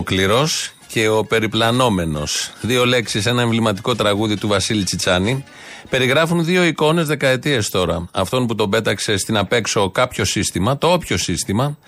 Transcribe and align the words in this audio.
ο 0.00 0.02
Απόκληρο 0.02 0.48
και 0.86 1.08
ο 1.08 1.24
Περιπλανόμενος. 1.24 2.52
Δύο 2.60 2.86
λέξεις, 2.86 3.26
ένα 3.26 3.42
εμβληματικό 3.42 3.94
τραγούδι 3.94 4.36
του 4.36 4.48
Βασίλη 4.48 4.82
Τσιτσάνη. 4.82 5.44
Περιγράφουν 5.88 6.44
δύο 6.44 6.64
εικόνες 6.64 7.06
δεκαετίες 7.06 7.68
τώρα. 7.68 8.08
Αυτόν 8.12 8.46
που 8.46 8.54
τον 8.54 8.70
πέταξε 8.70 9.16
στην 9.16 9.36
απέξω 9.36 9.90
κάποιο 9.90 10.24
σύστημα, 10.24 10.78
το 10.78 10.92
όποιο 10.92 11.16
σύστημα. 11.16 11.78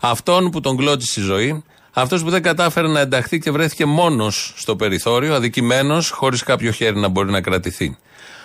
Αυτόν 0.00 0.50
που 0.50 0.60
τον 0.60 0.76
κλώτησε 0.76 1.20
η 1.20 1.22
ζωή. 1.22 1.64
Αυτός 1.92 2.22
που 2.22 2.30
δεν 2.30 2.42
κατάφερε 2.42 2.88
να 2.88 3.00
ενταχθεί 3.00 3.38
και 3.38 3.50
βρέθηκε 3.50 3.86
μόνος 3.86 4.54
στο 4.56 4.76
περιθώριο, 4.76 5.34
αδικημένος, 5.34 6.10
χωρίς 6.10 6.42
κάποιο 6.42 6.70
χέρι 6.70 6.98
να 6.98 7.08
μπορεί 7.08 7.30
να 7.30 7.40
κρατηθεί. 7.40 7.98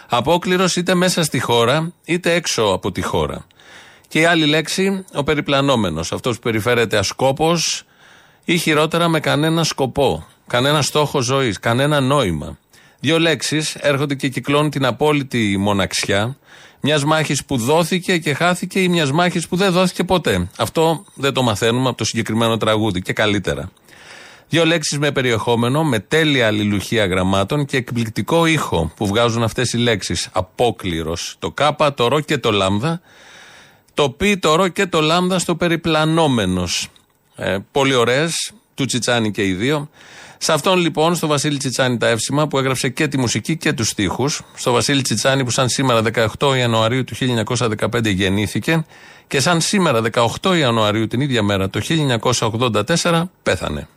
Απόκληρος 0.09 0.75
είτε 0.75 0.93
μέσα 0.93 1.23
στη 1.23 1.39
χώρα, 1.39 1.93
είτε 2.05 2.33
έξω 2.33 2.63
από 2.63 2.91
τη 2.91 3.01
χώρα. 3.01 3.45
Και 4.07 4.19
η 4.19 4.25
άλλη 4.25 4.45
λέξη, 4.45 5.05
ο 5.13 5.23
περιπλανόμενος. 5.23 6.11
Αυτός 6.11 6.35
που 6.35 6.41
περιφέρεται 6.41 6.97
ασκόπος, 6.97 7.85
ή 8.45 8.57
χειρότερα 8.57 9.07
με 9.07 9.19
κανένα 9.19 9.63
σκοπό, 9.63 10.27
κανένα 10.47 10.81
στόχο 10.81 11.21
ζωής, 11.21 11.59
κανένα 11.59 11.99
νόημα. 11.99 12.57
Δύο 12.99 13.19
λέξεις 13.19 13.75
έρχονται 13.75 14.15
και 14.15 14.27
κυκλώνουν 14.27 14.69
την 14.69 14.85
απόλυτη 14.85 15.57
μοναξιά 15.57 16.37
μιας 16.79 17.03
μάχης 17.03 17.45
που 17.45 17.57
δόθηκε 17.57 18.17
και 18.17 18.33
χάθηκε 18.33 18.79
ή 18.79 18.87
μιας 18.87 19.11
μάχης 19.11 19.47
που 19.47 19.55
δεν 19.55 19.71
δόθηκε 19.71 20.03
ποτέ. 20.03 20.49
Αυτό 20.57 21.05
δεν 21.13 21.33
το 21.33 21.43
μαθαίνουμε 21.43 21.87
από 21.89 21.97
το 21.97 22.03
συγκεκριμένο 22.03 22.57
τραγούδι 22.57 23.01
και 23.01 23.13
καλύτερα. 23.13 23.71
Δύο 24.49 24.65
λέξεις 24.65 24.99
με 24.99 25.11
περιεχόμενο, 25.11 25.83
με 25.83 25.99
τέλεια 25.99 26.47
αλληλουχία 26.47 27.05
γραμμάτων 27.05 27.65
και 27.65 27.77
εκπληκτικό 27.77 28.45
ήχο 28.45 28.91
που 28.95 29.07
βγάζουν 29.07 29.43
αυτές 29.43 29.73
οι 29.73 29.77
λέξεις. 29.77 30.29
Απόκληρος. 30.31 31.35
Το 31.39 31.51
κάπα, 31.51 31.93
το 31.93 32.07
ρο 32.07 32.19
και 32.19 32.37
το 32.37 32.51
λάμδα. 32.51 33.01
Το 33.93 34.09
πι, 34.09 34.37
το 34.37 34.55
ρο 34.55 34.67
και 34.67 34.85
το 34.85 35.01
λάμδα 35.01 35.39
στο 35.39 35.55
περιπλανόμενος. 35.55 36.87
Ε, 37.35 37.57
πολύ 37.71 37.95
ωραίες, 37.95 38.51
του 38.73 38.85
Τσιτσάνη 38.85 39.31
και 39.31 39.45
οι 39.45 39.53
δύο. 39.53 39.89
Σε 40.37 40.53
αυτόν 40.53 40.79
λοιπόν, 40.79 41.15
στο 41.15 41.27
Βασίλη 41.27 41.57
Τσιτσάνη 41.57 41.97
τα 41.97 42.07
εύσημα 42.07 42.47
που 42.47 42.57
έγραψε 42.57 42.89
και 42.89 43.07
τη 43.07 43.17
μουσική 43.17 43.57
και 43.57 43.73
τους 43.73 43.87
στίχους, 43.87 44.41
στο 44.55 44.71
Βασίλη 44.71 45.01
Τσιτσάνη 45.01 45.43
που 45.43 45.49
σαν 45.49 45.69
σήμερα 45.69 46.01
18 46.39 46.57
Ιανουαρίου 46.57 47.03
του 47.03 47.15
1915 47.79 48.13
γεννήθηκε 48.13 48.85
και 49.27 49.39
σαν 49.39 49.61
σήμερα 49.61 50.01
18 50.41 50.57
Ιανουαρίου 50.57 51.07
την 51.07 51.21
ίδια 51.21 51.43
μέρα 51.43 51.69
το 51.69 51.81
1984 53.01 53.23
πέθανε. 53.43 53.87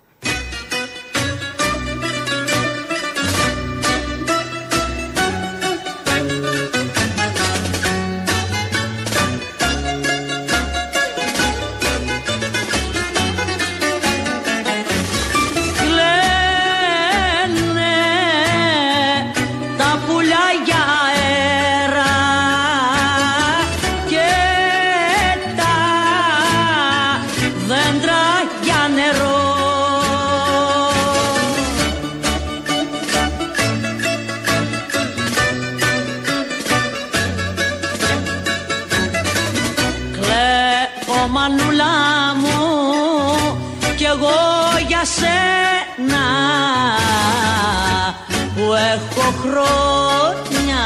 Χρόνια 49.43 50.85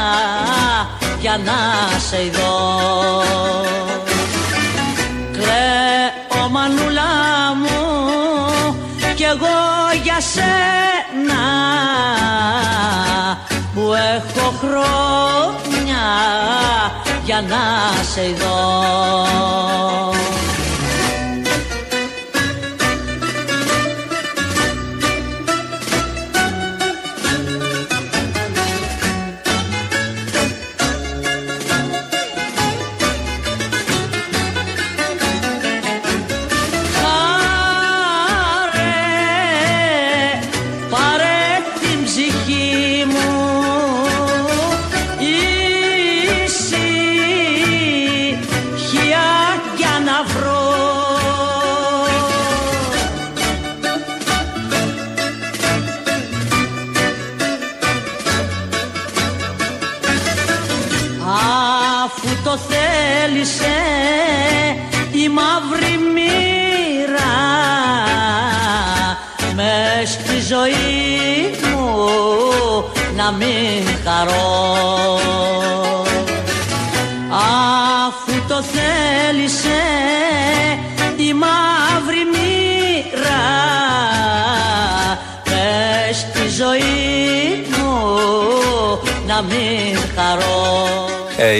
για 1.19 1.39
να 1.45 1.99
σε 1.99 2.31
δω. 2.31 3.23
Κλαίω 5.31 6.49
μανούλα 6.49 7.11
μου 7.61 8.75
κι 9.15 9.23
εγώ 9.23 9.59
για 10.03 10.19
σένα 10.19 11.43
που 13.73 13.93
έχω 14.15 14.53
χρόνια 14.59 16.03
για 17.23 17.41
να 17.41 18.03
σε 18.13 18.21
δω 18.21 19.21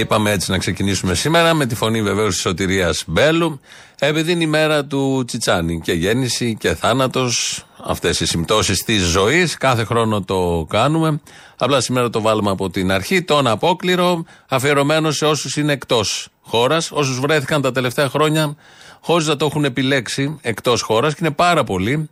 είπαμε 0.01 0.31
έτσι 0.31 0.51
να 0.51 0.57
ξεκινήσουμε 0.57 1.13
σήμερα 1.13 1.53
με 1.53 1.65
τη 1.65 1.75
φωνή 1.75 2.01
βεβαίως 2.01 2.33
της 2.33 2.41
Σωτηρίας 2.41 3.03
Μπέλου. 3.07 3.59
Επειδή 3.99 4.31
είναι 4.31 4.43
η 4.43 4.47
μέρα 4.47 4.85
του 4.85 5.23
Τσιτσάνη 5.27 5.81
και 5.81 5.93
γέννηση 5.93 6.55
και 6.59 6.75
θάνατος, 6.75 7.65
αυτές 7.83 8.19
οι 8.19 8.25
συμπτώσεις 8.25 8.83
της 8.83 9.01
ζωής. 9.01 9.57
Κάθε 9.57 9.83
χρόνο 9.83 10.21
το 10.21 10.65
κάνουμε. 10.69 11.21
Απλά 11.57 11.81
σήμερα 11.81 12.09
το 12.09 12.21
βάλουμε 12.21 12.51
από 12.51 12.69
την 12.69 12.91
αρχή. 12.91 13.21
Τον 13.21 13.47
απόκληρο 13.47 14.25
αφιερωμένο 14.47 15.11
σε 15.11 15.25
όσους 15.25 15.57
είναι 15.57 15.73
εκτός 15.73 16.27
χώρας, 16.41 16.91
όσους 16.91 17.19
βρέθηκαν 17.19 17.61
τα 17.61 17.71
τελευταία 17.71 18.09
χρόνια 18.09 18.55
χωρίς 19.01 19.27
να 19.27 19.35
το 19.35 19.45
έχουν 19.45 19.65
επιλέξει 19.65 20.37
εκτός 20.41 20.81
χώρας 20.81 21.13
και 21.13 21.19
είναι 21.21 21.33
πάρα 21.33 21.63
πολλοί. 21.63 22.09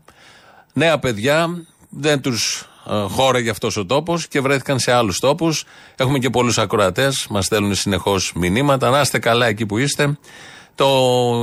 Νέα 0.73 0.99
παιδιά, 0.99 1.65
δεν 1.89 2.21
τους 2.21 2.68
ε, 2.89 2.93
χώραγε 3.09 3.49
αυτός 3.49 3.77
ο 3.77 3.85
τόπος 3.85 4.27
και 4.27 4.41
βρέθηκαν 4.41 4.79
σε 4.79 4.91
άλλους 4.91 5.19
τόπους. 5.19 5.65
Έχουμε 5.95 6.19
και 6.19 6.29
πολλούς 6.29 6.57
ακροατές, 6.57 7.27
μας 7.29 7.45
στέλνουν 7.45 7.75
συνεχώς 7.75 8.31
μηνύματα. 8.35 8.89
Να 8.89 9.01
είστε 9.01 9.19
καλά 9.19 9.45
εκεί 9.45 9.65
που 9.65 9.77
είστε. 9.77 10.17
Το, 10.75 10.87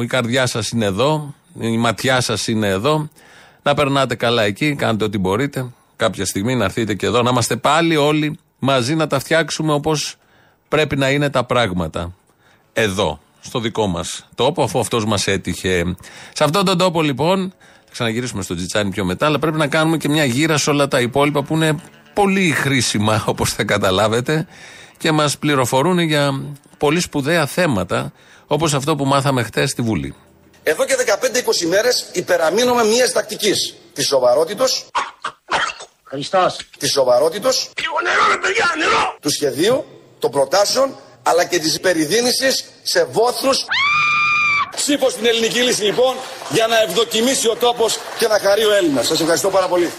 η 0.02 0.06
καρδιά 0.06 0.46
σας 0.46 0.68
είναι 0.68 0.84
εδώ, 0.84 1.34
η 1.60 1.76
ματιά 1.76 2.20
σας 2.20 2.46
είναι 2.46 2.68
εδώ. 2.68 3.08
Να 3.62 3.74
περνάτε 3.74 4.14
καλά 4.14 4.42
εκεί, 4.42 4.74
κάντε 4.74 5.04
ό,τι 5.04 5.18
μπορείτε. 5.18 5.66
Κάποια 5.96 6.24
στιγμή 6.24 6.54
να 6.54 6.64
έρθετε 6.64 6.94
και 6.94 7.06
εδώ, 7.06 7.22
να 7.22 7.30
είμαστε 7.30 7.56
πάλι 7.56 7.96
όλοι 7.96 8.38
μαζί 8.58 8.94
να 8.94 9.06
τα 9.06 9.18
φτιάξουμε 9.18 9.72
όπως 9.72 10.16
πρέπει 10.68 10.96
να 10.96 11.10
είναι 11.10 11.30
τα 11.30 11.44
πράγματα. 11.44 12.14
Εδώ. 12.72 13.20
στο 13.40 13.60
δικό 13.60 13.86
μας 13.86 14.26
τόπο, 14.34 14.62
αφού 14.62 14.78
αυτός 14.78 15.04
μας 15.04 15.26
έτυχε. 15.26 15.96
Σε 16.32 16.44
αυτόν 16.44 16.64
τον 16.64 16.78
τόπο 16.78 17.02
λοιπόν, 17.02 17.52
θα 17.60 17.75
ξαναγυρίσουμε 17.96 18.42
στο 18.42 18.54
Τζιτσάνι 18.54 18.90
πιο 18.90 19.04
μετά, 19.04 19.26
αλλά 19.26 19.38
πρέπει 19.38 19.56
να 19.56 19.66
κάνουμε 19.66 19.96
και 19.96 20.08
μια 20.08 20.24
γύρα 20.24 20.58
σε 20.58 20.70
όλα 20.70 20.88
τα 20.88 21.00
υπόλοιπα 21.00 21.42
που 21.42 21.54
είναι 21.54 21.76
πολύ 22.14 22.50
χρήσιμα, 22.50 23.22
όπως 23.32 23.52
θα 23.52 23.64
καταλάβετε, 23.64 24.46
και 24.98 25.12
μας 25.12 25.38
πληροφορούν 25.38 25.98
για 25.98 26.42
πολύ 26.78 27.00
σπουδαία 27.00 27.46
θέματα, 27.46 28.12
όπως 28.46 28.74
αυτό 28.74 28.96
που 28.96 29.04
μάθαμε 29.04 29.42
χθε 29.42 29.66
στη 29.66 29.82
Βουλή. 29.82 30.14
Εδώ 30.62 30.84
και 30.84 30.94
15-20 31.64 31.66
μέρες 31.68 32.06
υπεραμείνουμε 32.12 32.84
μια 32.84 33.12
τακτικής 33.12 33.74
της 33.92 34.06
σοβαρότητος. 34.06 34.88
Χριστός. 36.04 36.58
Της 36.78 36.90
σοβαρότητος. 36.90 37.70
Του 39.20 39.30
σχεδίου, 39.30 39.84
των 40.18 40.30
προτάσεων, 40.30 40.96
αλλά 41.22 41.44
και 41.44 41.58
της 41.58 41.74
υπερηδίνηση 41.74 42.64
σε 42.82 43.04
βόθρου. 43.04 43.50
Ψήφος 44.76 45.12
στην 45.12 45.26
ελληνική 45.26 45.60
λύση 45.60 45.82
λοιπόν 45.82 46.16
για 46.50 46.66
να 46.66 46.82
ευδοκιμήσει 46.82 47.48
ο 47.48 47.56
τόπος 47.56 47.98
και 48.18 48.26
να 48.28 48.38
χαρεί 48.38 48.64
ο 48.64 48.74
Έλληνας. 48.74 49.06
Σας 49.06 49.20
ευχαριστώ 49.20 49.48
πάρα 49.48 49.66
πολύ. 49.68 49.92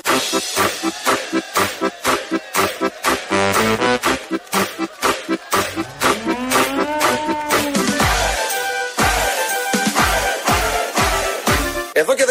Εδώ 11.91 12.15
και 12.15 12.25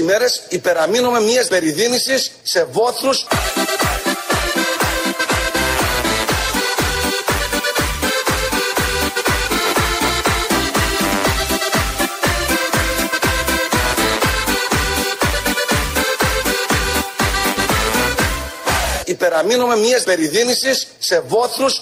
15-20 0.00 0.02
μέρες 0.04 0.42
υπεραμείνουμε 0.48 1.20
μιας 1.20 1.48
περιδίνησης 1.48 2.30
σε 2.42 2.64
βόθρους 2.64 3.26
υπεραμείνουμε 19.34 19.76
μιας 19.76 20.02
περιδίνησης 20.02 20.88
σε 20.98 21.20
βόθρους 21.20 21.80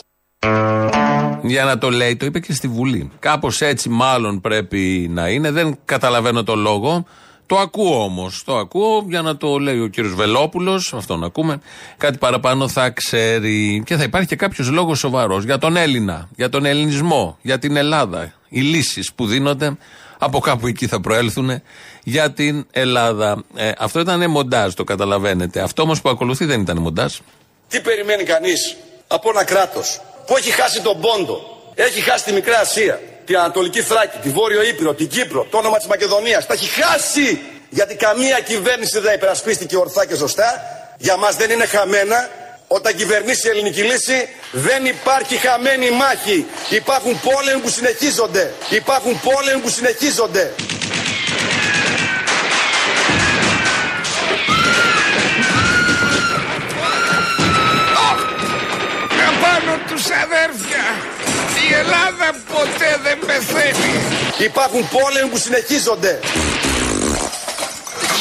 για 1.43 1.65
να 1.65 1.79
το 1.79 1.91
λέει, 1.91 2.17
το 2.17 2.27
είπε 2.27 2.41
και 2.41 2.53
στη 2.53 2.69
Βουλή. 2.69 3.11
Κάπως 3.19 3.61
έτσι 3.61 3.89
μάλλον 3.89 4.41
πρέπει 4.41 5.11
να 5.11 5.29
είναι. 5.29 5.51
Δεν 5.51 5.79
καταλαβαίνω 5.85 6.43
το 6.43 6.55
λόγο. 6.55 7.07
Το 7.47 7.59
ακούω 7.59 8.05
όμως. 8.05 8.43
Το 8.45 8.57
ακούω 8.57 9.05
για 9.09 9.23
να 9.23 9.37
το 9.37 9.59
λέει 9.59 9.81
ο 9.81 9.87
κύριος 9.87 10.15
Βελόπουλος. 10.15 10.95
να 11.09 11.27
ακούμε. 11.27 11.61
Κάτι 11.97 12.19
παραπάνω 12.19 12.69
θα 12.69 12.91
ξέρει. 12.91 13.83
Και 13.87 13.97
θα 13.97 14.03
υπάρχει 14.03 14.29
και 14.29 14.37
κάποιος 14.37 14.71
λόγος 14.71 14.99
σοβαρός 14.99 15.45
για 15.45 15.59
τον 15.59 15.77
Έλληνα, 15.77 16.29
για 16.37 16.49
τον 16.49 16.65
ελληνισμό, 16.65 17.39
για 17.43 17.59
την 17.59 17.77
Ελλάδα. 17.77 18.33
Οι 18.49 18.61
λύσεις 18.61 19.13
που 19.13 19.27
δίνονται 19.27 19.77
από 20.19 20.39
κάπου 20.39 20.67
εκεί 20.67 20.87
θα 20.87 21.01
προέλθουν 21.01 21.51
για 22.03 22.33
την 22.33 22.67
Ελλάδα. 22.71 23.43
Ε, 23.55 23.73
αυτό 23.79 24.01
ήταν 24.01 24.31
μοντάζ, 24.31 24.73
το 24.73 24.85
καταλαβαίνετε. 24.85 25.61
Αυτό 25.61 25.83
όμως 25.83 26.01
που 26.01 26.09
ακολουθεί 26.09 26.45
δεν 26.45 26.61
ήταν 26.61 26.79
μοντάζ. 26.79 27.15
Τι 27.73 27.81
περιμένει 27.81 28.25
κανείς 28.25 28.77
από 29.07 29.31
ένα 29.31 29.45
κράτος 29.45 30.01
που 30.27 30.37
έχει 30.37 30.51
χάσει 30.51 30.81
τον 30.81 31.01
Πόντο, 31.01 31.37
έχει 31.75 32.01
χάσει 32.01 32.25
τη 32.25 32.33
Μικρά 32.33 32.59
Ασία, 32.59 33.01
την 33.25 33.37
Ανατολική 33.37 33.83
Θράκη, 33.83 34.19
τη 34.19 34.29
Βόρειο 34.29 34.63
Ήπειρο, 34.63 34.95
την 34.95 35.09
Κύπρο, 35.09 35.47
το 35.51 35.59
όνομα 35.59 35.77
της 35.77 35.87
Μακεδονίας. 35.87 36.47
Τα 36.47 36.55
έχει 36.55 36.67
χάσει 36.83 37.41
γιατί 37.69 37.95
καμία 37.95 38.41
κυβέρνηση 38.41 38.99
δεν 38.99 39.15
υπερασπίστηκε 39.15 39.77
ορθά 39.77 40.07
και 40.07 40.15
σωστά. 40.15 40.63
Για 40.99 41.17
μας 41.17 41.37
δεν 41.37 41.51
είναι 41.51 41.67
χαμένα. 41.67 42.31
Όταν 42.67 42.97
κυβερνήσει 42.97 43.47
η 43.47 43.51
ελληνική 43.51 43.83
λύση 43.83 44.29
δεν 44.53 44.85
υπάρχει 44.85 45.37
χαμένη 45.37 45.91
μάχη. 45.91 46.47
Υπάρχουν 46.69 47.21
πόλεμοι 47.21 47.61
που 47.61 47.69
συνεχίζονται. 47.69 48.53
Υπάρχουν 48.71 49.21
πόλεμοι 49.21 49.61
που 49.61 49.69
συνεχίζονται. 49.69 50.53
Τους 60.03 60.11
αδέρφια. 60.25 60.85
Η 61.69 61.75
Ελλάδα 61.83 62.29
ποτέ 62.55 62.91
δεν 63.03 63.19
πεθαίνει. 63.27 63.93
Υπάρχουν 64.49 64.89
πόλεμοι 64.89 65.31
που 65.31 65.39
συνεχίζονται. 65.39 66.21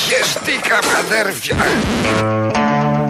Χεστήκαμε 0.05 0.93
αδέρφια. 1.05 1.55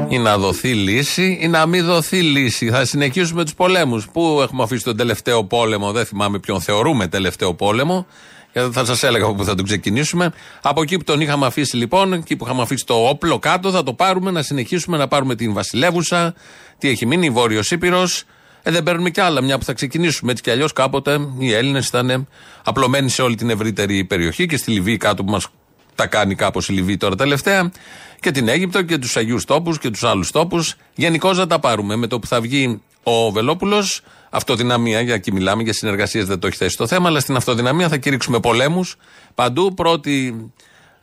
Ή 0.09 0.18
να 0.18 0.38
δοθεί 0.38 0.73
λύση 0.73 1.38
ή 1.41 1.47
να 1.47 1.65
μην 1.65 1.85
δοθεί 1.85 2.21
λύση. 2.21 2.69
Θα 2.69 2.85
συνεχίσουμε 2.85 3.44
τους 3.44 3.53
πολέμους. 3.53 4.07
Πού 4.13 4.39
έχουμε 4.41 4.63
αφήσει 4.63 4.83
τον 4.83 4.97
τελευταίο 4.97 5.44
πόλεμο, 5.44 5.91
δεν 5.91 6.06
θυμάμαι 6.06 6.39
ποιον 6.39 6.62
θεωρούμε 6.62 7.07
τελευταίο 7.07 7.53
πόλεμο. 7.53 8.06
Γιατί 8.53 8.71
θα 8.71 8.85
σας 8.85 9.03
έλεγα 9.03 9.25
από 9.25 9.33
πού 9.33 9.44
θα 9.44 9.56
τον 9.56 9.65
ξεκινήσουμε. 9.65 10.33
Από 10.62 10.81
εκεί 10.81 10.97
που 10.97 11.03
τον 11.03 11.21
είχαμε 11.21 11.45
αφήσει 11.45 11.75
λοιπόν, 11.75 12.13
εκεί 12.13 12.35
που 12.35 12.45
είχαμε 12.45 12.62
αφήσει 12.62 12.85
το 12.85 13.07
όπλο 13.07 13.39
κάτω, 13.39 13.71
θα 13.71 13.83
το 13.83 13.94
πάρουμε 13.94 14.31
να 14.31 14.41
συνεχίσουμε 14.41 14.97
να 14.97 15.07
πάρουμε 15.07 15.35
την 15.35 15.53
Βασιλεύουσα. 15.53 16.33
Τι 16.77 16.89
έχει 16.89 17.06
μείνει, 17.06 17.29
Βόρειος 17.29 17.71
Ήπειρος. 17.71 18.25
Ε, 18.63 18.72
δεν 18.72 18.84
παίρνουμε 18.84 19.10
κι 19.10 19.22
άλλα, 19.22 19.42
μια 19.42 19.58
που 19.58 19.63
θα 19.63 19.74
ξεκινήσουμε. 19.74 20.31
Έτσι 20.31 20.44
κι 20.44 20.50
αλλιώς 20.50 20.74
κάποτε 20.74 21.19
οι 21.38 21.54
Έλληνες 21.54 21.88
ήταν 21.88 22.28
απλωμένοι 22.63 23.10
σε 23.10 23.22
όλη 23.22 23.36
την 23.36 23.50
ευρύτερη 23.50 24.04
περιοχή 24.04 24.45
και 24.45 24.57
στη 24.57 24.71
Λιβύη 24.71 24.97
κάτω 24.97 25.24
που 25.24 25.31
μας 25.31 25.47
τα 25.95 26.07
κάνει 26.07 26.35
κάπως 26.35 26.69
η 26.69 26.74
Λιβύη 26.74 26.97
τώρα 26.97 27.16
τελευταία. 27.16 27.71
Και 28.19 28.31
την 28.31 28.47
Αίγυπτο 28.47 28.81
και 28.81 28.97
τους 28.97 29.18
Αγίους 29.18 29.45
Τόπους 29.45 29.80
και 29.80 29.90
τους 29.90 30.04
άλλους 30.04 30.31
τόπους. 30.31 30.76
Γενικώ 30.95 31.35
θα 31.35 31.47
τα 31.47 31.59
πάρουμε. 31.59 31.95
Με 31.95 32.07
το 32.07 32.19
που 32.19 32.28
θα 32.28 32.42
βγει 32.42 32.81
ο 33.04 33.31
Βελόπουλος, 33.31 34.02
αυτοδυναμία, 34.30 35.02
για 35.02 35.14
εκεί 35.14 35.31
μιλάμε, 35.31 35.64
για 35.64 35.74
συνεργασίες 35.74 36.26
δεν 36.26 36.40
το 36.40 36.47
έχει 36.47 36.57
θέσει 36.57 36.78
το 36.78 36.88
θέμα, 36.88 37.07
αλλά 37.07 37.19
στην 37.19 37.35
αυτοδυναμία 37.35 37.90
θα 37.90 37.97
κηρύξουμε 37.97 38.40
πολέμους 38.40 38.95
παντού. 39.35 39.74
Πρώτη, 39.74 40.45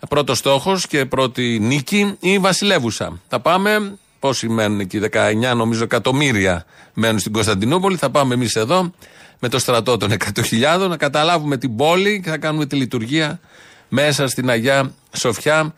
πρώτος 0.08 0.38
στόχος 0.38 0.86
και 0.86 1.04
πρώτη 1.04 1.58
νίκη 1.60 2.16
η 2.20 2.38
Βασιλεύουσα. 2.38 3.20
Θα 3.28 3.40
πάμε 3.40 3.98
Πόσοι 4.18 4.48
μένουν 4.48 4.80
εκεί, 4.80 5.00
19 5.12 5.54
νομίζω 5.56 5.84
εκατομμύρια 5.84 6.64
μένουν 6.94 7.18
στην 7.18 7.32
Κωνσταντινούπολη. 7.32 7.96
Θα 7.96 8.10
πάμε 8.10 8.34
εμείς 8.34 8.54
εδώ 8.54 8.92
με 9.38 9.48
το 9.48 9.58
στρατό 9.58 9.96
των 9.96 10.10
100.000 10.10 10.88
να 10.88 10.96
καταλάβουμε 10.96 11.56
την 11.56 11.76
πόλη 11.76 12.20
και 12.24 12.30
θα 12.30 12.38
κάνουμε 12.38 12.66
τη 12.66 12.76
λειτουργία 12.76 13.40
μέσα 13.88 14.26
στην 14.26 14.50
Αγιά 14.50 14.92
Σοφιά. 15.12 15.74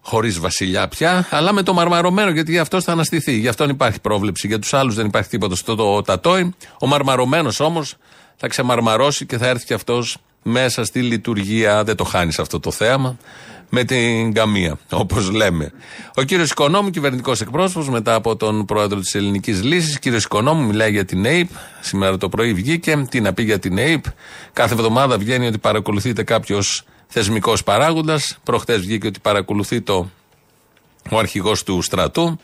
Χωρίς 0.00 0.38
βασιλιά 0.38 0.88
πια, 0.88 1.26
αλλά 1.30 1.52
με 1.52 1.62
το 1.62 1.72
μαρμαρωμένο, 1.72 2.30
γιατί 2.30 2.50
γι' 2.50 2.58
αυτό 2.58 2.80
θα 2.80 2.92
αναστηθεί. 2.92 3.32
Γι' 3.32 3.48
αυτόν 3.48 3.68
υπάρχει 3.68 4.00
πρόβλεψη. 4.00 4.46
Για 4.46 4.58
τους 4.58 4.74
άλλους 4.74 4.94
δεν 4.94 5.06
υπάρχει 5.06 5.28
τίποτα 5.28 5.54
στο 5.54 5.74
το, 5.74 6.02
τατόι. 6.02 6.54
Ο 6.80 6.86
μαρμαρωμένος 6.86 7.60
όμως 7.60 7.94
θα 8.36 8.48
ξεμαρμαρώσει 8.48 9.26
και 9.26 9.38
θα 9.38 9.46
έρθει 9.46 9.64
και 9.64 9.74
αυτός 9.74 10.16
μέσα 10.42 10.84
στη 10.84 11.02
λειτουργία. 11.02 11.84
Δεν 11.84 11.96
το 11.96 12.04
χάνεις 12.04 12.38
αυτό 12.38 12.60
το 12.60 12.70
θέαμα 12.70 13.16
με 13.68 13.84
την 13.84 14.32
καμία, 14.32 14.78
όπως 14.90 15.30
λέμε. 15.30 15.72
Ο 16.14 16.22
κύριος 16.22 16.50
Οικονόμου, 16.50 16.90
κυβερνητικός 16.90 17.40
εκπρόσωπος, 17.40 17.88
μετά 17.88 18.14
από 18.14 18.36
τον 18.36 18.64
πρόεδρο 18.64 19.00
της 19.00 19.14
Ελληνικής 19.14 19.62
Λύσης, 19.62 19.98
κύριος 19.98 20.24
Οικονόμου, 20.24 20.66
μιλάει 20.66 20.90
για 20.90 21.04
την 21.04 21.26
ΑΕΠ. 21.26 21.48
Σήμερα 21.80 22.18
το 22.18 22.28
πρωί 22.28 22.52
βγήκε. 22.52 23.06
Τι 23.10 23.20
να 23.20 23.32
πει 23.32 23.42
για 23.42 23.58
την 23.58 23.78
ΑΕΠ. 23.78 24.04
Κάθε 24.52 24.74
εβδομάδα 24.74 25.18
βγαίνει 25.18 25.46
ότι 25.46 25.58
παρακολουθείται 25.58 26.22
κάποιος 26.22 26.84
θεσμικός 27.06 27.62
παράγοντας. 27.62 28.38
Προχτέ 28.42 28.76
βγήκε 28.76 29.06
ότι 29.06 29.20
παρακολουθεί 29.20 29.80
το 29.80 30.10
ο 31.10 31.18
αρχηγός 31.18 31.62
του 31.62 31.82
στρατού. 31.82 32.38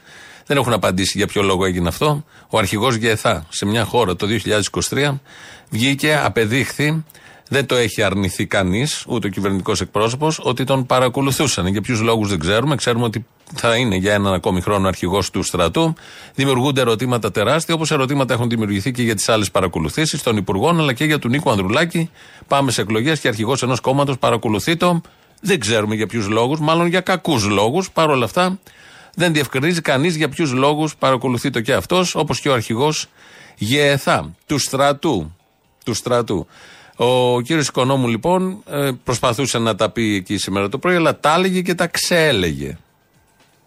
Δεν 0.46 0.56
έχουν 0.56 0.72
απαντήσει 0.72 1.18
για 1.18 1.26
ποιο 1.26 1.42
λόγο 1.42 1.64
έγινε 1.64 1.88
αυτό. 1.88 2.24
Ο 2.48 2.58
αρχηγός 2.58 2.94
ΓΕΘΑ 2.94 3.46
σε 3.48 3.66
μια 3.66 3.84
χώρα 3.84 4.16
το 4.16 4.26
2023 4.90 5.20
βγήκε, 5.70 6.20
απεδείχθη 6.24 7.04
δεν 7.54 7.66
το 7.66 7.74
έχει 7.74 8.02
αρνηθεί 8.02 8.46
κανείς, 8.46 9.04
ούτε 9.08 9.26
ο 9.26 9.30
κυβερνητικός 9.30 9.80
εκπρόσωπος, 9.80 10.40
ότι 10.42 10.64
τον 10.64 10.86
παρακολουθούσαν. 10.86 11.66
Για 11.66 11.80
ποιους 11.80 12.00
λόγους 12.00 12.28
δεν 12.28 12.38
ξέρουμε. 12.38 12.74
Ξέρουμε 12.76 13.04
ότι 13.04 13.26
θα 13.54 13.76
είναι 13.76 13.96
για 13.96 14.14
έναν 14.14 14.32
ακόμη 14.32 14.60
χρόνο 14.60 14.88
αρχηγός 14.88 15.30
του 15.30 15.42
στρατού. 15.42 15.94
Δημιουργούνται 16.34 16.80
ερωτήματα 16.80 17.30
τεράστια, 17.30 17.74
όπως 17.74 17.90
ερωτήματα 17.90 18.34
έχουν 18.34 18.48
δημιουργηθεί 18.48 18.90
και 18.92 19.02
για 19.02 19.14
τις 19.14 19.28
άλλες 19.28 19.50
παρακολουθήσεις 19.50 20.22
των 20.22 20.36
υπουργών, 20.36 20.80
αλλά 20.80 20.92
και 20.92 21.04
για 21.04 21.18
τον 21.18 21.30
Νίκο 21.30 21.50
Ανδρουλάκη. 21.50 22.10
Πάμε 22.48 22.70
σε 22.70 22.80
εκλογές 22.80 23.20
και 23.20 23.28
αρχηγός 23.28 23.62
ενός 23.62 23.80
κόμματος 23.80 24.18
παρακολουθεί 24.18 24.76
το. 24.76 25.00
Δεν 25.40 25.60
ξέρουμε 25.60 25.94
για 25.94 26.06
ποιους 26.06 26.28
λόγους, 26.28 26.60
μάλλον 26.60 26.86
για 26.86 27.00
κακούς 27.00 27.44
λόγους. 27.44 27.90
Παρ' 27.90 28.10
όλα 28.10 28.24
αυτά, 28.24 28.58
δεν 29.14 29.32
διευκρινίζει 29.32 29.80
κανείς 29.80 30.16
για 30.16 30.28
ποιους 30.28 30.52
λόγους 30.52 30.96
παρακολουθεί 30.96 31.50
το 31.50 31.60
και 31.60 31.72
αυτός, 31.72 32.14
όπως 32.14 32.40
και 32.40 32.48
ο 32.48 32.52
αρχηγός 32.52 33.06
ΓΕΘΑ, 33.56 34.34
του 34.46 34.58
στρατού. 34.58 35.32
Του 35.84 35.94
στρατού. 35.94 36.46
Ο 36.96 37.40
κύριος 37.40 37.68
Οικονόμου 37.68 38.08
λοιπόν 38.08 38.62
ε, 38.70 38.90
προσπαθούσε 39.04 39.58
να 39.58 39.74
τα 39.74 39.90
πει 39.90 40.14
εκεί 40.14 40.36
σήμερα 40.38 40.68
το 40.68 40.78
πρωί, 40.78 40.94
αλλά 40.96 41.18
τα 41.18 41.34
έλεγε 41.36 41.60
και 41.60 41.74
τα 41.74 41.86
ξέλεγε. 41.86 42.76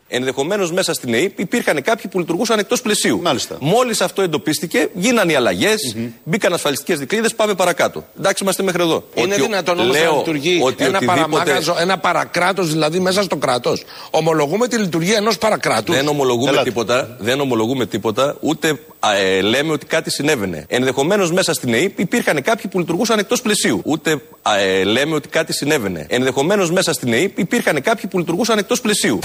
Ενδεχομένως 0.09 0.71
μέσα 0.71 0.93
στην 0.93 1.13
ΕΕΠ 1.13 1.39
υπήρχαν 1.39 1.81
κάποιοι 1.81 2.11
που 2.11 2.19
λειτουργούσαν 2.19 2.59
εκτός 2.59 2.81
πλαισίου. 2.81 3.19
Μάλιστα. 3.21 3.57
Μόλις 3.59 4.01
αυτό 4.01 4.21
εντοπίστηκε, 4.21 4.89
γίνανε 4.93 5.31
οι 5.31 5.35
αλλαγές, 5.35 5.95
μπήκαν 6.23 6.53
ασφαλιστικές 6.53 6.99
δικλείδες, 6.99 7.35
πάμε 7.35 7.53
παρακάτω. 7.53 8.05
Εντάξει, 8.19 8.43
είμαστε 8.43 8.63
μέχρι 8.63 8.81
εδώ. 8.81 9.03
Είναι 9.15 9.33
Ότι 9.33 9.41
ο- 9.41 9.45
δυνατόν 9.45 9.79
όμως 9.79 9.95
να 9.95 10.01
λέω 10.01 10.15
λειτουργεί 10.17 10.59
ότι 10.63 10.83
ένα 10.83 10.97
οτιδήποτε- 10.97 11.05
παραμάγαζο, 11.29 11.75
ένα 11.79 11.97
παρακράτος 11.97 12.71
δηλαδή 12.71 12.99
μέσα 12.99 13.21
στο 13.23 13.35
κράτος. 13.35 13.83
Ομολογούμε 14.11 14.67
τη 14.67 14.77
λειτουργία 14.77 15.17
ενός 15.17 15.37
παρακράτους. 15.37 15.95
Δεν 15.95 16.07
ομολογούμε 16.07 16.49
Ελάτε. 16.49 16.63
τίποτα, 16.69 17.15
δεν 17.19 17.39
ομολογούμε 17.39 17.85
τίποτα, 17.85 18.35
ούτε 18.39 18.69
α, 18.69 18.75
ε, 19.15 19.41
λέμε 19.41 19.71
ότι 19.71 19.85
κάτι 19.85 20.11
συνέβαινε. 20.11 20.65
Ενδεχομένως 20.67 21.31
μέσα 21.31 21.53
στην 21.53 21.73
ΕΕΠ 21.73 21.99
υπήρχαν 21.99 22.41
κάποιοι 22.41 22.71
που 22.71 22.79
λειτουργούσαν 22.79 23.19
εκτός 23.19 23.41
πλαισίου. 23.41 23.81
Ούτε 23.85 24.21
α, 24.41 24.57
ε, 24.57 24.83
λέμε 24.83 25.15
ότι 25.15 25.27
κάτι 25.27 25.53
συνέβαινε. 25.53 26.05
Ενδεχομένως 26.09 26.71
μέσα 26.71 26.93
στην 26.93 27.13
ΕΕΠ 27.13 27.39
υπήρχαν 27.39 27.81
κάποιοι 27.81 28.09
που 28.09 28.17
λειτουργούσαν 28.17 28.57
εκτός 28.57 28.81
πλαισίου. 28.81 29.19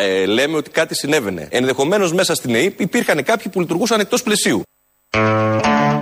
Ε, 0.00 0.26
λέμε 0.26 0.56
ότι 0.56 0.70
κάτι 0.70 0.94
συνέβαινε. 0.94 1.48
Ενδεχομένως 1.50 2.12
μέσα 2.12 2.34
στην 2.34 2.54
ΕΕΠ 2.54 2.80
υπήρχαν 2.80 3.22
κάποιοι 3.22 3.52
που 3.52 3.60
λειτουργούσαν 3.60 4.00
εκτός 4.00 4.22
πλαισίου. 4.22 4.62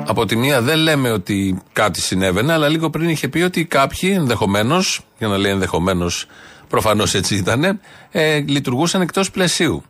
Από 0.07 0.25
τη 0.27 0.37
μία 0.37 0.61
δεν 0.61 0.79
λέμε 0.79 1.11
ότι 1.11 1.63
κάτι 1.73 2.01
συνέβαινε, 2.01 2.53
αλλά 2.53 2.69
λίγο 2.69 2.91
πριν 2.91 3.09
είχε 3.09 3.29
πει 3.29 3.41
ότι 3.43 3.65
κάποιοι 3.65 4.13
ενδεχομένως, 4.15 5.01
για 5.19 5.29
να 5.29 5.37
λέει 5.37 5.53
ενδεχομένως, 5.53 6.27
προφανώς 6.69 7.15
έτσι 7.15 7.35
ήταν, 7.35 7.81
ε, 8.11 8.39
λειτουργούσαν 8.39 9.01
εκτός 9.01 9.31
πλαισίου. 9.31 9.85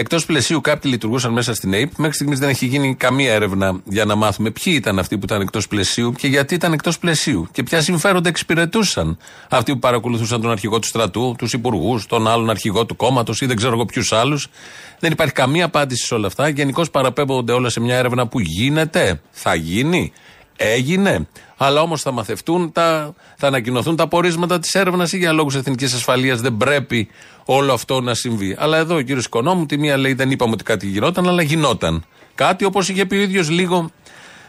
Εκτός 0.00 0.26
πλαισίου 0.26 0.60
κάποιοι 0.60 0.90
λειτουργούσαν 0.94 1.32
μέσα 1.32 1.54
στην 1.54 1.72
ΑΕΠ. 1.72 1.90
Μέχρι 1.96 2.14
στιγμής 2.14 2.38
δεν 2.38 2.48
έχει 2.48 2.66
γίνει 2.66 2.94
καμία 2.94 3.32
έρευνα 3.32 3.80
για 3.84 4.04
να 4.04 4.14
μάθουμε 4.14 4.50
ποιοι 4.50 4.72
ήταν 4.76 4.98
αυτοί 4.98 5.18
που 5.18 5.24
ήταν 5.24 5.40
εκτός 5.40 5.68
πλαισίου 5.68 6.12
και 6.12 6.26
γιατί 6.26 6.54
ήταν 6.54 6.72
εκτός 6.72 6.98
πλαισίου 6.98 7.48
και 7.52 7.62
ποια 7.62 7.80
συμφέροντα 7.80 8.28
εξυπηρετούσαν 8.28 9.18
αυτοί 9.48 9.72
που 9.72 9.78
παρακολουθούσαν 9.78 10.40
τον 10.40 10.50
αρχηγό 10.50 10.78
του 10.78 10.86
στρατού, 10.86 11.34
τους 11.38 11.52
υπουργούς, 11.52 12.06
τον 12.06 12.28
άλλον 12.28 12.50
αρχηγό 12.50 12.86
του 12.86 12.96
κόμματος 12.96 13.40
ή 13.40 13.46
δεν 13.46 13.56
ξέρω 13.56 13.72
εγώ 13.72 13.84
ποιους 13.84 14.12
άλλους. 14.12 14.48
Δεν 14.98 15.12
υπάρχει 15.12 15.32
καμία 15.32 15.64
απάντηση 15.64 16.06
σε 16.06 16.14
όλα 16.14 16.26
αυτά. 16.26 16.48
Γενικώς 16.48 16.90
παραπέμπονται 16.90 17.52
όλα 17.52 17.68
σε 17.68 17.80
μια 17.80 17.96
έρευνα 17.96 18.26
που 18.26 18.40
γίνεται, 18.40 19.20
θα 19.30 19.54
γίνει, 19.54 20.12
έγινε. 20.58 21.28
Αλλά 21.56 21.80
όμως 21.80 22.02
θα 22.02 22.10
μαθευτούν, 22.10 22.72
τα, 22.72 23.14
θα 23.36 23.46
ανακοινωθούν 23.46 23.96
τα 23.96 24.08
πορίσματα 24.08 24.58
της 24.58 24.74
έρευνας 24.74 25.12
ή 25.12 25.18
για 25.18 25.32
λόγους 25.32 25.54
εθνικής 25.54 25.94
ασφαλείας 25.94 26.40
δεν 26.40 26.56
πρέπει 26.56 27.08
όλο 27.44 27.72
αυτό 27.72 28.00
να 28.00 28.14
συμβεί. 28.14 28.56
Αλλά 28.58 28.76
εδώ 28.76 28.94
ο 28.94 29.00
κύριος 29.00 29.24
Οικονόμου, 29.24 29.66
τη 29.66 29.78
μία 29.78 29.96
λέει 29.96 30.12
δεν 30.12 30.30
είπαμε 30.30 30.52
ότι 30.52 30.64
κάτι 30.64 30.86
γινόταν, 30.86 31.28
αλλά 31.28 31.42
γινόταν. 31.42 32.04
Κάτι 32.34 32.64
όπως 32.64 32.88
είχε 32.88 33.06
πει 33.06 33.16
ο 33.16 33.20
ίδιος 33.20 33.50
λίγο 33.50 33.90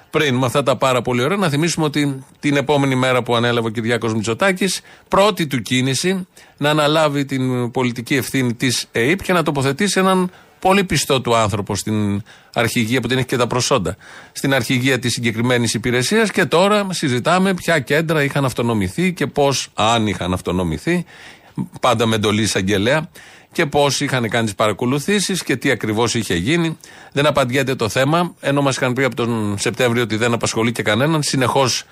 πριν 0.10 0.36
με 0.36 0.46
αυτά 0.46 0.63
τα 0.63 0.75
πάρα 0.75 1.01
πολύ 1.01 1.24
ωραία. 1.24 1.38
Να 1.38 1.50
θυμίσουμε 1.50 1.86
ότι 1.86 2.24
την 2.39 2.56
επόμενη 2.56 2.96
μέρα 2.96 3.24
που 3.24 3.36
ανέλαβε 3.36 3.68
ο 3.68 3.72
Κυριάκος 3.72 4.13
Μητσοτάκης, 4.13 4.82
πρώτη 5.08 5.48
του 5.48 5.62
κίνηση 5.62 6.28
να 6.58 6.70
αναλάβει 6.70 7.25
την 7.25 7.72
πολιτική 7.72 8.16
ευθύνη 8.16 8.54
της 8.54 8.88
ΕΕΠ 8.92 9.24
και 9.24 9.34
να 9.34 9.44
τοποθετήσει 9.44 10.00
έναν 10.00 10.32
πολύ 10.60 10.84
πιστό 10.84 11.22
του 11.22 11.36
άνθρωπο 11.36 11.75
στην 11.75 12.24
αρχηγία 12.54 13.01
που 13.01 13.08
δεν 13.08 13.18
έχει 13.18 13.28
και 13.28 13.38
τα 13.38 13.48
προσόντα. 13.48 13.96
Στην 14.32 14.54
αρχηγία 14.54 15.00
της 15.00 15.13
συγκεκριμένης 15.13 15.74
υπηρεσίας 15.74 16.32
και 16.32 16.46
τώρα 16.46 16.88
συζητάμε 16.89 17.54
ποια 17.54 17.80
κέντρα 17.80 18.24
είχαν 18.24 18.46
αυτονομηθεί 18.46 19.13
και 19.13 19.28
πώς, 19.28 19.70
αν 19.74 20.08
είχαν 20.08 20.34
αυτονομηθεί, 20.34 21.06
πάντα 21.80 22.06
με 22.06 22.16
εντολή 22.16 22.42
εισαγγελέα, 22.42 23.10
και 23.51 23.66
πώς 23.66 24.01
είχαν 24.01 24.30
κάνει 24.30 24.46
τις 24.46 24.56
παρακολουθήσεις 24.56 25.44
και 25.44 25.56
τι 25.56 25.72
ακριβώς 25.72 26.16
είχε 26.16 26.36
γίνει. 26.36 26.78
Δεν 27.12 27.25
απαντιέται 27.25 27.75
το 27.75 27.89
θέμα, 27.89 28.34
ενώ 28.39 28.62
μας 28.62 28.75
είχαν 28.75 28.94
πει 28.94 29.04
από 29.04 29.16
τον 29.16 29.58
Σεπτέμβριο 29.58 30.04
ότι 30.04 30.16
δεν 30.16 30.34
απασχολεί 30.34 30.72
και 30.72 30.84
κανέναν. 30.84 31.24
Συνεχώς 31.24 31.84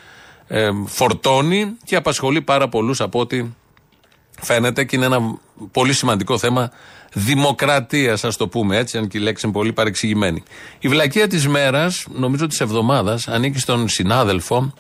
ε, 0.48 0.70
φορτώνει 0.86 1.78
και 1.84 1.96
απασχολεί 1.96 2.42
πάρα 2.42 2.70
πολλούς 2.70 3.02
από 3.02 3.20
ό,τι 3.20 3.46
φαίνεται 4.42 4.84
και 4.84 4.96
είναι 4.96 5.06
ένα 5.06 5.40
πολύ 5.72 5.94
σημαντικό 5.94 6.38
θέμα 6.38 6.72
δημοκρατία, 7.18 8.18
ας 8.22 8.38
το 8.38 8.48
πούμε 8.48 8.78
έτσι, 8.78 8.98
αν 8.98 9.08
και 9.08 9.18
η 9.18 9.22
λέξη 9.22 9.46
είναι 9.46 9.56
πολύ 9.56 9.74
παρεξηγημένη. 9.74 10.44
Η 10.80 10.88
βλακεία 10.88 11.28
της 11.28 11.48
μέρας, 11.48 12.06
νομίζω 12.12 12.48
της 12.48 12.62
εβδομάδας, 12.62 13.28
ανήκει 13.28 13.60
στον 13.60 13.90
συνάδελφο, 13.90 14.74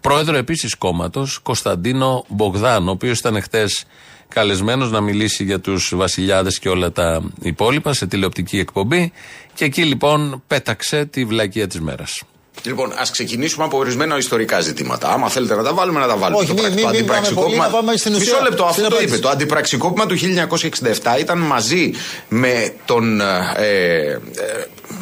πρόεδρο 0.00 0.36
επίσης 0.36 0.74
κόμματος, 0.74 1.38
Κωνσταντίνο 1.38 2.24
Μπογδάν, 2.28 2.88
ο 2.88 2.90
οποίος 2.90 3.18
ήταν 3.18 3.42
χτες 3.42 3.84
καλεσμένος 4.28 4.90
να 4.90 5.00
μιλήσει 5.00 5.44
για 5.44 5.60
τους 5.60 5.92
βασιλιάδες 5.96 6.58
και 6.58 6.68
όλα 6.68 6.92
τα 6.92 7.22
υπόλοιπα 7.40 7.92
σε 7.92 8.06
τηλεοπτική 8.06 8.58
εκπομπή. 8.58 9.12
Και 9.54 9.64
εκεί 9.64 9.84
λοιπόν 9.84 10.42
πέταξε 10.46 11.04
τη 11.04 11.24
βλακεία 11.24 11.66
της 11.66 11.80
μέρας. 11.80 12.22
Λοιπόν, 12.62 12.92
ας 12.96 13.10
ξεκινήσουμε 13.10 13.64
από 13.64 13.78
ορισμένα 13.78 14.16
ιστορικά 14.16 14.60
ζητήματα. 14.60 15.08
Άμα 15.08 15.28
θέλετε 15.28 15.54
να 15.54 15.62
τα 15.62 15.74
βάλουμε, 15.74 16.00
να 16.00 16.06
τα 16.06 16.16
βάλουμε. 16.16 16.38
Όχι, 16.42 16.46
το, 16.46 16.52
μην- 16.54 16.62
πρακ- 16.62 16.74
μην- 16.74 16.84
το 16.84 16.90
μην 16.90 17.06
πάμε 17.06 17.28
πολύ, 17.34 17.56
να 17.56 17.68
πάμε 17.68 17.96
στην 17.96 18.14
ουσία, 18.14 18.32
Μισό 18.32 18.42
λεπτό, 18.42 18.56
στην 18.56 18.66
αυτό 18.68 18.80
το 18.80 18.86
απάντηση. 18.86 19.12
είπε. 19.14 19.18
Το 19.22 19.28
αντιπραξικόπημα 19.28 20.06
του 20.06 20.16
1967 20.16 21.18
ήταν 21.18 21.38
μαζί 21.38 21.90
με 22.28 22.74
τον. 22.84 23.20
Ε, 23.20 23.24
ε, 23.56 24.18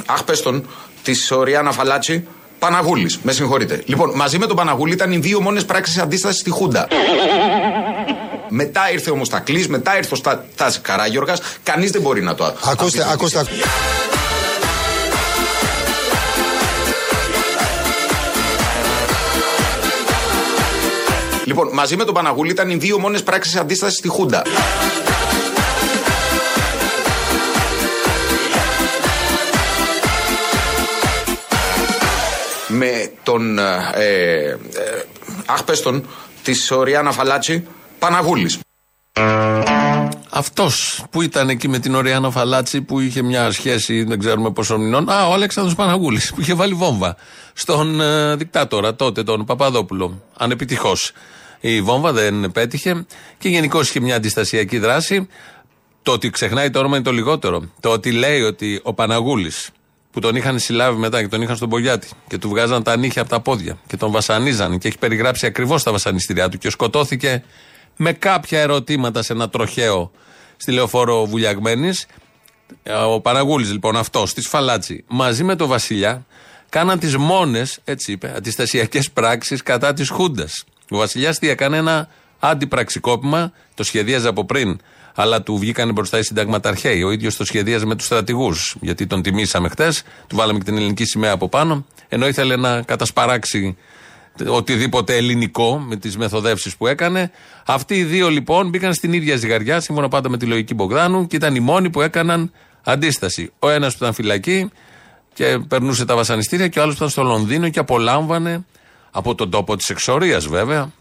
αχ, 0.07 0.25
πες 0.25 0.43
τον, 0.43 0.69
της 1.03 1.31
Οριάννα 1.31 1.73
Φαλάτσι. 1.73 2.27
Παναγούλης, 2.59 3.19
με 3.23 3.33
συγχωρείτε. 3.33 3.83
Λοιπόν, 3.87 4.13
μαζί 4.15 4.39
με 4.39 4.47
τον 4.47 4.57
Παναγούλη 4.57 4.93
ήταν 4.93 5.13
οι 5.13 5.17
δύο 5.19 5.41
μόνες 5.41 5.65
πράξεις 5.65 5.99
αντίστασης 5.99 6.41
στη 6.41 6.51
Χούντα. 6.51 6.89
Μετά 8.49 8.93
ήρθε 8.93 9.11
ο 9.11 9.17
Μουστακλής, 9.17 9.69
μετά 9.69 9.97
ήρθε 9.97 10.15
ο 10.15 10.17
Στα- 10.17 10.45
Στάση 10.55 10.81
Καράγιοργας. 10.81 11.41
Κανείς 11.63 11.91
δεν 11.91 12.01
μπορεί 12.01 12.23
να 12.23 12.35
το 12.35 12.45
Ακούστε, 12.45 12.71
αμφισβητήσει. 12.71 13.13
ακούστε. 13.13 13.47
Λοιπόν, 21.45 21.69
μαζί 21.73 21.97
με 21.97 22.05
τον 22.05 22.15
Παναγούλη 22.15 22.51
ήταν 22.51 22.71
οι 22.71 22.77
δύο 22.77 22.99
μόνες 22.99 23.23
πράξεις 23.23 23.57
αντίστασης 23.57 23.99
στη 23.99 24.09
Χούντα. 24.09 24.43
Με 32.69 33.13
τον. 33.23 33.59
Ε, 33.59 33.75
ε, 33.95 34.57
αχ, 35.47 35.65
πες 35.65 35.81
τον, 35.83 36.07
της 36.43 36.71
Οριάννα 36.71 37.13
Φαλάτσι, 37.13 37.67
Παναγούλης. 37.99 38.59
Αυτός 40.43 41.05
που 41.11 41.23
ήταν 41.23 41.49
εκεί 41.49 41.69
με 41.69 41.79
την 41.79 41.95
Οριάννα 41.95 42.31
Φαλάτσι 42.31 42.83
που 42.83 43.01
είχε 43.01 43.23
μια 43.23 43.51
σχέση 43.51 44.05
δεν 44.05 44.19
ξέρουμε 44.19 44.51
πόσο 44.51 44.79
μηνών. 44.79 45.11
Α, 45.11 45.29
ο 45.29 45.33
Αλέξανδρος 45.33 45.75
Παναγούλης 45.75 46.33
που 46.35 46.41
είχε 46.41 46.55
βάλει 46.55 46.75
βόμβα 46.75 47.17
στον 47.53 48.01
ε, 48.01 48.37
δικτάτορα 48.37 48.95
τότε, 48.95 49.23
τον 49.23 49.45
Παπαδόπουλο. 49.45 50.23
Ανεπιτυχώς. 50.37 51.13
Η 51.61 51.83
βόμβα 51.83 52.13
δεν 52.13 52.53
πέτυχε 52.53 53.07
και 53.39 53.49
γενικώ 53.49 53.81
είχε 53.81 54.01
μια 54.01 54.17
αντιστασιακή 54.17 54.79
δράση. 54.79 55.29
Το 56.03 56.13
ότι 56.13 56.31
ξεχνάει 56.31 56.71
το 56.71 56.79
όνομα 56.79 56.97
είναι 56.97 57.05
το 57.05 57.13
λιγότερο. 57.13 57.71
Το 57.81 57.91
ότι 57.91 58.11
λέει 58.11 58.41
ότι 58.41 58.81
ο 58.83 58.95
Παναγούλης 58.95 59.71
που 60.11 60.21
τον 60.21 60.37
είχαν 60.37 60.59
συλλάβει 60.59 60.99
μετά 60.99 61.21
και 61.21 61.29
τον 61.29 61.43
είχαν 61.43 61.57
στον 61.57 61.69
Πογιάτη 61.69 62.09
και 62.29 62.39
του 62.39 62.49
βγάζαν 62.49 62.83
τα 62.83 62.97
νύχια 62.97 63.23
από 63.23 63.31
τα 63.31 63.41
πόδια 63.41 63.79
και 63.87 63.97
τον 63.97 64.11
βασανίζαν 64.11 64.79
και 64.79 64.89
έχει 64.89 64.99
περιγράψει 64.99 65.47
ακριβώς 65.47 65.83
τα 65.83 65.93
βασανιστήριά 65.93 66.49
του 66.49 66.59
και 66.59 66.71
σκοτώθηκε 66.71 67.43
με 67.97 68.13
κάποια 68.13 68.61
ερωτήματα 68.61 69.23
σε 69.23 69.33
ένα 69.33 69.49
τροχαίο 69.49 70.11
στη 70.63 70.73
λεωφόρο 70.73 71.27
Βουλιαγμένης. 71.27 72.07
Ο 73.09 73.21
Παναγούλη 73.21 73.67
λοιπόν 73.67 73.97
αυτός 73.97 74.35
της 74.35 74.49
Φαλάτσι 74.49 75.05
μαζί 75.07 75.45
με 75.45 75.57
τον 75.57 75.69
Βασιλιά 75.69 76.27
κάναν 76.69 76.99
τις 76.99 77.17
μόνες, 77.17 77.79
έτσι 77.85 78.13
είπε, 78.13 78.33
αντιστασιακές 78.37 79.11
πράξεις 79.11 79.63
κατά 79.63 79.93
της 79.93 80.09
Χούντας. 80.09 80.65
Ο 80.91 80.97
Βασιλιάς 80.97 81.39
τι 81.39 81.49
έκανε 81.49 81.77
ένα 81.77 82.09
αντιπραξικόπημα, 82.39 83.53
το 83.75 83.83
σχεδίαζε 83.83 84.29
από 84.29 84.45
πριν, 84.45 84.81
αλλά 85.15 85.43
του 85.43 85.59
βγήκαν 85.59 85.93
μπροστά 85.93 86.19
οι 86.19 86.23
συνταγματαρχαίοι. 86.23 87.03
Ο 87.03 87.11
ίδιος 87.11 87.37
το 87.37 87.45
σχεδίαζε 87.45 87.87
με 87.87 87.95
τους 87.95 88.07
στρατηγούς, 88.07 88.77
γιατί 88.81 89.07
τον 89.07 89.23
τιμήσαμε 89.23 89.69
χτες, 89.69 90.03
του 90.27 90.37
βάλαμε 90.37 90.59
και 90.59 90.65
την 90.65 90.77
ελληνική 90.77 91.05
σημαία 91.05 91.33
από 91.33 91.49
πάνω, 91.49 91.87
ενώ 92.09 92.27
ήθελε 92.27 92.57
να 92.57 92.83
κατασπαράξει 92.83 93.77
οτιδήποτε 94.49 95.17
ελληνικό 95.17 95.79
με 95.79 95.97
τις 95.97 96.17
μεθοδεύσεις 96.17 96.77
που 96.77 96.87
έκανε. 96.87 97.31
Αυτοί 97.67 97.95
οι 97.95 98.05
δύο 98.05 98.29
λοιπόν 98.29 98.69
μπήκαν 98.69 98.95
στην 98.95 99.13
ίδια 99.13 99.37
ζυγαριά, 99.37 99.81
σύμφωνα 99.81 100.09
πάντα 100.09 100.29
με 100.29 100.37
τη 100.37 100.47
λογική 100.47 100.75
Μπογδάνου, 100.75 101.27
και 101.27 101.37
ήταν 101.37 101.55
οι 101.55 101.61
μόνοι 101.61 101.91
που 101.91 102.01
έκαναν 102.01 102.53
αντίσταση. 102.85 103.53
Ο 103.59 103.69
ένας 103.71 103.93
που 103.93 103.99
ήταν 104.03 104.15
φυλακή 104.15 104.71
και 105.35 105.59
περνούσε 105.69 106.05
τα 106.05 106.17
βασανιστήρια, 106.17 106.69
και 106.69 106.79
ο 106.79 106.83
άλλος 106.83 106.95
που 106.95 107.01
ήταν 107.01 107.13
στο 107.13 107.23
Λονδίνο 107.23 107.69
και 107.69 107.79
απολάμβανε 107.79 108.65
από 109.11 109.35
τον 109.35 109.51
τόπο 109.51 109.77
της 109.77 109.89
εξορίας 109.89 110.47
βέβαια 110.47 110.93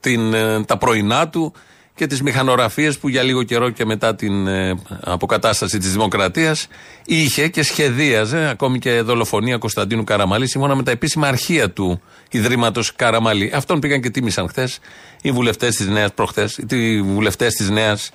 την, 0.00 0.34
ε, 0.34 0.64
τα 0.64 0.78
πρωινά 0.78 1.28
του 1.28 1.52
και 2.00 2.06
τις 2.06 2.22
μηχανογραφίες 2.22 2.98
που 2.98 3.08
για 3.08 3.22
λίγο 3.22 3.42
καιρό 3.42 3.70
και 3.70 3.84
μετά 3.84 4.14
την 4.14 4.46
ε, 4.46 4.74
αποκατάσταση 5.00 5.78
της 5.78 5.92
δημοκρατίας 5.92 6.66
είχε 7.06 7.48
και 7.48 7.62
σχεδίαζε 7.62 8.48
ακόμη 8.48 8.78
και 8.78 9.00
δολοφονία 9.00 9.58
Κωνσταντίνου 9.58 10.04
Καραμαλή 10.04 10.48
σύμφωνα 10.48 10.74
με 10.74 10.82
τα 10.82 10.90
επίσημα 10.90 11.28
αρχεία 11.28 11.70
του 11.70 12.00
Ιδρύματος 12.30 12.94
Καραμαλή. 12.94 13.52
Αυτόν 13.54 13.80
πήγαν 13.80 14.00
και 14.00 14.10
τίμησαν 14.10 14.48
χθες 14.48 14.78
οι 15.22 15.30
βουλευτές 15.30 15.76
της 15.76 15.86
Νέας 15.86 16.12
προχθές, 16.14 16.60
οι 16.70 17.02
βουλευτές 17.02 17.54
της 17.54 17.70
Νέας 17.70 18.10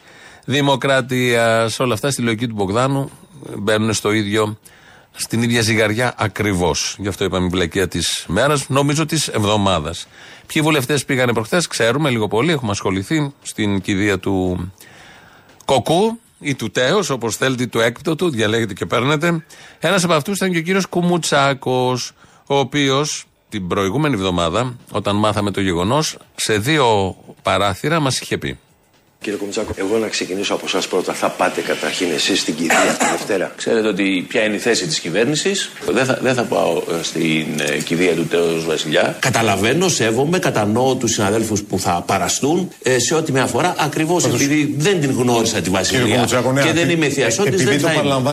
Δημοκρατίας. 0.46 1.80
Όλα 1.80 1.94
αυτά 1.94 2.12
στη 2.12 2.22
λογική 2.22 2.48
του 2.48 2.56
Μπογδάνου 2.56 3.12
μπαίνουν 3.58 3.94
στο 3.94 4.12
ίδιο, 4.12 4.58
στην 5.16 5.44
ίδια 5.44 5.62
ζυγαριά 5.62 6.14
ακριβώς. 6.18 6.96
Γι' 7.00 7.08
αυτό 7.08 7.24
είπαμε 7.24 7.46
η 7.46 7.50
βλακεία 7.50 7.88
της 7.88 8.26
μέρας, 8.28 8.70
νομίζω 8.70 9.06
της 9.06 9.28
εβδομάδας. 9.28 10.08
Ποιοι 10.48 10.62
βουλευτές 10.62 11.06
πήγανε 11.06 11.34
προχθές, 11.34 11.68
ξέρουμε 11.68 12.10
λίγο 12.10 12.28
πολύ, 12.28 12.52
έχουμε 12.52 12.72
ασχοληθεί 12.72 13.34
στην 13.42 13.82
κηδεία 13.82 14.20
του 14.20 14.72
Κοκού 15.66 16.20
ή 16.40 16.56
του 16.56 16.72
Τέος, 16.72 17.10
όπως 17.10 17.36
θέλετε, 17.36 17.64
ή 17.64 17.68
του 17.68 17.80
έκπτωτου, 17.80 18.30
διαλέγετε 18.30 18.74
και 18.74 18.86
παίρνετε. 18.86 19.46
Ένας 19.80 20.04
από 20.04 20.14
αυτούς 20.14 20.36
ήταν 20.36 20.52
και 20.52 20.58
ο 20.58 20.62
κύριος 20.62 20.86
Κουμουτσάκος, 20.86 22.12
ο 22.48 22.58
οποίος 22.58 23.26
την 23.50 23.68
προηγούμενη 23.68 24.16
εβδομάδα, 24.16 24.76
όταν 24.92 25.16
μάθαμε 25.16 25.52
το 25.52 25.62
γεγονός, 25.62 26.18
σε 26.36 26.58
δύο 26.58 27.16
παράθυρα 27.42 28.00
μας 28.00 28.20
είχε 28.20 28.38
πει. 28.38 28.60
Κύριε 29.26 29.40
Κουμτσάκο, 29.40 29.72
εγώ 29.76 29.98
να 29.98 30.08
ξεκινήσω 30.08 30.54
από 30.54 30.66
εσάς 30.66 30.88
πρώτα. 30.88 31.14
Θα 31.14 31.30
πάτε 31.30 31.62
καταρχήν 31.62 32.08
εσείς 32.16 32.40
στην 32.40 32.56
κηδεία 32.56 32.96
τη 33.00 33.06
Δευτέρα. 33.12 33.54
Ξέρετε 33.56 33.88
ότι 33.88 34.26
ποια 34.28 34.44
είναι 34.44 34.56
η 34.56 34.58
θέση 34.58 34.88
της 34.88 35.00
κυβέρνησης. 35.00 35.72
Δεν 35.92 36.06
θα, 36.06 36.20
δεν 36.22 36.34
θα 36.34 36.44
πάω 36.44 36.78
ε, 36.78 37.04
στην 37.04 37.46
ε, 37.60 37.78
κηδεία 37.78 38.14
του 38.14 38.26
Τέο 38.26 38.62
Βασιλιά. 38.62 39.18
Καταλαβαίνω, 39.20 39.90
σέβομαι, 39.90 40.40
κατανοώ 40.40 40.96
τους 40.96 41.12
συναδέλφους 41.12 41.64
που 41.64 41.80
θα 41.80 42.04
παραστούν 42.08 42.72
ε, 42.84 43.00
σε 43.00 43.16
ό,τι 43.16 43.32
με 43.32 43.40
αφορά 43.42 43.76
ακριβώς 43.78 44.26
επειδή 44.26 44.76
δεν 44.78 45.00
την 45.00 45.12
γνώρισα 45.12 45.62
τη 45.62 45.70
Βασιλεία 45.70 46.28
ναι, 46.54 46.62
και 46.62 46.72
δεν 46.74 46.90
είμαι 46.90 47.10
θειασότης. 47.10 47.64
Δεν 47.64 47.80
θα 47.80 47.94
είμαι. 47.94 48.30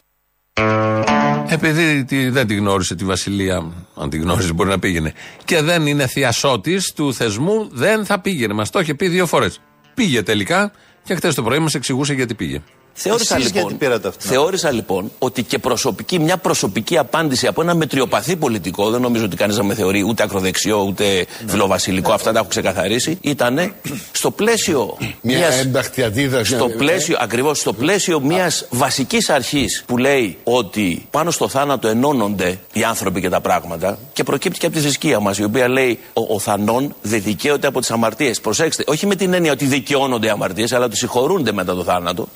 Επειδή 1.49 2.05
τη- 2.05 2.29
δεν 2.29 2.47
τη 2.47 2.55
γνώρισε 2.55 2.95
τη 2.95 3.05
Βασιλεία, 3.05 3.73
αν 3.97 4.11
τη 4.11 4.19
γνώριζε 4.19 4.53
μπορεί 4.53 4.69
να 4.69 4.79
πήγαινε, 4.79 5.13
και 5.45 5.63
δεν 5.63 5.87
είναι 5.87 6.07
θειασότης 6.07 6.93
του 6.93 7.15
θεσμού, 7.15 7.69
δεν 7.73 8.05
θα 8.05 8.21
πήγαινε. 8.21 8.55
Μας 8.55 8.71
το 8.71 8.81
είχε 8.81 8.95
πει 8.95 9.09
δύο 9.09 9.27
φορές. 9.27 9.61
Πήγε 9.95 10.23
τελικά 10.23 10.73
και 11.05 11.15
χθες 11.15 11.35
το 11.35 11.43
πρωί 11.43 11.59
μας 11.59 11.75
εξηγούσε 11.75 12.15
γιατί 12.15 12.35
πήγε. 12.35 12.63
Θεώρησα 12.95 13.35
Εσείς 13.37 13.47
λοιπόν, 13.47 13.63
γιατί 13.63 13.85
πήρατε 13.85 14.09
αυτή 14.09 14.21
την 14.23 14.31
θεώρησα 14.31 14.71
λοιπόν 14.71 15.11
ότι 15.19 15.43
και 15.43 15.59
προσωπική, 15.59 16.19
μια 16.19 16.37
προσωπική 16.37 16.99
απάντηση 16.99 17.47
από 17.47 17.63
ένα 17.63 17.75
μετριοπαθή 17.75 18.37
πολιτικό, 18.37 18.91
δεν 18.91 19.01
νομίζω 19.01 19.25
ότι 19.25 19.37
κανείς 19.37 19.57
να 19.57 19.63
με 19.65 19.75
θεωρεί 19.75 20.05
ούτε 20.09 20.23
ακροδεξιό 20.23 20.85
ούτε 20.89 21.27
φιλοβασιλικό, 21.47 22.13
αυτά 22.13 22.33
τα 22.33 22.39
έχω 22.39 22.49
ξεκαθαρίσει, 22.49 23.19
ήταν 23.21 23.75
στο 24.13 24.31
πλαίσιο 24.31 24.97
Μια 25.21 25.39
μιας- 25.39 25.61
ένταχτη 25.61 26.03
αντίδραση. 26.03 26.55
στο 26.55 26.69
πλαίσιο, 26.69 27.17
ακριβώς, 27.21 27.59
στο 27.59 27.73
πλαίσιο 27.73 28.21
μιας 28.21 28.67
βασικής 28.71 29.31
αρχής 29.31 29.83
που 29.87 29.99
λέει 29.99 30.39
ότι 30.45 31.07
πάνω 31.11 31.31
στο 31.31 31.49
θάνατο 31.49 31.89
ενώνονται 31.89 32.59
οι 32.73 32.85
άνθρωποι 32.85 33.21
και 33.21 33.29
τα 33.29 33.41
πράγματα 33.41 33.99
και 34.13 34.23
προκύπτει 34.23 34.59
και 34.59 34.67
από 34.67 34.75
τη 34.75 34.81
θρησκεία 34.81 35.21
μας 35.21 35.39
η 35.39 35.45
οποία 35.45 35.69
λέει 35.69 35.99
ο, 36.13 36.35
ο 36.35 36.39
θανόν 36.39 36.95
δεν 37.03 37.23
δικαίωται 37.23 37.67
από 37.67 37.81
τις 37.81 37.91
αμαρτίες. 37.91 38.41
Προσέξτε, 38.41 38.85
όχι 38.87 39.07
με 39.07 39.15
την 39.15 39.33
έννοια 39.35 39.53
ότι 39.53 39.65
δικαιώνονται 39.65 40.27
οι 40.27 40.31
αμαρτίες 40.31 40.73
αλλά 40.73 40.85
ότι 40.85 40.97
συγχωρούνται 40.97 41.53
μετά 41.53 41.75
το 41.75 41.83
θάνατο. 41.85 42.29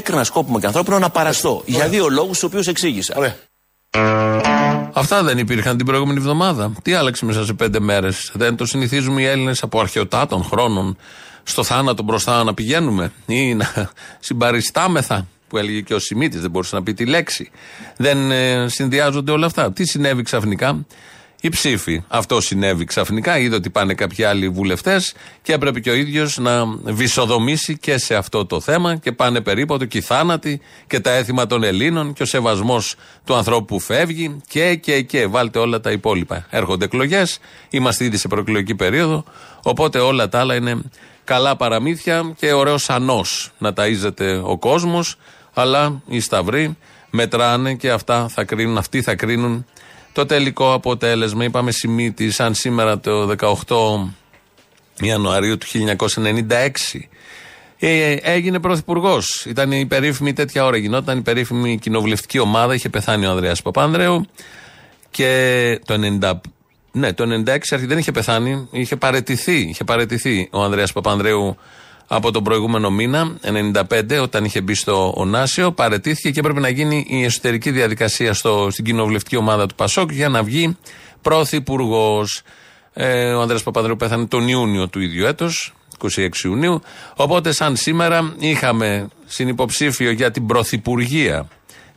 Έκρινα 0.00 0.24
σκόπιμο 0.24 0.60
και 0.60 0.66
ανθρώπινο 0.66 0.98
να 0.98 1.10
παραστώ 1.10 1.62
για 1.66 1.88
δύο 1.88 2.08
λόγους 2.08 2.38
τους 2.38 2.42
οποίους 2.42 2.66
εξήγησα. 2.66 3.14
Ωραία. 3.16 3.34
Αυτά 4.92 5.22
δεν 5.22 5.38
υπήρχαν 5.38 5.76
την 5.76 5.86
προηγούμενη 5.86 6.18
εβδομάδα. 6.18 6.72
Τι 6.82 6.92
άλλαξε 6.92 7.24
μέσα 7.24 7.44
σε 7.44 7.52
πέντε 7.52 7.80
μέρες; 7.80 8.30
Δεν 8.34 8.56
το 8.56 8.66
συνηθίζουμε 8.66 9.20
οι 9.20 9.24
Έλληνες 9.24 9.62
από 9.62 9.80
αρχαιοτάτων 9.80 10.44
χρόνων 10.44 10.96
στο 11.42 11.62
θάνατο 11.62 12.02
μπροστά 12.02 12.44
να 12.44 12.54
πηγαίνουμε; 12.54 13.12
Ή 13.26 13.54
να 13.54 13.90
συμπαριστάμεθα 14.20 15.26
που 15.48 15.58
έλεγε 15.58 15.80
και 15.80 15.94
ο 15.94 15.98
Σιμίτης, 15.98 16.40
δεν 16.40 16.50
μπορούσε 16.50 16.74
να 16.74 16.82
πει 16.82 16.94
τη 16.94 17.06
λέξη. 17.06 17.50
Δεν 17.96 18.30
ε, 18.30 18.68
συνδυάζονται 18.68 19.32
όλα 19.32 19.46
αυτά. 19.46 19.72
Τι 19.72 19.84
συνέβη 19.84 20.22
ξαφνικά; 20.22 20.86
Οι 21.40 21.48
ψήφοι. 21.48 22.02
Αυτό 22.08 22.40
συνέβη 22.40 22.84
ξαφνικά. 22.84 23.38
Είδε 23.38 23.54
ότι 23.54 23.70
πάνε 23.70 23.94
κάποιοι 23.94 24.24
άλλοι 24.24 24.48
βουλευτές 24.48 25.14
και 25.42 25.52
έπρεπε 25.52 25.80
και 25.80 25.90
ο 25.90 25.94
ίδιος 25.94 26.38
να 26.38 26.64
βυσοδομήσει 26.82 27.78
και 27.78 27.98
σε 27.98 28.14
αυτό 28.14 28.46
το 28.46 28.60
θέμα 28.60 28.96
και 28.96 29.12
πάνε 29.12 29.40
περίπου 29.40 29.76
και 29.76 29.98
οι 29.98 30.00
θάνατοι 30.00 30.60
και 30.86 31.00
τα 31.00 31.10
έθιμα 31.10 31.46
των 31.46 31.62
Ελλήνων 31.62 32.12
και 32.12 32.22
ο 32.22 32.26
σεβασμός 32.26 32.94
του 33.24 33.34
ανθρώπου 33.34 33.64
που 33.64 33.80
φεύγει 33.80 34.40
και, 34.48 34.74
και, 34.74 35.02
και. 35.02 35.26
Βάλτε 35.26 35.58
όλα 35.58 35.80
τα 35.80 35.90
υπόλοιπα. 35.90 36.46
Έρχονται 36.50 36.84
εκλογές, 36.84 37.38
είμαστε 37.70 38.04
ήδη 38.04 38.16
σε 38.16 38.28
προεκλογική 38.28 38.74
περίοδο, 38.74 39.24
οπότε 39.62 39.98
όλα 39.98 40.28
τα 40.28 40.40
άλλα 40.40 40.54
είναι 40.54 40.80
καλά 41.24 41.56
παραμύθια 41.56 42.34
και 42.36 42.52
ωραίος 42.52 42.90
ανός 42.90 43.50
να 43.58 43.72
ταΐζεται 43.76 44.40
ο 44.42 44.58
κόσμος, 44.58 45.16
αλλά 45.54 46.02
οι 46.06 46.20
σταυροί 46.20 46.76
μετράνε 47.10 47.74
και 47.74 47.90
αυτά 47.90 48.28
θα 48.28 48.44
κρίνουν, 48.44 48.78
αυτοί 48.78 49.02
θα 49.02 49.14
κρίνουν 49.14 49.66
το 50.12 50.26
τελικό 50.26 50.72
αποτέλεσμα. 50.72 51.44
Είπαμε 51.44 51.70
Σιμίτη, 51.70 52.30
σαν 52.30 52.54
σήμερα 52.54 52.98
το 52.98 53.34
18 53.66 54.08
Ιανουαρίου 55.00 55.58
του 55.58 55.66
1996 56.24 56.68
ε, 57.82 58.12
έγινε 58.12 58.60
πρωθυπουργός. 58.60 59.44
Ήταν 59.48 59.72
η 59.72 59.86
περίφημη 59.86 60.32
τέτοια 60.32 60.64
ώρα. 60.64 60.76
Γινόταν 60.76 61.18
η 61.18 61.22
περίφημη 61.22 61.78
κοινοβουλευτική 61.78 62.38
ομάδα. 62.38 62.74
Είχε 62.74 62.88
πεθάνει 62.88 63.26
ο 63.26 63.30
Ανδρέας 63.30 63.62
Παπάνδρεου. 63.62 64.26
Και 65.10 65.80
το 65.84 66.18
90, 66.20 66.32
ναι, 66.92 67.12
το 67.12 67.24
96 67.24 67.58
αρχι- 67.70 67.88
δεν 67.88 67.98
είχε 67.98 68.12
πεθάνει. 68.12 68.68
Είχε 68.70 68.96
παρετηθεί, 68.96 69.56
είχε 69.58 69.84
παρετηθεί 69.84 70.48
ο 70.52 70.62
Ανδρέας 70.62 70.92
Παπανδρέου 70.92 71.56
από 72.12 72.30
τον 72.30 72.44
προηγούμενο 72.44 72.90
μήνα, 72.90 73.36
95, 73.90 74.20
όταν 74.22 74.44
είχε 74.44 74.60
μπει 74.60 74.74
στο 74.74 75.12
Ονάσιο. 75.16 75.72
Παρετήθηκε 75.72 76.30
και 76.30 76.38
έπρεπε 76.38 76.60
να 76.60 76.68
γίνει 76.68 77.06
η 77.08 77.24
εσωτερική 77.24 77.70
διαδικασία 77.70 78.34
στο, 78.34 78.68
στην 78.70 78.84
κοινοβουλευτική 78.84 79.36
ομάδα 79.36 79.66
του 79.66 79.74
Πασόκ 79.74 80.12
για 80.12 80.28
να 80.28 80.42
βγει 80.42 80.76
πρωθυπουργός. 81.22 82.42
Ε, 82.92 83.32
ο 83.32 83.40
Ανδρέας 83.40 83.62
Παπανδρέου 83.62 83.96
πέθανε 83.96 84.26
τον 84.26 84.48
Ιούνιο 84.48 84.88
του 84.88 85.00
ίδιου 85.00 85.26
έτος, 85.26 85.74
26 86.16 86.28
Ιουνίου. 86.44 86.82
Οπότε, 87.16 87.52
σαν 87.52 87.76
σήμερα, 87.76 88.34
είχαμε 88.38 89.08
συνυποψήφιο 89.26 90.10
για 90.10 90.30
την 90.30 90.46
πρωθυπουργία. 90.46 91.48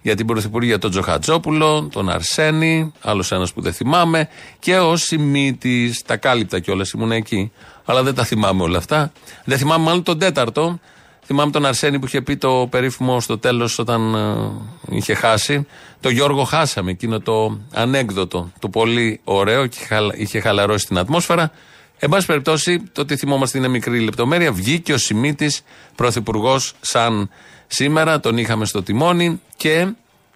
Για 0.05 0.15
την 0.15 0.25
πρωθυπουργία 0.25 0.79
τον 0.79 0.91
Τζοχατζόπουλο, 0.91 1.89
τον 1.91 2.09
Αρσένη, 2.09 2.91
άλλος 3.01 3.31
ένας 3.31 3.53
που 3.53 3.61
δεν 3.61 3.73
θυμάμαι, 3.73 4.29
και 4.59 4.77
ο 4.77 4.95
Σιμίτη. 4.95 5.95
Τα 6.05 6.17
κάλυπτα 6.17 6.59
κιόλας, 6.59 6.91
ήμουν 6.91 7.11
εκεί. 7.11 7.51
Αλλά 7.85 8.03
δεν 8.03 8.15
τα 8.15 8.23
θυμάμαι 8.23 8.63
όλα 8.63 8.77
αυτά. 8.77 9.11
Δεν 9.45 9.57
θυμάμαι 9.57 9.83
μάλλον 9.83 10.03
τον 10.03 10.19
τέταρτο. 10.19 10.79
Θυμάμαι 11.25 11.51
τον 11.51 11.65
Αρσένη 11.65 11.99
που 11.99 12.05
είχε 12.05 12.21
πει 12.21 12.37
το 12.37 12.67
περίφημο 12.69 13.19
στο 13.19 13.37
τέλος 13.37 13.79
όταν 13.79 14.15
ε, 14.15 14.95
είχε 14.95 15.13
χάσει. 15.13 15.67
Το 15.99 16.09
Γιώργο 16.09 16.43
χάσαμε, 16.43 16.91
εκείνο 16.91 17.19
το 17.19 17.59
ανέκδοτο, 17.73 18.51
το 18.59 18.69
πολύ 18.69 19.19
ωραίο 19.23 19.67
και 19.67 19.77
είχε 19.79 19.85
χαλα- 19.93 20.15
είχε 20.17 20.39
χαλαρώσει 20.39 20.85
την 20.85 20.97
ατμόσφαιρα. 20.97 21.51
Εν 21.99 22.09
πάση 22.09 22.25
περιπτώσει, 22.25 22.83
το 22.91 23.01
ότι 23.01 23.15
θυμόμαστε 23.15 23.57
είναι 23.57 23.67
μικρή 23.67 23.99
λεπτομέρεια. 23.99 24.51
Βγήκε 24.51 24.93
ο 24.93 24.97
Σιμίτης, 24.97 25.61
πρωθυπουργός, 25.95 26.73
σαν 26.81 27.29
σήμερα, 27.73 28.19
τον 28.19 28.37
είχαμε 28.37 28.65
στο 28.65 28.83
τιμόνι 28.83 29.41
και 29.55 29.87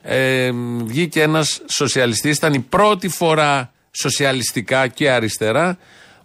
ε, 0.02 0.52
βγήκε 0.84 1.21
ένας 1.21 1.62
σοσιαλιστής. 1.67 2.38
Ήταν 2.38 2.54
η 2.54 2.60
πρώτη 2.60 3.08
φορά 3.08 3.71
σοσιαλιστικά 3.91 4.88
και 4.88 5.12
αριστερά 5.12 5.78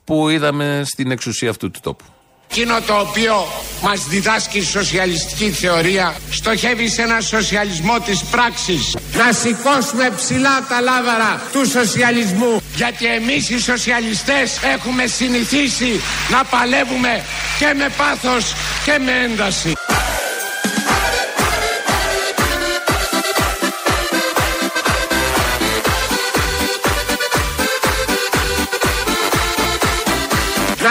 που 0.05 0.29
είδαμε 0.29 0.83
στην 0.85 1.11
εξουσία 1.11 1.51
αυτού 1.51 1.71
του 1.71 1.81
τόπου. 1.83 2.05
Εκείνο 2.51 2.81
το 2.87 2.99
οποίο 2.99 3.47
μας 3.83 4.07
διδάσκει 4.07 4.59
η 4.59 4.63
σοσιαλιστική 4.63 5.51
θεωρία 5.51 6.15
στοχεύει 6.31 6.89
σε 6.89 7.03
ένα 7.03 7.21
σοσιαλισμό 7.21 8.01
της 8.01 8.25
πράξης. 8.25 8.97
Να 9.17 9.33
σηκώσουμε 9.33 10.11
ψηλά 10.17 10.67
τα 10.69 10.81
λάβαρα 10.81 11.43
του 11.53 11.71
σοσιαλισμού. 11.71 12.63
Γιατί 12.75 13.07
εμείς 13.07 13.51
οι 13.51 13.59
σοσιαλιστές 13.59 14.59
έχουμε 14.75 15.07
συνηθίσει 15.07 16.01
να 16.31 16.45
παλεύουμε 16.45 17.25
και 17.59 17.75
με 17.77 17.89
πάθος 17.97 18.53
και 18.85 18.99
με 19.05 19.13
ένταση. 19.25 19.73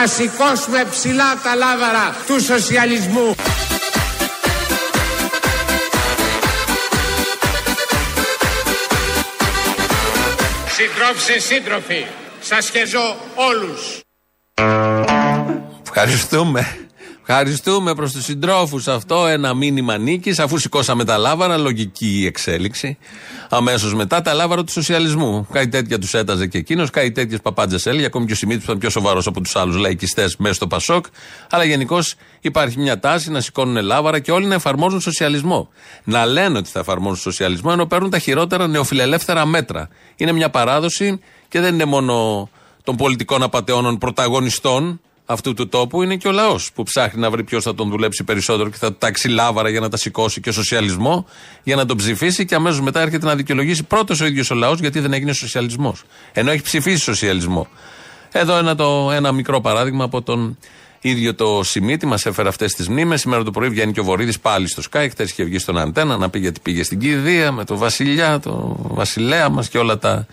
Να 0.01 0.07
σηκώσουμε 0.07 0.85
ψηλά 0.89 1.39
τα 1.43 1.55
λάβαρα 1.55 2.15
του 2.27 2.43
σοσιαλισμού. 2.43 3.35
Συντρόφισε 10.67 11.39
σύντροφοι, 11.39 12.05
σας 12.41 12.69
χεζώ 12.69 13.15
όλους. 13.35 13.99
Ευχαριστούμε. 15.83 16.89
Ευχαριστούμε 17.33 17.93
προς 17.93 18.11
τους 18.11 18.23
συντρόφους 18.23 18.87
αυτό. 18.87 19.27
Ένα 19.27 19.53
μήνυμα 19.53 19.97
νίκης, 19.97 20.39
αφού 20.39 20.57
σηκώσαμε 20.57 21.05
τα 21.05 21.17
λάβαρα, 21.17 21.57
λογική 21.57 22.19
η 22.19 22.25
εξέλιξη. 22.25 22.97
Αμέσως 23.49 23.93
μετά 23.93 24.21
τα 24.21 24.33
λάβαρα 24.33 24.63
του 24.63 24.71
σοσιαλισμού. 24.71 25.47
Κάτι 25.51 25.67
τέτοια 25.67 25.99
τους 25.99 26.13
έταζε 26.13 26.47
και 26.47 26.57
εκείνος, 26.57 26.89
κάτι 26.89 27.11
τέτοιες 27.11 27.41
παπάντζες 27.41 27.85
έλεγε. 27.85 28.05
Ακόμη 28.05 28.25
και 28.25 28.31
ο 28.31 28.35
Σιμίτης 28.35 28.59
που 28.59 28.67
ήταν 28.67 28.79
πιο 28.79 28.89
σοβαρός 28.89 29.27
από 29.27 29.41
τους 29.41 29.55
άλλους 29.55 29.75
λαϊκιστές 29.75 30.35
μέσα 30.37 30.53
στο 30.53 30.67
Πασόκ. 30.67 31.05
Αλλά 31.49 31.63
γενικώς 31.63 32.15
υπάρχει 32.41 32.79
μια 32.79 32.99
τάση 32.99 33.31
να 33.31 33.41
σηκώνουν 33.41 33.83
λάβαρα 33.83 34.19
και 34.19 34.31
όλοι 34.31 34.45
να 34.45 34.55
εφαρμόζουν 34.55 35.01
σοσιαλισμό. 35.01 35.69
Να 36.03 36.25
λένε 36.25 36.57
ότι 36.57 36.69
θα 36.69 36.79
εφαρμόζουν 36.79 37.17
σοσιαλισμό 37.17 37.69
ενώ 37.73 37.85
παίρνουν 37.85 38.09
τα 38.09 38.19
χειρότερα 38.19 38.67
νεοφιλελεύθερα 38.67 39.45
μέτρα. 39.45 39.89
Είναι 40.15 40.31
μια 40.31 40.49
παράδοση 40.49 41.19
και 41.47 41.59
δεν 41.59 41.73
είναι 41.73 41.85
μόνο 41.85 42.49
των 42.83 42.95
πολιτικών 42.95 43.43
απαταιώνων 43.43 43.97
πρωταγωνιστών, 43.97 45.01
αυτού 45.31 45.53
του 45.53 45.69
τόπου 45.69 46.03
είναι 46.03 46.15
και 46.15 46.27
ο 46.27 46.31
λαός 46.31 46.71
που 46.71 46.83
ψάχνει 46.83 47.21
να 47.21 47.29
βρει 47.29 47.43
ποιος 47.43 47.63
θα 47.63 47.75
τον 47.75 47.89
δουλέψει 47.89 48.23
περισσότερο 48.23 48.69
και 48.69 48.77
θα 48.77 48.91
του 48.91 48.97
τάξει 48.99 49.27
λάβαρα 49.27 49.69
για 49.69 49.79
να 49.79 49.89
τα 49.89 49.97
σηκώσει 49.97 50.41
και 50.41 50.51
σοσιαλισμό 50.51 51.25
για 51.63 51.75
να 51.75 51.85
τον 51.85 51.97
ψηφίσει 51.97 52.45
και 52.45 52.55
αμέσως 52.55 52.81
μετά 52.81 53.01
έρχεται 53.01 53.25
να 53.25 53.35
δικαιολογήσει 53.35 53.83
πρώτος 53.83 54.21
ο 54.21 54.25
ίδιος 54.25 54.51
ο 54.51 54.55
λαός 54.55 54.79
γιατί 54.79 54.99
δεν 54.99 55.13
έγινε 55.13 55.33
σοσιαλισμός. 55.33 56.03
Ενώ 56.33 56.51
έχει 56.51 56.61
ψηφίσει 56.61 57.03
σοσιαλισμό. 57.03 57.67
Εδώ 58.31 58.57
ένα, 58.57 58.75
το, 58.75 59.11
ένα 59.13 59.31
μικρό 59.31 59.61
παράδειγμα 59.61 60.03
από 60.03 60.21
τον 60.21 60.57
ίδιο 61.01 61.35
το 61.35 61.63
Σιμίτη, 61.63 62.05
μας 62.05 62.25
έφερε 62.25 62.49
αυτές 62.49 62.73
τις 62.73 62.89
μνήμες. 62.89 63.21
Σήμερα 63.21 63.43
το 63.43 63.51
πρωί 63.51 63.69
βγαίνει 63.69 63.91
και 63.91 63.99
ο 63.99 64.03
Βορύδης 64.03 64.39
πάλι 64.39 64.67
στο 64.67 64.81
Sky. 64.91 65.07
Χθες 65.09 65.31
είχε 65.31 65.43
βγει 65.43 65.57
στον 65.57 65.77
Αντένα 65.77 66.17
να 66.17 66.29
πει 66.29 66.39
γιατί 66.39 66.59
πήγε 66.59 66.83
στην 66.83 66.99
Κηδεία 66.99 67.51
με 67.51 67.65
τον 67.65 67.77
Βασιλιά, 67.77 68.39
τον 68.39 68.75
Βασιλέα 68.79 69.49
μας 69.49 69.69
και 69.69 69.77
όλα 69.77 69.97
τα 69.97 70.27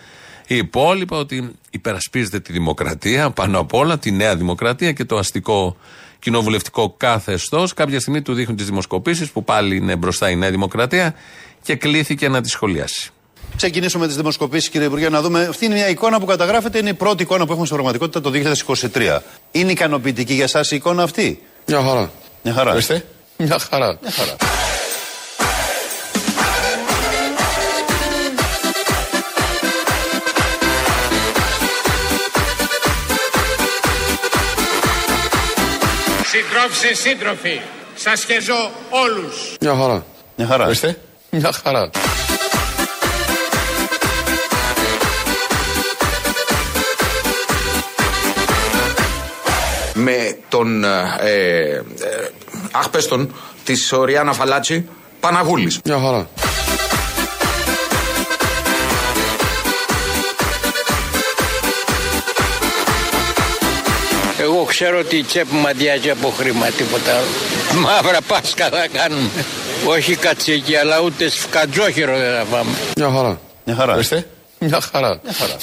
υπόλοιπα. 0.56 1.16
Ότι 1.16 1.50
υπερασπίζεται 1.70 2.40
τη 2.40 2.52
δημοκρατία 2.52 3.30
πάνω 3.30 3.58
απ' 3.58 3.74
όλα, 3.74 3.98
τη 3.98 4.10
νέα 4.10 4.36
δημοκρατία 4.36 4.92
και 4.92 5.04
το 5.04 5.16
αστικό 5.16 5.76
κοινοβουλευτικό 6.18 6.94
καθεστώς. 6.96 7.74
Κάποια 7.74 8.00
στιγμή 8.00 8.22
του 8.22 8.34
δείχνουν 8.34 8.56
τις 8.56 8.66
δημοσκοπήσεις 8.66 9.30
που 9.30 9.44
πάλι 9.44 9.76
είναι 9.76 9.96
μπροστά 9.96 10.30
η 10.30 10.36
νέα 10.36 10.50
δημοκρατία 10.50 11.14
και 11.62 11.74
κλήθηκε 11.74 12.28
να 12.28 12.40
τη 12.40 12.48
σχολιάσει. 12.48 13.10
Ξεκινήσουμε 13.56 14.02
με 14.02 14.08
τις 14.08 14.16
δημοσκοπήσεις, 14.16 14.68
κύριε 14.68 14.86
Υπουργέ, 14.86 15.08
να 15.08 15.22
δούμε. 15.22 15.44
Αυτή 15.44 15.64
είναι 15.64 15.74
μια 15.74 15.88
εικόνα 15.88 16.20
που 16.20 16.26
καταγράφεται, 16.26 16.78
είναι 16.78 16.88
η 16.88 16.94
πρώτη 16.94 17.22
εικόνα 17.22 17.44
που 17.46 17.50
έχουμε 17.52 17.66
στην 17.66 17.76
πραγματικότητα 17.76 18.20
το 18.20 18.30
2023. 18.94 19.18
Είναι 19.50 19.70
ικανοποιητική 19.70 20.34
για 20.34 20.44
εσά 20.44 20.60
η 20.70 20.76
εικόνα 20.76 21.02
αυτή; 21.02 21.42
Μια 21.66 21.82
χαρά. 21.82 22.10
Μια 22.42 22.52
χαρά. 22.52 22.72
Ορίστε. 22.72 23.04
Μια 23.36 23.58
χαρά. 23.58 23.98
Μια 24.02 24.10
χαρά. 24.10 24.36
Συντρόφισε, 36.38 36.94
σύντροφοι, 36.94 37.60
σας 37.94 38.24
χεζώ 38.24 38.70
όλους. 38.90 39.56
Μια 39.60 39.74
χαρά. 39.74 40.04
Μια 40.36 40.46
χαρά. 40.46 40.64
Ορίστε. 40.64 40.98
Μια 41.30 41.52
χαρά. 41.64 41.90
με 49.94 50.38
τον 50.48 50.84
ε, 50.84 50.88
ε, 51.18 51.82
αχ 52.70 52.88
πες 52.88 53.06
τον, 53.08 53.34
της 53.64 53.92
Οριάννα 53.92 54.32
Φαλάτσι 54.32 54.88
Παναγούλης. 55.20 55.80
Μια 55.84 55.98
χαρά. 55.98 56.28
Ξέρω 64.68 64.98
ότι 64.98 65.16
η 65.16 65.22
τσέπη 65.22 65.54
μου 65.54 65.68
αδειάζει 65.68 66.10
από 66.10 66.28
χρήμα, 66.38 66.66
τίποτα 66.66 67.12
άλλο. 67.16 67.80
Μαύρα 67.82 68.20
πάσκα 68.20 68.68
θα 68.68 68.86
κάνουμε. 68.92 69.30
Όχι 69.86 70.16
κατσίκι, 70.16 70.76
αλλά 70.76 71.00
ούτε 71.00 71.30
σκατζόχυρο 71.30 72.16
δεν 72.18 72.36
θα 72.36 72.44
πάμε. 72.44 72.70
Μια 72.96 73.10
χαρά. 73.10 73.40
Μια 73.64 73.76
χαρά. 73.76 73.92
Ορίστε. 73.94 74.26
Μια 74.58 74.80
χαρά. 74.92 75.20
Μια 75.22 75.32
χαρά. 75.32 75.56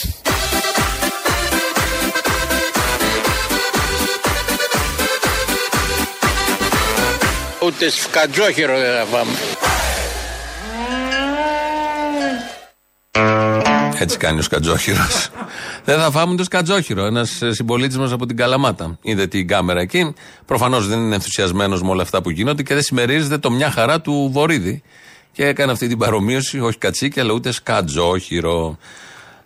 Ούτε 7.59 7.89
σκατζόχυρο 7.89 8.77
δεν 8.79 8.97
θα 8.97 9.05
πάμε. 9.11 9.31
Έτσι 13.99 14.17
κάνει 14.17 14.39
ο 14.39 14.41
Σκατζόχυρος. 14.41 15.29
δεν 15.83 15.99
θα 15.99 16.11
φάμε 16.11 16.35
το 16.35 16.43
Σκατζόχυρο. 16.43 17.05
Ένας 17.05 17.41
συμπολίτης 17.49 17.97
μας 17.97 18.11
από 18.11 18.25
την 18.25 18.37
Καλαμάτα. 18.37 18.97
Είδε 19.01 19.27
την 19.27 19.47
κάμερα 19.47 19.79
εκεί. 19.79 20.13
Προφανώς 20.45 20.87
δεν 20.87 20.99
είναι 20.99 21.15
ενθουσιασμένος 21.15 21.81
με 21.81 21.89
όλα 21.89 22.01
αυτά 22.01 22.21
που 22.21 22.29
γίνονται 22.29 22.63
και 22.63 22.73
δεν 22.73 22.83
συμμερίζεται 22.83 23.37
το 23.37 23.51
μια 23.51 23.71
χαρά 23.71 24.01
του 24.01 24.29
Βορύδη. 24.33 24.81
Και 25.31 25.45
έκανε 25.45 25.71
αυτή 25.71 25.87
την 25.87 25.97
παρομοίωση, 25.97 26.59
όχι 26.59 26.77
κατσίκι, 26.77 27.19
αλλά 27.19 27.33
ούτε 27.33 27.51
Σκατζόχυρο. 27.51 28.77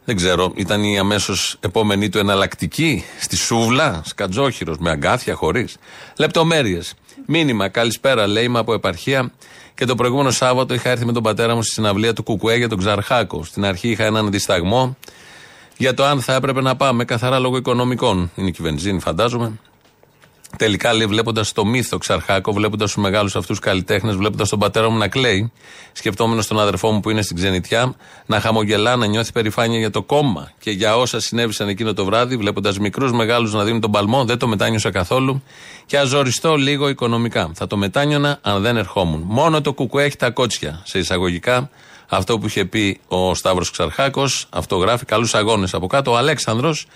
Δεν 0.06 0.16
ξέρω, 0.16 0.52
ήταν 0.56 0.84
η 0.84 1.00
αμέσως 1.00 1.58
επόμενη 1.60 2.10
του 2.10 2.18
εναλλακτική 2.18 3.04
στη 3.20 3.36
Σούβλα, 3.36 4.02
Σκατζόχυρος, 4.06 4.78
με 4.78 4.90
αγκάθια, 4.90 5.36
χωρίς. 5.36 5.78
Λεπτομέρειες. 6.18 6.94
Μήνυμα, 7.26 7.68
καλησπέρα, 7.68 8.28
λέει, 8.28 8.44
είμαι 8.44 8.60
από 8.60 8.74
επαρχία. 8.74 9.32
Και 9.80 9.86
το 9.86 9.96
προηγούμενο 9.96 10.32
Σάββατο 10.32 10.74
είχα 10.74 10.90
έρθει 10.90 11.06
με 11.06 11.12
τον 11.12 11.24
πατέρα 11.24 11.56
μου 11.56 11.62
στη 11.62 11.72
συναυλία 11.72 12.14
του 12.14 12.24
Κουκουέ 12.24 12.56
για 12.56 12.70
τον 12.70 12.78
Ξαρχάκο. 12.78 13.44
Στην 13.44 13.66
αρχή 13.66 13.90
είχα 13.90 14.04
έναν 14.04 14.32
δισταγμό 14.32 14.98
για 15.78 15.94
το 15.94 16.06
αν 16.06 16.22
θα 16.22 16.34
έπρεπε 16.34 16.62
να 16.62 16.76
πάμε, 16.76 17.06
καθαρά 17.06 17.40
λόγω 17.40 17.58
οικονομικών. 17.58 18.32
Είναι 18.36 18.50
και 18.50 18.62
η 18.62 18.64
βενζίνη, 18.64 19.00
φαντάζομαι. 19.00 19.60
Τελικά, 20.58 20.94
λέει, 20.94 21.06
βλέποντας 21.06 21.52
το 21.52 21.66
μύθο 21.66 21.98
Ξαρχάκο, 21.98 22.54
βλέποντας 22.54 22.92
τους 22.92 23.04
μεγάλους 23.04 23.36
αυτούς 23.36 23.60
καλλιτέχνες, 23.60 24.16
βλέποντας 24.16 24.50
τον 24.50 24.60
πατέρα 24.60 24.90
μου 24.90 24.98
να 24.98 25.08
κλαίει, 25.08 25.52
σκεφτόμενο 25.92 26.44
τον 26.48 26.60
αδερφό 26.60 26.92
μου 26.92 27.00
που 27.00 27.10
είναι 27.10 27.22
στην 27.22 27.36
ξενιτιά, 27.36 27.96
να 28.26 28.40
χαμογελά, 28.40 28.96
να 28.96 29.06
νιώθει 29.06 29.32
περηφάνεια 29.32 29.80
για 29.80 29.90
το 29.90 30.04
κόμμα 30.04 30.52
και 30.60 30.72
για 30.72 30.98
όσα 30.98 31.20
συνέβησαν 31.20 31.68
εκείνο 31.68 31.94
το 31.94 32.06
βράδυ, 32.06 32.38
βλέποντας 32.38 32.80
μικρούς 32.80 33.12
μεγάλους 33.12 33.54
να 33.54 33.64
δίνουν 33.64 33.82
τον 33.82 33.92
παλμό, 33.92 34.26
δεν 34.26 34.38
το 34.38 34.48
μετάνιωσα 34.48 34.92
καθόλου 34.92 35.44
και 35.86 35.98
αζοριστώ 35.98 36.56
λίγο 36.56 36.90
οικονομικά. 36.90 37.52
Θα 37.54 37.68
το 37.68 37.78
μετάνιωνα 37.78 38.40
αν 38.42 38.62
δεν 38.62 38.78
ερχόμουν. 38.78 39.22
Μόνο 39.26 39.62
το 39.62 39.74
κουκουέ 39.74 40.04
έχει 40.04 40.16
τα 40.16 40.30
κότσια, 40.30 40.82
σε 40.86 41.00
εισαγωγικά. 41.00 41.70
Αυτό 42.10 42.40
που 42.40 42.46
είχε 42.46 42.66
πει 42.66 43.00
ο 43.08 43.36
Σταύρος 43.36 43.72
Ξαρχάκος, 43.72 44.48
αυτό 44.50 44.78
γράφει 44.78 45.06
καλούς 45.06 45.34
αγώνες 45.34 45.74
από 45.74 45.88
κάτω. 45.88 46.12
Ο 46.12 46.18
Αλέξανδρος 46.18 46.88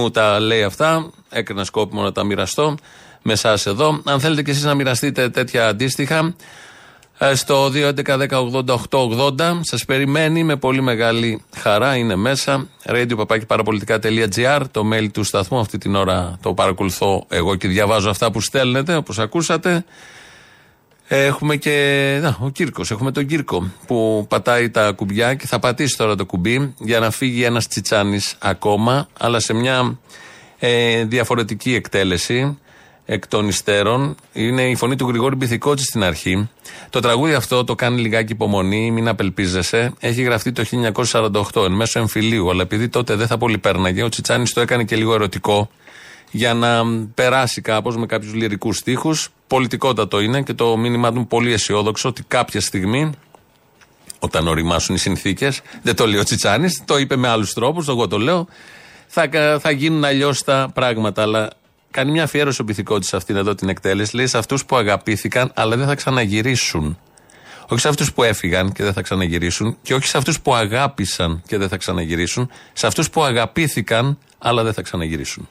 μου 0.00 0.10
τα 0.10 0.40
λέει 0.40 0.62
αυτά. 0.62 1.10
Έκανα 1.30 1.64
σκόπιμο 1.64 2.02
να 2.02 2.12
τα 2.12 2.24
μοιραστώ 2.24 2.74
με 3.22 3.32
εσάς 3.32 3.66
εδώ. 3.66 4.00
Αν 4.04 4.20
θέλετε 4.20 4.42
κι 4.42 4.50
εσείς 4.50 4.62
να 4.62 4.74
μοιραστείτε 4.74 5.28
τέτοια 5.28 5.68
αντίστοιχα, 5.68 6.34
ε, 7.18 7.34
στο 7.34 7.70
2.11.10.80.880 7.70 9.60
σας 9.60 9.84
περιμένει 9.84 10.44
με 10.44 10.56
πολύ 10.56 10.80
μεγάλη 10.80 11.42
χαρά. 11.56 11.96
Είναι 11.96 12.16
μέσα. 12.16 12.66
radio.parapolitica.gr 12.86 14.60
Το 14.70 14.82
mail 14.92 15.10
του 15.12 15.24
σταθμού 15.24 15.58
αυτή 15.58 15.78
την 15.78 15.94
ώρα 15.94 16.38
το 16.42 16.54
παρακολουθώ 16.54 17.24
εγώ 17.28 17.54
και 17.54 17.68
διαβάζω 17.68 18.10
αυτά 18.10 18.30
που 18.30 18.40
στέλνετε 18.40 18.96
όπως 18.96 19.18
ακούσατε. 19.18 19.84
Έχουμε 21.08 21.56
και 21.56 22.18
να, 22.22 22.36
ο 22.40 22.50
Κύρκος. 22.50 22.90
Έχουμε 22.90 23.12
τον 23.12 23.26
Κύρκο 23.26 23.70
που 23.86 24.26
πατάει 24.28 24.70
τα 24.70 24.92
κουμπιά 24.92 25.34
και 25.34 25.46
θα 25.46 25.58
πατήσει 25.58 25.96
τώρα 25.96 26.14
το 26.14 26.26
κουμπί 26.26 26.74
για 26.78 27.00
να 27.00 27.10
φύγει 27.10 27.42
ένας 27.42 27.66
Τσιτσάνης 27.66 28.36
ακόμα, 28.38 29.08
αλλά 29.18 29.40
σε 29.40 29.52
μια 29.52 29.98
ε, 30.58 31.04
διαφορετική 31.04 31.74
εκτέλεση 31.74 32.58
εκ 33.06 33.26
των 33.26 33.48
υστέρων. 33.48 34.14
Είναι 34.32 34.62
η 34.62 34.74
φωνή 34.74 34.96
του 34.96 35.08
Γρηγόρη 35.08 35.34
Μπιθικότση 35.34 35.84
στην 35.84 36.02
αρχή. 36.02 36.48
Το 36.90 37.00
τραγούδι 37.00 37.34
αυτό 37.34 37.64
το 37.64 37.74
κάνει 37.74 38.00
λιγάκι 38.00 38.32
υπομονή, 38.32 38.90
μην 38.90 39.08
απελπίζεσαι. 39.08 39.92
Έχει 39.98 40.22
γραφτεί 40.22 40.52
το 40.52 40.64
1948 41.52 41.64
εν 41.64 41.72
μέσω 41.72 41.98
εμφυλίου, 41.98 42.50
αλλά 42.50 42.62
επειδή 42.62 42.88
τότε 42.88 43.14
δεν 43.14 43.26
θα 43.26 43.38
πολύ 43.38 43.58
πέρναγε, 43.58 44.02
ο 44.02 44.08
Τσιτσάνης 44.08 44.52
το 44.52 44.60
έκανε 44.60 44.84
και 44.84 44.96
λίγο 44.96 45.14
ερωτικό 45.14 45.70
για 46.30 46.54
να 46.54 46.84
περάσει 47.14 47.60
κάπως 47.60 47.96
με 47.96 48.06
κάποιους 48.06 48.34
λυρικούς 48.34 48.76
στίχους. 48.76 49.30
Πολιτικότατο 49.54 50.20
είναι 50.20 50.42
και 50.42 50.54
το 50.54 50.76
μήνυμά 50.76 51.12
του 51.12 51.26
πολύ 51.26 51.52
αισιόδοξο 51.52 52.08
ότι 52.08 52.22
κάποια 52.28 52.60
στιγμή, 52.60 53.10
όταν 54.18 54.48
οριμάσουν 54.48 54.94
οι 54.94 54.98
συνθήκες, 54.98 55.60
δεν 55.82 55.96
το 55.96 56.06
λέει 56.06 56.18
ο 56.18 56.22
Τσιτσάνης, 56.22 56.82
το 56.84 56.98
είπε 56.98 57.16
με 57.16 57.28
άλλους 57.28 57.52
τρόπους, 57.52 57.88
εγώ 57.88 58.08
το 58.08 58.18
λέω, 58.18 58.48
θα, 59.06 59.28
θα 59.60 59.70
γίνουν 59.70 60.04
αλλιώς 60.04 60.42
τα 60.44 60.70
πράγματα. 60.74 61.22
Αλλά 61.22 61.50
κάνει 61.90 62.10
μια 62.10 62.22
αφιέρωση 62.22 62.60
ο 62.60 62.64
πυθικό 62.64 63.02
σε 63.02 63.16
αυτήν 63.16 63.36
εδώ 63.36 63.54
την 63.54 63.68
εκτέλεση. 63.68 64.16
Λέει 64.16 64.26
σε 64.26 64.38
αυτούς 64.38 64.64
που 64.64 64.76
αγαπήθηκαν, 64.76 65.52
αλλά 65.54 65.76
δεν 65.76 65.86
θα 65.86 65.94
ξαναγυρίσουν. 65.94 66.98
Όχι 67.68 67.80
σε 67.80 67.88
αυτούς 67.88 68.12
που 68.12 68.22
έφυγαν 68.22 68.72
και 68.72 68.82
δεν 68.82 68.92
θα 68.92 69.02
ξαναγυρίσουν, 69.02 69.76
και 69.82 69.94
όχι 69.94 70.06
σε 70.06 70.16
αυτούς 70.16 70.40
που 70.40 70.54
αγάπησαν 70.54 71.42
και 71.46 71.58
δεν 71.58 71.68
θα 71.68 71.76
ξαναγυρίσουν, 71.76 72.50
σε 72.72 72.86
αυτούς 72.86 73.10
που 73.10 73.24
αγαπήθηκαν, 73.24 74.18
αλλά 74.38 74.62
δεν 74.62 74.72
θα 74.72 74.82
ξαναγυρίσουν. 74.82 75.48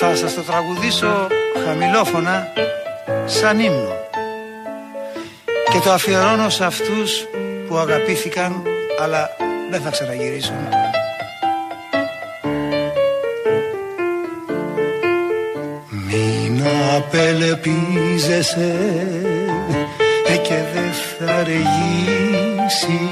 Θα 0.00 0.14
σας 0.16 0.34
το 0.34 0.42
τραγουδήσω 0.42 1.26
χαμηλόφωνα 1.66 2.52
σαν 3.26 3.60
ύμνο 3.60 3.96
και 5.72 5.78
το 5.84 5.92
αφιερώνω 5.92 6.48
σε 6.48 6.64
αυτούς 6.64 7.26
που 7.68 7.76
αγαπήθηκαν 7.76 8.62
αλλά 9.02 9.30
δεν 9.70 9.80
θα 9.80 9.90
ξαναγυρίσουν. 9.90 10.56
Μην 15.88 16.62
απελπίζεσαι 16.96 18.76
και 20.42 20.54
δεν 20.74 20.92
θα 20.92 21.32
αργήσει 21.34 23.08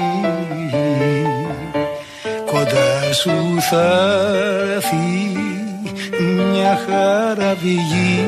κοντά 2.45 3.13
σου 3.13 3.61
θα 3.69 4.17
έρθει 4.75 5.36
μια 6.37 6.79
χαραβηγή 6.87 8.25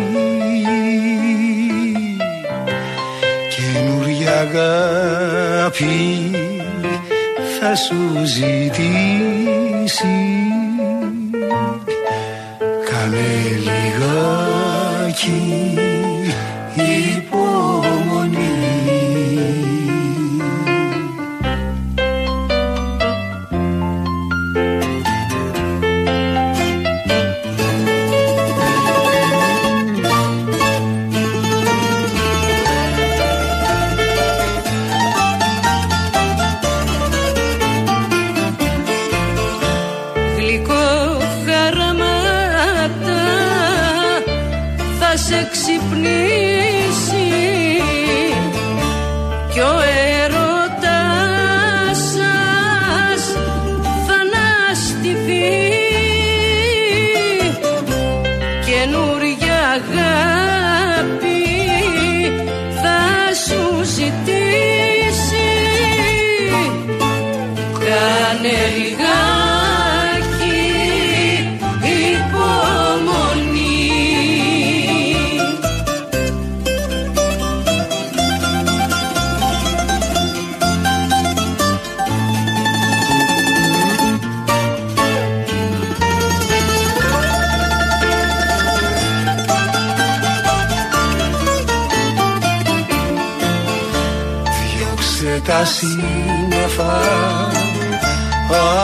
καινούρια 3.56 4.40
αγάπη 4.40 5.98
θα 7.60 7.76
σου 7.76 7.96
ζητήσει. 8.26 10.18
Κάνε 12.90 13.32
λιγάκι 13.66 15.40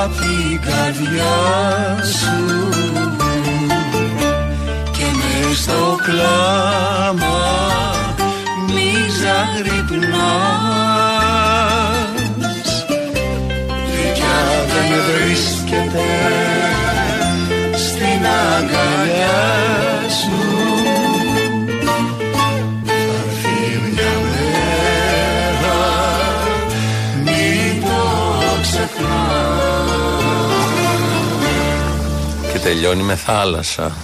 απ' 0.04 0.16
την 0.20 0.62
καρδιά 0.62 1.38
σου 2.20 2.40
και 4.92 5.06
μες 5.18 5.58
στο 5.58 5.98
κλάμα 6.04 7.40
μη 8.68 8.94
ζαγρυπνάς. 9.20 10.56
Δικιά 13.92 14.40
δεν 14.72 14.90
βρίσκεται 15.08 16.06
τελειώνει 32.76 33.04
με 33.04 33.16
θάλασσα. 33.16 33.96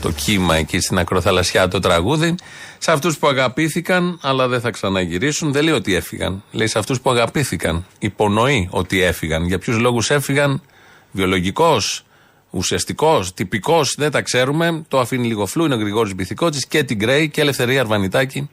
Το 0.00 0.10
κύμα 0.10 0.56
εκεί 0.56 0.80
στην 0.80 0.98
ακροθαλασσιά 0.98 1.68
το 1.68 1.80
τραγούδι. 1.80 2.34
Σε 2.78 2.92
αυτούς 2.92 3.18
που 3.18 3.28
αγαπήθηκαν, 3.28 4.18
αλλά 4.22 4.48
δεν 4.48 4.60
θα 4.60 4.70
ξαναγυρίσουν, 4.70 5.52
δεν 5.52 5.64
λέει 5.64 5.74
ότι 5.74 5.94
έφυγαν. 5.94 6.42
Λέει 6.50 6.66
σε 6.66 6.78
αυτούς 6.78 7.00
που 7.00 7.10
αγαπήθηκαν. 7.10 7.86
Υπονοεί 7.98 8.68
ότι 8.70 9.02
έφυγαν. 9.02 9.46
Για 9.46 9.58
ποιους 9.58 9.78
λόγους 9.78 10.10
έφυγαν, 10.10 10.62
βιολογικός, 11.10 12.04
ουσιαστικός, 12.50 13.34
τυπικός, 13.34 13.94
δεν 13.98 14.10
τα 14.10 14.22
ξέρουμε. 14.22 14.84
Το 14.88 14.98
αφήνει 14.98 15.26
λίγο 15.26 15.46
φλού. 15.46 15.64
Είναι 15.64 15.74
ο 15.74 15.78
Γρηγόρης 15.78 16.14
Μπιθικότη 16.14 16.66
και 16.68 16.82
την 16.82 16.96
Γκρέη 16.96 17.28
και 17.28 17.40
Ελευθερία 17.40 17.80
Αρβανιτάκη. 17.80 18.50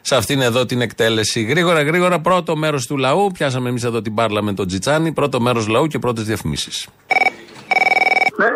Σε 0.00 0.16
αυτήν 0.16 0.40
εδώ 0.40 0.66
την 0.66 0.80
εκτέλεση. 0.80 1.42
Γρήγορα, 1.42 1.82
γρήγορα, 1.82 2.20
πρώτο 2.20 2.56
μέρος 2.56 2.86
του 2.86 2.96
λαού. 2.96 3.30
Πιάσαμε 3.32 3.68
εμείς 3.68 3.84
εδώ 3.84 4.02
την 4.02 4.12
μπάρλα 4.12 4.42
με 4.42 4.52
τον 4.52 4.66
Τζιτσάνι. 4.66 5.12
Πρώτο 5.12 5.40
μέρος 5.40 5.66
λαού 5.66 5.86
και 5.86 5.98
πρώτες 5.98 6.24
διαφημίσεις. 6.24 6.86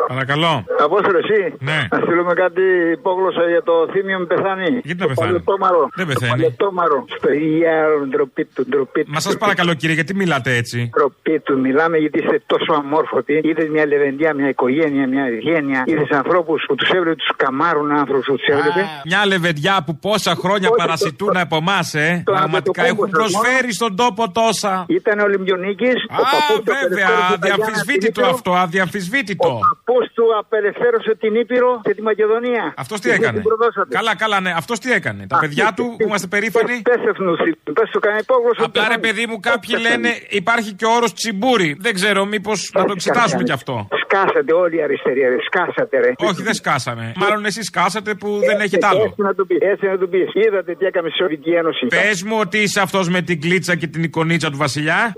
Παρακαλώ. 0.09 0.53
Απόστολε, 0.87 1.19
εσύ. 1.25 1.41
Ναι. 1.69 1.79
Να 1.93 1.99
στείλουμε 2.05 2.35
κάτι 2.35 2.63
υπόγλωσσα 2.99 3.43
για 3.55 3.63
το 3.69 3.75
θύμιο 3.93 4.19
με 4.19 4.27
πεθάνει. 4.33 4.71
Γιατί 4.89 5.01
να 5.01 5.07
πεθάνει; 5.11 5.27
Παλαιοτόμαρο. 5.29 5.89
Δεν 5.99 6.07
πεθαίνει. 6.07 6.31
Το 6.31 6.35
παλαιοτόμαρο. 6.37 6.99
Στο 7.19 7.29
ΙΑΡ, 7.33 7.91
ντροπή 8.11 8.45
του, 8.55 8.63
ντροπή 8.71 9.01
του. 9.05 9.11
Μα 9.15 9.21
σας 9.21 9.37
παρακαλώ 9.37 9.73
κύριε, 9.75 9.95
γιατί 9.95 10.13
μιλάτε 10.15 10.51
έτσι; 10.57 10.79
Ντροπή 10.97 11.41
του. 11.45 11.59
Μιλάμε 11.67 11.97
γιατί 11.99 12.19
είστε 12.23 12.43
τόσο 12.47 12.73
αμόρφωτοι. 12.81 13.35
Είδε 13.45 13.65
μια 13.75 13.87
λεβεντιά, 13.87 14.35
μια 14.35 14.49
οικογένεια, 14.49 15.05
μια 15.09 15.25
γένεια. 15.29 15.83
Είδε 15.87 16.07
ανθρώπους 16.17 16.65
που 16.69 16.75
τους 16.75 16.89
έβλεπε, 16.97 17.15
τους 17.17 17.33
καμάρουν 17.37 17.91
άνθρωπου 17.91 18.23
που 18.31 18.37
τους 18.37 18.47
έβλεπε. 18.47 18.81
Μια 19.05 19.27
λεβεντιά 19.27 19.75
που 19.87 19.99
πόσα 19.99 20.35
χρόνια 20.43 20.69
Όχι, 20.69 20.79
παρασιτούν 20.83 21.33
το- 21.33 21.41
από 21.41 21.57
εμάς, 21.57 21.95
ε. 21.95 22.23
το 22.25 22.33
Πραγματικά 22.33 22.83
Αντετοκούμπο 22.83 23.05
έχουν 23.05 23.21
σας 23.23 23.33
προσφέρει 23.33 23.73
στον 23.75 23.97
τόπο 23.97 24.31
τόσα. 24.31 24.85
Ήταν 24.89 25.19
Ολυμπιονίκης. 25.19 25.95
Α, 25.95 26.19
βέβαια, 26.65 27.09
αδιαμφισβήτητο 27.35 28.27
αυτό, 28.27 28.53
αδιαμφισβήτητο. 28.53 29.61
Πώς 29.85 30.05
του 30.15 30.25
απελευθέρωσε 30.41 31.13
την 31.23 31.35
Ήπειρο 31.35 31.81
και 31.83 31.95
τη 31.95 32.03
Μακεδονία. 32.03 32.75
Αυτός 32.77 33.01
τι 33.01 33.09
Και 33.09 33.15
έκανε; 33.15 33.33
την 33.33 33.43
προδώσατε. 33.43 33.95
Καλά, 33.99 34.17
καλά, 34.17 34.41
ναι. 34.41 34.53
Αυτός 34.57 34.79
τι 34.79 34.93
έκανε; 34.93 35.27
Τα 35.27 35.39
παιδιά 35.39 35.73
του 35.77 35.85
που 35.99 36.05
είμαστε 36.07 36.27
περήφανοι; 36.27 36.83
Πες 36.83 37.03
εθνούση, 37.13 37.51
πες 37.79 37.89
του 37.93 38.01
κανένα 38.01 38.21
υπόγλωσσα. 38.27 38.65
Απλά 38.65 38.89
ρε 38.89 38.99
παιδί 38.99 39.25
μου, 39.29 39.37
κάποιοι 39.41 39.75
λένε 39.87 40.11
υπάρχει 40.29 40.73
και 40.75 40.85
ο 40.85 40.91
όρος 40.91 41.13
τσιμπούρι. 41.13 41.77
Δεν 41.81 41.95
ξέρω, 41.95 42.25
μήπως 42.25 42.71
να 42.75 42.85
το 42.85 42.93
εξετάσουμε 42.93 43.43
κι 43.43 43.53
αυτό. 43.53 43.89
Σκάσατε 44.05 44.53
όλοι 44.53 44.77
οι 44.77 44.83
αριστεροί, 44.83 45.21
ρε. 45.21 45.37
Σκάσατε, 45.49 45.99
ρε. 45.99 46.13
Όχι, 46.17 46.43
δεν 46.43 46.55
σκάσαμε. 46.55 47.13
Μάλλον 47.17 47.45
εσείς 47.45 47.67
σκάσατε 47.67 48.15
που 48.15 48.29
δεν 48.49 48.61
έχετε 48.61 48.87
άλλο. 48.87 49.03
Έτσι 49.03 49.23
να 49.23 49.35
του 49.35 49.47
πεις, 49.47 49.59
έτσι 49.61 49.87
να 49.87 49.99
του 49.99 50.09
πεις. 50.09 50.29
Είδατε 50.35 50.75
τι 50.75 50.85
έκαμε 50.87 51.09
στη 51.09 51.19
Σοβιετική 51.23 51.51
Ένωση. 51.51 51.87
Πες 51.87 52.23
μου 52.23 52.37
ότι 52.41 52.59
είσαι 52.59 52.81
αυτός 52.81 53.09
με 53.09 53.21
την 53.23 53.41
κλίτσα 53.41 53.77
και 53.77 53.87
την 53.87 54.03
εικονίτσα 54.03 54.51
του 54.51 54.57
Βασιλιά. 54.57 55.15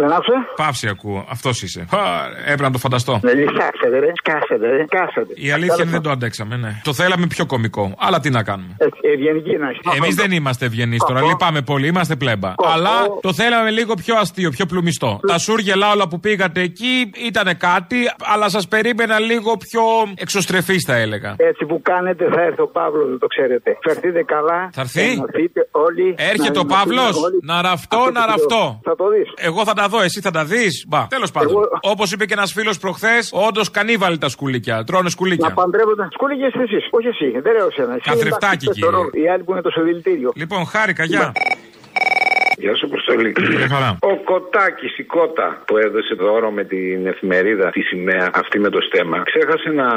Δεν 0.00 0.12
άκουσα. 0.12 0.38
Παύση 0.56 0.88
ακούω. 0.88 1.26
Αυτός 1.30 1.62
είσαι. 1.62 1.80
Α, 1.80 1.98
Έπρεπε 2.42 2.62
να 2.62 2.70
το 2.70 2.78
φανταστώ. 2.78 3.18
Δηλαδή, 3.22 3.42
σκάσατε, 3.42 3.98
ρε. 3.98 4.10
Σκάσατε, 4.22 4.66
ρε. 4.76 4.84
Σκάσατε. 4.86 5.32
Η 5.46 5.50
αλήθεια 5.50 5.82
είναι 5.82 5.90
δεν 5.90 6.02
το 6.02 6.10
αντέξαμε, 6.10 6.56
ναι. 6.56 6.80
Το 6.84 6.92
θέλαμε 6.92 7.26
πιο 7.26 7.46
κωμικό. 7.46 7.94
Αλλά 7.98 8.20
τι 8.20 8.30
να 8.30 8.42
κάνουμε. 8.42 8.74
Έτσι, 8.78 9.00
ευγενική 9.14 9.56
να 9.56 9.70
είσαι. 9.70 9.80
Εμείς 9.96 10.14
δεν 10.14 10.30
είμαστε 10.32 10.64
ευγενείς 10.66 11.02
τώρα. 11.08 11.20
Λυπάμαι 11.22 11.62
πολύ, 11.62 11.86
είμαστε 11.86 12.16
πλέμπα. 12.16 12.54
Αλλά 12.74 12.90
το 13.20 13.32
θέλαμε 13.32 13.70
λίγο 13.70 13.94
πιο 13.94 14.16
αστείο, 14.16 14.50
πιο 14.50 14.66
πλουμιστό. 14.66 15.20
Τα 15.26 15.38
σούργελα 15.38 15.90
όλα 15.90 16.08
που 16.08 16.20
πήγατε 16.20 16.60
εκεί 16.60 17.10
ήταν 17.26 17.56
κάτι, 17.56 17.96
αλλά 18.34 18.48
σας 18.48 18.68
περίμενα 18.68 19.18
λίγο 19.18 19.56
πιο 19.56 19.82
εξωστρεφή, 20.14 20.80
θα 20.80 20.94
έλεγα. 20.96 21.34
Έτσι 21.36 21.64
που 21.66 21.80
κάνετε 21.82 22.24
θα 22.34 22.40
έρθει 22.42 22.60
ο 22.60 22.66
Παύλος, 22.68 23.08
δεν 23.08 23.18
το 23.18 23.26
ξέρετε. 23.26 23.76
Φερθείτε 23.82 24.22
καλά. 24.22 24.70
Θα 24.72 24.80
έρθει; 24.80 25.10
ενωθείτε 25.10 25.68
όλοι. 25.70 26.14
Έρχεται 26.18 26.52
να 26.58 26.60
ο 26.60 26.64
Παύλος. 26.64 27.02
ενωθείτε 27.02 27.26
όλοι. 27.26 27.40
Να 27.42 27.62
ραφτώ, 27.62 27.96
Αυτό 27.98 28.10
να 28.12 28.20
το 28.26 28.30
ραφτώ. 28.32 28.80
Θα 28.82 28.96
το 28.96 29.08
δεις. 29.08 29.28
Εγώ 29.36 29.64
θα 29.64 29.72
τα 29.74 29.88
δω, 29.90 30.00
εσύ 30.02 30.20
θα 30.20 30.30
τα 30.30 30.44
δεις; 30.44 30.84
Μπα. 30.88 31.06
Τέλος 31.06 31.30
πάντων. 31.30 31.54
Όπως 31.80 32.12
είπε 32.12 32.24
και 32.26 32.32
ένας 32.32 32.52
φίλος 32.52 32.78
προχθές, 32.78 33.30
όντως 33.32 33.70
κανίβαλοι 33.70 34.18
τα 34.18 34.28
σκουλίκια. 34.28 34.84
Τρώνε 34.84 35.02
Να 35.02 35.08
σκουλίκια. 35.10 35.50
παντρεύονται. 35.50 36.08
Σκούληγε 36.12 36.44
εσείς, 36.46 36.88
όχι 36.90 37.06
εσύ. 37.06 37.40
Δεν 37.40 37.52
λέω 37.56 37.66
εσένα. 37.66 37.92
Εσύ 37.94 38.02
Καθρεφτάκι, 38.10 38.44
εντάξει, 38.46 38.66
κύριε. 38.66 38.82
στο 38.88 38.90
ρόλο. 38.96 39.10
Οι 39.12 39.28
άλλοι 39.28 39.42
που 39.42 39.52
είναι 39.52 39.60
το 39.60 39.70
σοδηλητήριο. 39.70 40.30
Λοιπόν, 40.34 40.66
χάρηκα, 40.66 41.04
γεια. 41.04 41.32
Γεια 42.62 42.74
σου, 42.76 42.86
Αποστολή. 42.90 43.30
χαρά. 43.74 43.90
Ο 44.12 44.14
Κοτάκης, 44.30 44.98
η 45.02 45.04
Κότα 45.14 45.48
που 45.66 45.74
έδωσε 45.86 46.14
δώρο 46.24 46.50
με 46.58 46.64
την 46.64 47.06
εφημερίδα 47.12 47.66
τη 47.70 47.80
σημαία 47.90 48.26
αυτή 48.34 48.56
με 48.64 48.68
το 48.74 48.80
στέμα, 48.88 49.18
ξέχασε 49.30 49.68
να 49.80 49.88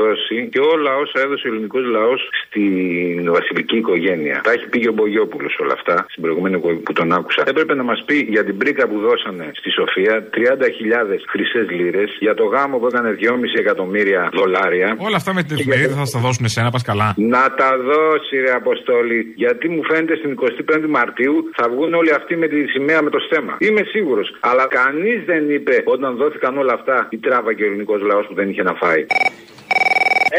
δώσει 0.00 0.36
και 0.52 0.60
όλα 0.74 0.92
όσα 1.02 1.18
έδωσε 1.24 1.44
ο 1.48 1.50
ελληνικός 1.52 1.84
λαός 1.96 2.20
στην 2.42 3.32
βασιλική 3.36 3.76
οικογένεια. 3.76 4.40
Τα 4.46 4.52
έχει 4.56 4.66
πει 4.68 4.78
και 4.82 4.88
ο 4.88 4.92
Μπογιόπουλος 4.92 5.52
όλα 5.62 5.74
αυτά, 5.78 5.96
στην 6.12 6.22
προηγούμενη 6.24 6.54
εκπομπή 6.58 6.80
που 6.86 6.92
τον 6.92 7.12
άκουσα. 7.12 7.42
Έπρεπε 7.52 7.74
να 7.74 7.84
μας 7.90 8.00
πει 8.06 8.16
για 8.34 8.44
την 8.44 8.56
πρίκα 8.60 8.88
που 8.88 8.98
δώσανε 9.06 9.46
στη 9.60 9.70
Σοφία 9.78 10.14
30.000 10.34 11.24
χρυσές 11.32 11.66
λίρες, 11.70 12.10
για 12.20 12.34
το 12.34 12.44
γάμο 12.44 12.78
που 12.78 12.86
έκανε 12.86 13.10
2,5 13.20 13.58
εκατομμύρια 13.64 14.30
δολάρια. 14.32 14.88
Όλα 14.98 15.16
αυτά 15.16 15.34
με 15.34 15.42
την 15.42 15.56
εφημερίδα 15.56 15.94
θα 15.94 16.04
στα 16.04 16.18
δώσουν 16.18 16.44
εσένα, 16.44 16.70
πας 16.70 16.82
καλά. 16.82 17.14
Να 17.16 17.44
τα 17.60 17.70
δώσει, 17.90 18.34
ρε 18.44 18.52
Αποστόλη. 18.62 19.32
Γιατί 19.42 19.68
μου 19.68 19.82
φαίνεται 19.88 20.14
στην 20.16 20.30
25η 20.40 20.88
Μαρτίου 20.88 21.34
θα 21.56 21.68
βγουν 21.68 21.92
όλοι 22.00 22.12
αυτοί 22.18 22.34
με 22.42 22.46
τη 22.52 22.58
σημαία 22.74 23.00
με 23.06 23.10
το 23.10 23.20
στέμα. 23.26 23.54
Είμαι 23.66 23.82
σίγουρος. 23.94 24.28
Αλλά 24.40 24.64
κανείς 24.78 25.18
δεν 25.30 25.42
είπε 25.56 25.74
όταν 25.94 26.10
δόθηκαν 26.20 26.52
όλα 26.62 26.72
αυτά 26.78 26.96
η 27.10 27.18
τράβα 27.24 27.50
και 27.54 27.62
ο 27.64 27.66
ελληνικός 27.66 28.00
λαός 28.10 28.26
που 28.26 28.34
δεν 28.34 28.46
είχε 28.50 28.62
να 28.62 28.74
φάει. 28.82 29.06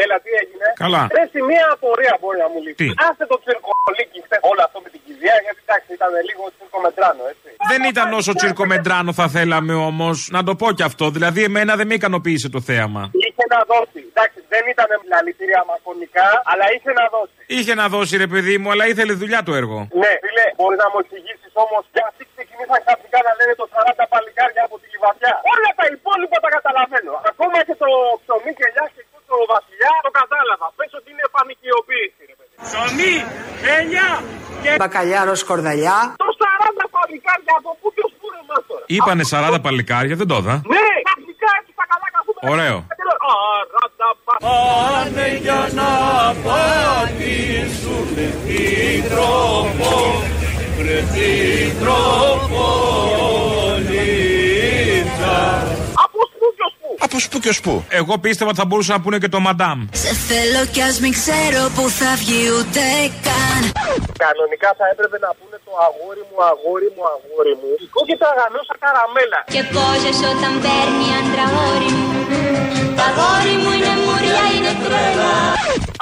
Έλα, 0.02 0.16
τι 0.24 0.30
έγινε; 0.42 0.66
Καλά. 0.84 1.02
Ρε, 1.16 1.24
στη 1.32 1.40
μία 1.50 1.66
απορία 1.76 2.14
μπορεί 2.20 2.38
να 2.44 2.48
μου 2.52 2.58
λύσει. 2.64 2.78
Τι; 2.82 2.88
Άσε 3.08 3.24
το 3.32 3.36
τσιρκολίκι 3.42 4.18
χθες 4.26 4.40
όλο 4.50 4.62
αυτό 4.66 4.78
με 4.84 4.88
την 4.94 5.00
κηδεία, 5.06 5.36
γιατί 5.44 5.60
εντάξει 5.66 5.90
ήταν 5.98 6.10
λίγο 6.28 6.42
τσιρκομετράνο, 6.54 7.22
έτσι. 7.32 7.48
Δεν 7.72 7.80
ήταν 7.92 8.08
όσο 8.20 8.32
τσιρκομεντράνο 8.38 9.10
θα 9.20 9.26
θέλαμε 9.36 9.74
όμως. 9.90 10.16
Να 10.36 10.40
το 10.48 10.52
πω 10.60 10.66
κι 10.78 10.86
αυτό. 10.90 11.04
Δηλαδή, 11.16 11.40
εμένα 11.50 11.72
δεν 11.78 11.86
με 11.90 11.94
ικανοποίησε 12.00 12.48
το 12.56 12.60
θέαμα. 12.68 13.02
Είχε 13.18 13.30
είχε 13.40 13.54
να 13.56 13.60
δώσει. 13.72 14.00
Εντάξει, 14.12 14.38
δεν 14.52 14.64
ήταν 14.74 14.88
λαλητήρια 15.12 15.62
μακονικά, 15.72 16.28
αλλά 16.50 16.64
είχε 16.74 16.90
να 17.00 17.04
δώσει. 17.14 17.38
Είχε 17.56 17.74
να 17.80 17.86
δώσει 17.94 18.14
ρε 18.24 18.28
παιδί 18.32 18.54
μου, 18.60 18.68
αλλά 18.72 18.84
ήθελε 18.92 19.12
δουλειά 19.22 19.40
το 19.48 19.52
έργο. 19.60 19.78
Ναι, 20.02 20.12
φίλε, 20.24 20.46
μπορεί 20.58 20.76
να 20.84 20.88
μου 20.92 20.98
εξηγήσει 21.04 21.39
όμως 21.64 21.82
γιατί 21.96 22.22
ξεκινήσαν 22.32 22.78
ξαφνικά 22.84 23.18
να 23.26 23.32
λένε 23.38 23.54
το 23.60 23.66
40 23.74 24.04
παλικάρια 24.12 24.62
από 24.68 24.76
τη 24.80 24.86
λιβαδιά. 24.92 25.34
Όλα 25.52 25.70
τα 25.80 25.86
υπόλοιπα 25.96 26.36
τα 26.44 26.50
καταλαβαίνω. 26.56 27.14
Ακόμα 27.32 27.58
και 27.68 27.76
το 27.82 27.88
ψωμί 28.22 28.52
και 28.58 28.64
ελιά 28.68 28.84
και 28.94 29.02
το 29.30 29.36
βασιλιά 29.54 29.92
το 30.06 30.10
κατάλαβα. 30.20 30.66
Πες 30.78 30.92
ότι 30.98 31.08
είναι 31.12 31.24
πανικιοποίηση, 31.34 32.22
ρε 32.30 32.34
παιδί. 32.38 32.54
Ψωμί, 32.66 33.14
ελιά 33.76 34.08
και. 34.62 34.70
Μπακαλιάρος 34.82 35.38
σκορδαλιά. 35.44 35.98
Το 36.24 36.28
40 36.42 36.84
παλικάρια 36.96 37.54
από 37.60 37.70
πού 37.80 37.86
και 37.94 38.02
ως 38.06 38.12
πού 38.18 38.26
ρε 38.34 38.40
μας 38.48 38.62
τώρα. 38.68 38.84
Είπανε 38.96 39.24
40 39.32 39.58
παλικάρια, 39.66 40.14
δεν 40.20 40.28
το 40.30 40.36
είδα. 40.40 40.54
Ναι, 40.74 40.86
ξαφνικά 41.06 41.48
έτσι 41.58 41.72
τα 41.78 41.84
καλά 41.90 42.08
καθούμενα. 42.14 42.48
Ωραίο. 42.54 42.78
Πάνε 44.46 45.28
για 45.44 45.60
να 45.78 45.90
πατήσουν 46.46 48.06
την 48.46 48.98
τρόπο, 49.12 49.90
βρε 50.80 51.00
την 51.12 51.78
τροπολίτσα. 51.80 52.30
Από 57.10 57.20
σπου 57.20 57.38
και 57.44 57.48
ως 57.54 57.60
πού. 57.60 57.74
Εγώ 58.00 58.14
πίστευα 58.24 58.50
ότι 58.50 58.58
θα 58.62 58.66
μπορούσαν 58.68 58.94
να 58.96 59.02
πούνε 59.02 59.18
και 59.22 59.28
το 59.34 59.40
μαντάμ. 59.46 59.78
Σε 60.04 60.12
θέλω 60.28 60.62
κι 60.74 60.82
ας 60.88 60.96
μην 61.02 61.12
ξέρω 61.18 61.60
που 61.76 61.84
θα 61.98 62.10
βγει 62.20 62.42
ούτε 62.58 62.82
καν 63.26 63.62
Κανονικά 64.24 64.68
θα 64.78 64.86
έπρεπε 64.92 65.16
να 65.26 65.30
πούνε 65.38 65.56
το 65.66 65.72
αγόρι 65.86 66.22
μου, 66.28 66.36
αγόρι 66.50 66.88
μου, 66.94 67.02
αγόρι 67.14 67.54
μου. 67.60 67.70
Και 68.08 68.16
τα 68.22 68.28
γανόσα 68.38 68.74
καραμέλα. 68.82 69.40
Και 69.54 69.62
πόσες 69.74 70.18
όταν 70.32 70.52
παίρνει 70.64 71.06
άντρα 71.18 71.44
αγόρι 71.48 71.90
μου 71.98 72.08
Τα 72.98 73.04
αγόρι 73.10 73.54
μου 73.62 73.70
είναι 73.76 73.92
μουριά, 74.04 74.42
είναι 74.54 74.72
τρέλα 74.84 75.32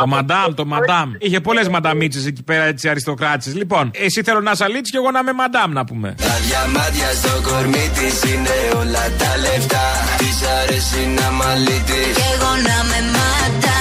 Το 0.01 0.07
μαντάμ, 0.15 0.49
το 0.61 0.65
μαντάμ. 0.73 1.09
Είχε 1.27 1.39
πολλές 1.47 1.67
μανταμίτσες 1.75 2.25
εκεί 2.31 2.43
πέρα, 2.49 2.65
έτσι 2.73 2.85
αριστοκράτησες. 2.93 3.55
Λοιπόν, 3.61 3.85
εσύ 4.07 4.19
θέλω 4.27 4.41
να 4.49 4.53
σαλίτσει 4.61 4.91
και 4.93 4.99
εγώ 5.03 5.11
να 5.15 5.19
είμαι 5.23 5.35
μαντάμ, 5.43 5.71
να 5.79 5.83
πούμε. 5.89 6.09
Τα 6.27 6.35
διαμάντια 6.47 7.11
στο 7.21 7.35
κορμί 7.49 7.87
της 7.97 8.17
είναι 8.31 8.57
όλα 8.81 9.05
τα 9.21 9.31
λεφτά 9.45 9.87
Της 10.21 10.39
αρέσει 10.59 10.98
να 11.19 11.27
μαλίτης 11.41 12.15
Κι 12.19 12.27
εγώ 12.35 12.53
να 12.67 12.77
με 12.91 12.99
μάτα 13.15 13.79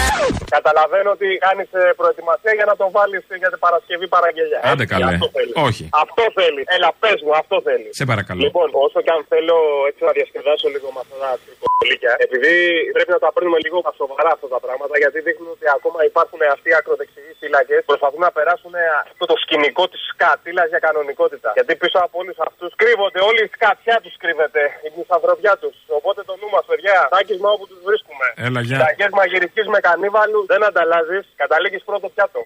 Καταλαβαίνω 0.58 1.10
ότι 1.18 1.28
κάνεις 1.46 1.70
προετοιμασία 2.00 2.54
για 2.60 2.68
να 2.72 2.76
το 2.82 2.86
βάλεις 2.96 3.24
για 3.44 3.50
την 3.54 3.60
Παρασκευή 3.66 4.08
παραγγελιά. 4.16 4.60
Άντε 4.72 4.84
Έτσι, 4.84 4.94
καλέ. 4.94 5.14
Αυτό 5.14 5.28
θέλεις. 5.36 5.54
Όχι. 5.68 5.84
Αυτό 6.04 6.24
θέλεις. 6.38 6.64
Έλα, 6.76 6.90
πες 7.02 7.20
μου, 7.24 7.32
αυτό 7.42 7.56
θέλεις. 7.68 7.92
Σε 8.00 8.06
παρακαλώ. 8.12 8.42
Λοιπόν, 8.46 8.68
όσο 8.86 9.00
και 9.06 9.12
αν 9.16 9.22
θέλω 9.32 9.58
έτσι 9.90 10.02
να 10.08 10.12
διασκεδάσω 10.18 10.68
λίγο 10.74 10.88
με 10.96 11.00
αυτά 11.04 11.16
τα 11.24 11.32
τρικολίκια, 11.44 12.12
επειδή 12.26 12.54
πρέπει 12.96 13.12
να 13.18 13.22
τα 13.26 13.30
παίρνουμε 13.34 13.60
λίγο 13.66 13.78
στα 13.84 13.94
σοβαρά 14.02 14.32
αυτά 14.36 14.48
τα 14.56 14.60
πράγματα, 14.66 14.96
γιατί 15.04 15.18
δείχνουν 15.28 15.50
ότι 15.56 15.66
ακόμα 15.78 16.00
υπάρχουν 16.12 16.40
αυτοί 16.56 16.68
οι 16.72 16.78
ακροδεξιοί 16.82 17.32
φύλακες 17.40 17.82
προσπαθούν 17.90 18.22
να 18.28 18.32
περάσουν 18.38 18.74
αυτό 19.12 19.26
το 19.32 19.36
σκηνικό 19.44 19.84
της 19.92 20.02
σκατήλας 20.12 20.68
για 20.74 20.82
κανονικότητα. 20.88 21.50
Γιατί 21.58 21.74
πίσω 21.82 21.98
από 22.06 22.16
όλους 22.22 22.38
αυτούς 22.48 22.72
κρύβονται, 22.82 23.20
όλη 23.30 23.42
η 23.48 23.50
σκατιά 23.56 23.98
τους 24.04 24.16
κρύβεται, 24.24 24.62
η 24.88 24.90
μισθαυροδιά 24.96 25.54
τους. 25.62 25.76
Οπότε 26.00 26.20
το 26.30 26.34
νου 26.40 26.50
μας, 26.56 26.66
παιδιά, 26.70 26.98
τάκισμα 27.14 27.50
όπου 27.56 27.66
τους 27.70 27.80
βρίσκουμε. 27.88 28.26
Έλα, 28.36 28.62
γεια. 28.62 28.78
Ταγέ 28.84 29.08
μαγειρικής 29.20 29.66
με 29.74 29.80
κανίβαλους 29.88 30.46
δεν 30.52 30.62
ανταλλάζεις, 30.70 31.24
καταλήγεις 31.42 31.84
πρώτο 31.84 32.08
πιάτο. 32.14 32.40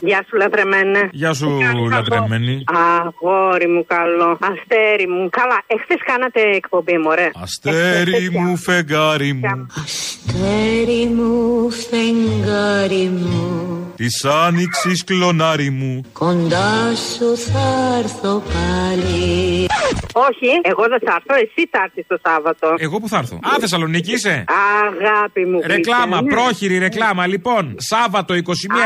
Γεια 0.00 0.24
σου, 0.28 0.36
λατρεμένε. 0.36 1.08
Γεια 1.12 1.32
σου, 1.32 1.58
λατρεμένη. 1.90 2.64
Αγόρι 2.66 3.68
μου, 3.68 3.84
καλό. 3.86 4.38
Αστέρι 4.40 5.08
μου. 5.08 5.28
Καλά, 5.30 5.62
εχθές 5.66 6.00
κάνατε 6.04 6.40
εκπομπή, 6.40 6.98
μωρέ. 6.98 7.30
Αστέρι 7.42 8.30
μου, 8.30 8.56
φεγγάρι 8.56 9.32
μου. 9.32 9.66
Αστέρι 9.82 11.06
μου, 11.06 11.70
φεγγάρι 11.70 13.04
μου 13.08 13.92
Της 13.96 14.24
άνοιξης 14.24 15.04
κλονάρι 15.04 15.70
μου. 15.70 16.00
Κοντά 16.12 16.94
σου 16.94 17.36
θα 17.36 17.98
έρθω 17.98 18.42
πάλι 18.52 19.66
Όχι, 20.12 20.48
εγώ 20.62 20.84
δεν 20.88 21.00
θα 21.04 21.12
έρθω, 21.18 21.34
εσύ 21.44 21.68
θα 21.70 21.78
έρθεις 21.84 22.04
το 22.06 22.18
Σάββατο. 22.22 22.74
Εγώ 22.78 22.98
που 23.00 23.08
θα 23.08 23.18
έρθω. 23.18 23.36
Α, 23.36 23.50
Θεσσαλονίκη 23.60 24.12
είσαι. 24.12 24.44
Αγάπη 24.86 25.44
μου. 25.46 25.60
Ρεκλάμα, 25.64 26.04
γλυκιά, 26.04 26.20
ναι. 26.20 26.34
πρόχειρη 26.34 26.78
ρεκλάμα. 26.78 27.26
Λοιπόν, 27.26 27.76
Σάββατο 27.78 28.34
21 28.34 28.40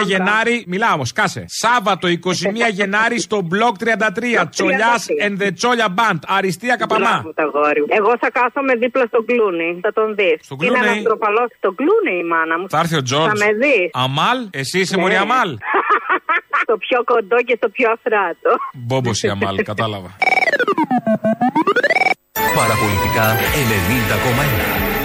Γενάρη. 0.07 0.65
Μιλάω 0.67 0.95
όμω, 0.95 1.04
κάσε. 1.13 1.45
Σάββατο 1.47 2.09
21 2.09 2.13
Γενάρη 2.73 3.21
στο 3.21 3.41
μπλοκ 3.41 3.77
33. 3.85 4.49
Τσολιάς 4.51 5.07
and 5.27 5.43
the 5.43 5.49
Τσόλια 5.55 5.95
Band. 5.99 6.19
Αριστεία 6.27 6.77
Καπαμά. 6.77 7.09
Μπράβο, 7.11 7.33
το 7.35 7.43
αγόρι 7.43 7.81
μου. 7.81 7.87
Εγώ 7.89 8.13
θα 8.21 8.31
κάθομαι 8.31 8.75
δίπλα 8.75 9.05
στον 9.07 9.25
κλούνι. 9.25 9.79
Θα 9.83 9.93
τον 9.93 10.15
δεις. 10.15 10.37
Στον 10.41 10.59
Είναι 10.61 10.79
Κλούνι; 10.79 10.99
ανθρωπαλός 10.99 11.49
στον 11.57 11.75
κλούνι 11.75 12.15
η 12.19 12.25
μάνα 12.33 12.59
μου. 12.59 12.67
Θα 12.69 12.79
έρθει 12.79 12.97
ο 12.97 13.03
Τζορτζ. 13.03 13.27
Θα 13.41 13.47
με 13.47 13.53
δεις. 13.53 13.91
Αμάλ, 13.93 14.39
εσύ 14.51 14.79
είσαι 14.81 14.97
Ναι. 14.97 15.03
μωρή 15.03 15.17
Αμάλ. 15.17 15.51
στο 16.63 16.77
πιο 16.77 16.99
κοντό 17.05 17.37
και 17.47 17.55
στο 17.57 17.69
πιο 17.69 17.87
αφράτο. 17.97 18.51
Μπόμπο 18.75 19.11
η 19.23 19.29
Αμάλ, 19.29 19.57
κατάλαβα. 19.63 20.11
Παραπολιτικά 22.57 23.27
90,1. 25.01 25.04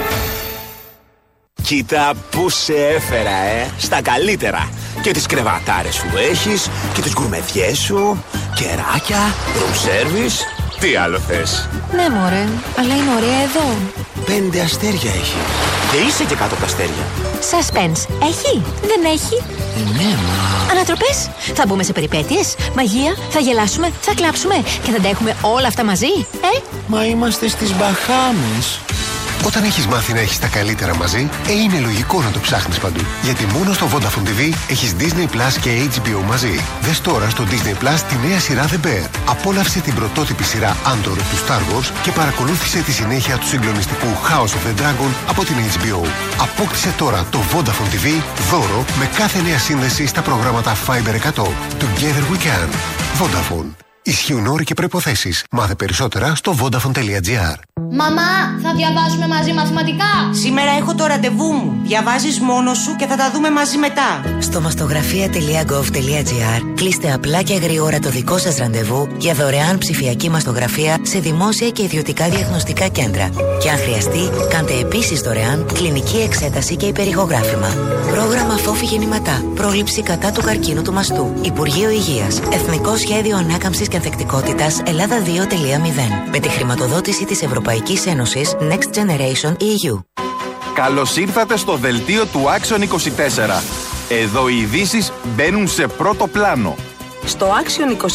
Κοίτα 1.62 2.14
που 2.30 2.50
σε 2.50 2.74
έφερα, 2.74 3.30
ε, 3.30 3.70
στα 3.78 4.02
καλύτερα. 4.02 4.70
Και 5.02 5.12
τις 5.12 5.26
κρεβατάρες 5.26 5.96
σου 5.96 6.08
έχεις, 6.32 6.70
και 6.94 7.02
τις 7.02 7.14
γκουρμεδιές 7.14 7.78
σου, 7.78 8.24
κεράκια, 8.56 9.34
room 9.56 9.88
service. 9.88 10.38
Τι 10.80 10.96
άλλο 10.96 11.20
θες; 11.20 11.70
Ναι, 11.96 12.10
μωρέ, 12.10 12.48
αλλά 12.80 12.94
είναι 12.96 13.12
ωραία 13.18 13.42
εδώ. 13.42 13.76
Πέντε 14.26 14.62
αστέρια 14.62 15.12
έχει. 15.12 15.38
Και 15.92 15.98
είσαι 16.08 16.24
και 16.24 16.36
κάτω 16.36 16.54
από 16.54 16.64
τα 16.64 16.66
αστέρια. 16.66 17.06
Suspense. 17.52 18.02
Έχει, 18.30 18.64
δεν 18.82 19.12
έχει; 19.14 19.44
Ναι, 19.98 20.10
μα... 20.16 20.72
Ανατροπές. 20.72 21.30
Θα 21.54 21.64
μπούμε 21.68 21.84
σε 21.84 21.94
περιπέτειες, 21.94 22.56
μαγεία, 22.76 23.16
θα 23.30 23.40
γελάσουμε, 23.40 23.92
θα 24.02 24.14
κλάψουμε 24.14 24.56
και 24.84 24.92
θα 24.92 25.02
τα 25.02 25.08
έχουμε 25.08 25.36
όλα 25.42 25.68
αυτά 25.68 25.84
μαζί, 25.84 26.12
ε; 26.56 26.60
Μα 26.88 27.06
είμαστε 27.06 27.48
στις 27.48 27.70
Μπαχάμες. 27.76 28.80
Όταν 29.46 29.64
έχεις 29.64 29.88
μάθει 29.88 30.14
να 30.14 30.20
έχεις 30.20 30.40
τα 30.40 30.48
καλύτερα 30.48 30.96
μαζί, 30.96 31.30
ε, 31.48 31.52
είναι 31.54 31.80
λογικό 31.80 32.22
να 32.22 32.32
το 32.32 32.40
ψάχνεις 32.40 32.78
παντού. 32.78 33.02
Γιατί 33.24 33.46
μόνο 33.46 33.74
στο 33.74 33.88
Vodafone 33.94 34.28
TV 34.28 34.54
έχεις 34.70 34.96
Disney 35.00 35.28
Plus 35.36 35.54
και 35.62 35.70
HBO 35.70 36.22
μαζί. 36.28 36.60
Δες 36.82 37.02
τώρα 37.02 37.30
στο 37.30 37.44
Disney 37.44 37.84
Plus 37.84 38.00
τη 38.10 38.28
νέα 38.28 38.40
σειρά 38.40 38.68
The 38.68 38.86
Bear. 38.86 39.08
Απόλαυσε 39.30 39.80
την 39.80 39.94
πρωτότυπη 39.96 40.44
σειρά 40.44 40.78
Andor 40.86 41.18
του 41.18 41.38
Star 41.48 41.60
Wars 41.60 41.92
και 42.04 42.12
παρακολούθησε 42.12 42.80
τη 42.80 42.92
συνέχεια 42.92 43.38
του 43.38 43.48
συγκλονιστικού 43.48 44.08
House 44.08 44.54
of 44.58 44.64
the 44.68 44.82
Dragon 44.82 45.12
από 45.30 45.46
την 45.46 45.56
HBO. 45.56 46.08
Απόκτησε 46.42 46.94
τώρα 46.98 47.26
το 47.32 47.40
Vodafone 47.54 47.94
TV 47.94 48.22
δώρο 48.52 48.86
με 49.00 49.10
κάθε 49.18 49.42
νέα 49.42 49.58
σύνδεση 49.60 50.08
στα 50.08 50.22
προγράμματα 50.22 50.76
Fiber 50.88 51.32
100. 51.34 51.44
Together 51.84 52.24
we 52.32 52.38
can. 52.46 52.70
Vodafone. 53.20 53.89
Ισχύουν 54.04 54.48
όροι 54.48 54.64
και 54.64 54.74
προποθέσει. 54.74 55.34
Μάθε 55.52 55.76
περισσότερα 55.76 56.36
στο 56.36 56.56
vodafone.gr. 56.60 57.56
Μαμά, 57.92 58.60
θα 58.62 58.74
διαβάσουμε 58.76 59.28
μαζί 59.28 59.54
μαθηματικά. 59.54 60.06
Σήμερα 60.32 60.72
έχω 60.72 60.96
το 60.96 61.06
ραντεβού 61.06 61.52
μου. 61.52 61.74
Διαβάζεις 61.84 62.40
μόνος 62.40 62.78
σου 62.78 62.96
και 62.96 63.06
θα 63.06 63.16
τα 63.16 63.32
δούμε 63.32 63.52
μαζί 63.52 63.78
μετά. 63.78 64.22
Στο 64.40 64.62
μαστογραφία.gov.gr 64.62 66.62
κλείστε 66.76 67.14
απλά 67.14 67.42
και 67.42 67.54
γρήγορα 67.54 68.00
το 68.00 68.10
δικό 68.10 68.38
σας 68.38 68.58
ραντεβού 68.58 69.08
για 69.18 69.34
δωρεάν 69.34 69.78
ψηφιακή 69.78 70.30
μαστογραφία 70.30 70.98
σε 71.02 71.20
δημόσια 71.20 71.70
και 71.70 71.84
ιδιωτικά 71.84 72.30
διαγνωστικά 72.30 72.88
κέντρα. 72.88 73.30
Και 73.62 73.70
αν 73.70 73.78
χρειαστεί, 73.78 74.30
κάντε 74.50 74.80
επίσης 74.80 75.22
δωρεάν 75.22 75.66
κλινική 75.74 76.18
εξέταση 76.18 76.76
και 76.76 76.86
υπερηχογράφημα. 76.86 77.74
Πρόγραμμα 78.12 78.58
Φόφη 78.58 78.86
Γεννηματά. 78.86 79.44
Πρόληψη 79.56 80.02
κατά 80.02 80.32
του 80.32 80.42
καρκίνου 80.42 80.82
του 80.82 80.94
μαστού. 80.94 81.34
Υπουργείο 81.42 81.90
Υγείας. 81.90 82.40
Εθνικό 82.54 82.98
Σχέδιο 82.98 83.38
Ανάκαμψης 83.38 83.88
και 83.90 83.96
Ανθεκτικότητας 83.96 84.82
Ελλάδα 84.86 85.24
2.0. 85.24 85.30
Με 86.32 86.40
τη 86.40 86.50
χρηματοδότηση 86.50 87.26
της 87.26 87.42
Ευρωπαϊκής 87.42 88.06
Ένωσης 88.06 88.56
Next 88.60 88.98
Generation 88.98 89.52
EU. 89.52 90.00
Καλώς 90.74 91.18
ήρθατε 91.18 91.58
στο 91.58 91.76
δελτίο 91.76 92.26
του 92.26 92.40
Action 92.40 92.82
24. 92.82 93.62
Εδώ 94.10 94.48
οι 94.48 94.58
ειδήσεις 94.58 95.12
μπαίνουν 95.36 95.68
σε 95.68 95.88
πρώτο 95.88 96.28
πλάνο. 96.28 96.76
Στο 97.26 97.48
Action 97.48 98.06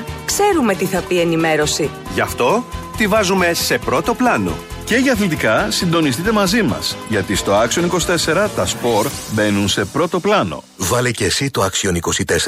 24 0.00 0.02
ξέρουμε 0.24 0.74
τι 0.74 0.84
θα 0.84 1.00
πει 1.00 1.20
ενημέρωση. 1.20 1.90
Γι' 2.14 2.20
αυτό 2.20 2.64
τη 2.96 3.06
βάζουμε 3.06 3.54
σε 3.54 3.78
πρώτο 3.78 4.14
πλάνο. 4.14 4.52
Και 4.90 4.96
για 4.96 5.12
αθλητικά 5.12 5.70
συντονιστείτε 5.70 6.32
μαζί 6.32 6.62
μας, 6.62 6.96
γιατί 7.08 7.34
στο 7.34 7.52
Action 7.62 7.88
24 7.90 8.48
τα 8.56 8.66
σπορ 8.66 9.06
μπαίνουν 9.32 9.68
σε 9.68 9.84
πρώτο 9.84 10.20
πλάνο. 10.20 10.62
Βάλε 10.76 11.10
και 11.10 11.24
εσύ 11.24 11.50
το 11.50 11.64
Action 11.64 11.94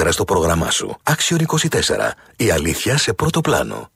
24 0.00 0.08
στο 0.10 0.24
πρόγραμμά 0.24 0.70
σου. 0.70 0.96
Action 1.10 1.36
24. 1.36 2.12
Η 2.36 2.50
αλήθεια 2.50 2.98
σε 2.98 3.12
πρώτο 3.12 3.40
πλάνο. 3.40 3.90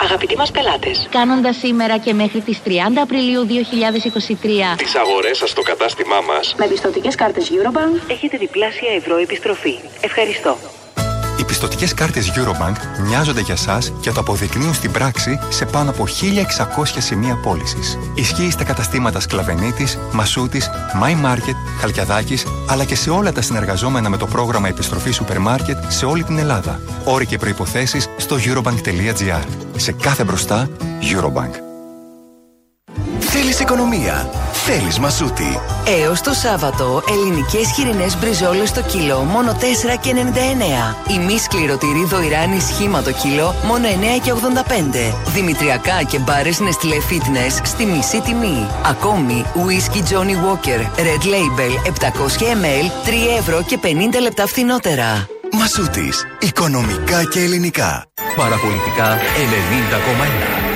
Αγαπητοί 0.00 0.36
μας 0.36 0.50
πελάτες, 0.50 1.08
κάνοντας 1.10 1.56
σήμερα 1.56 1.98
και 1.98 2.14
μέχρι 2.14 2.40
τις 2.40 2.60
30 2.64 2.70
Απριλίου 3.02 3.46
2023 3.46 4.76
Τις 4.76 4.94
αγορές 4.94 5.38
σας 5.38 5.50
στο 5.50 5.62
κατάστημά 5.62 6.20
μας 6.20 6.54
με 6.58 6.66
πιστοτικές 6.66 7.14
κάρτες 7.14 7.50
Eurobank 7.50 8.10
έχετε 8.10 8.36
διπλάσια 8.36 8.94
ευρώ 8.94 9.16
επιστροφή. 9.16 9.74
Ευχαριστώ. 10.00 10.79
Πιστοτικές 11.50 11.94
κάρτες 11.94 12.32
Eurobank 12.36 12.76
μοιάζονται 13.06 13.40
για 13.40 13.54
εσά 13.54 13.78
και 14.00 14.10
το 14.10 14.20
αποδεικνύουν 14.20 14.74
στην 14.74 14.90
πράξη 14.92 15.38
σε 15.48 15.64
πάνω 15.64 15.90
από 15.90 16.06
1600 16.06 16.84
σημεία 16.98 17.34
πώλησης. 17.34 17.98
Ισχύει 18.14 18.50
στα 18.50 18.64
καταστήματα 18.64 19.20
Σκλαβενίτης, 19.20 19.98
Μασούτης, 20.12 20.70
My 21.02 21.26
Market, 21.26 21.54
Χαλκιαδάκης, 21.80 22.46
αλλά 22.68 22.84
και 22.84 22.94
σε 22.94 23.10
όλα 23.10 23.32
τα 23.32 23.42
συνεργαζόμενα 23.42 24.08
με 24.08 24.16
το 24.16 24.26
πρόγραμμα 24.26 24.68
επιστροφής 24.68 25.14
σούπερ 25.14 25.38
μάρκετ 25.38 25.76
σε 25.88 26.06
όλη 26.06 26.24
την 26.24 26.38
Ελλάδα. 26.38 26.80
Όροι 27.04 27.26
και 27.26 27.38
προποθέσει 27.38 28.00
στο 28.16 28.36
eurobank.gr. 28.36 29.44
Σε 29.76 29.92
κάθε 29.92 30.24
μπροστά, 30.24 30.68
Eurobank. 31.12 31.54
Θέλεις 33.18 33.60
οικονομία; 33.60 34.30
Θέλεις 34.64 34.98
μασούτη. 34.98 35.60
Έως 36.02 36.20
το 36.20 36.32
Σάββατο, 36.32 37.02
ελληνικές 37.08 37.72
χοιρινές 37.74 38.18
μπριζόλες 38.18 38.72
το 38.72 38.82
κιλό, 38.82 39.18
μόνο 39.18 39.52
4,99. 39.52 41.12
Η 41.14 41.18
μη 41.18 41.38
σκληρωτήρη 41.38 42.04
δοϊράνη 42.04 42.60
σχήμα 42.60 43.02
το 43.02 43.12
κιλό, 43.12 43.54
μόνο 43.66 43.88
9,85. 43.88 45.14
Δημητριακά 45.34 46.02
και 46.02 46.18
μπάρες 46.18 46.58
Nestlé 46.60 47.12
Fitness 47.12 47.60
στη 47.62 47.84
μισή 47.84 48.20
τιμή. 48.20 48.66
Ακόμη, 48.84 49.44
whisky 49.54 49.98
Johnny 49.98 50.36
Walker, 50.44 50.80
Red 50.80 51.24
Label 51.34 51.72
700 51.88 52.42
ml, 52.42 52.86
3 53.06 53.38
ευρώ 53.38 53.62
και 53.62 53.78
50 53.82 54.20
λεπτά 54.20 54.46
φθηνότερα. 54.46 55.26
Μασούτης. 55.52 56.26
Οικονομικά 56.38 57.24
και 57.24 57.40
ελληνικά. 57.40 58.06
Παραπολιτικά 58.36 59.18
90,1. 59.36 60.69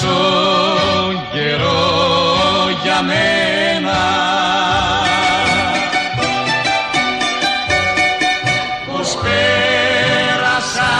Τόσο 0.00 1.22
καιρό 1.32 1.84
για 2.82 3.02
μένα. 3.02 4.00
Πως 8.92 9.18
πέρασα 9.22 10.94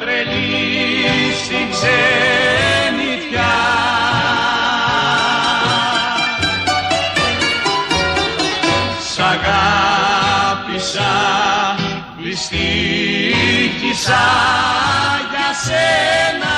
τρελή 0.00 1.34
στην 1.44 1.66
ξενιτιά. 1.70 3.56
Σ' 9.12 9.18
αγάπησα, 9.18 11.12
δυστύχησα 12.18 14.24
για 15.30 15.48
σένα 15.64 16.56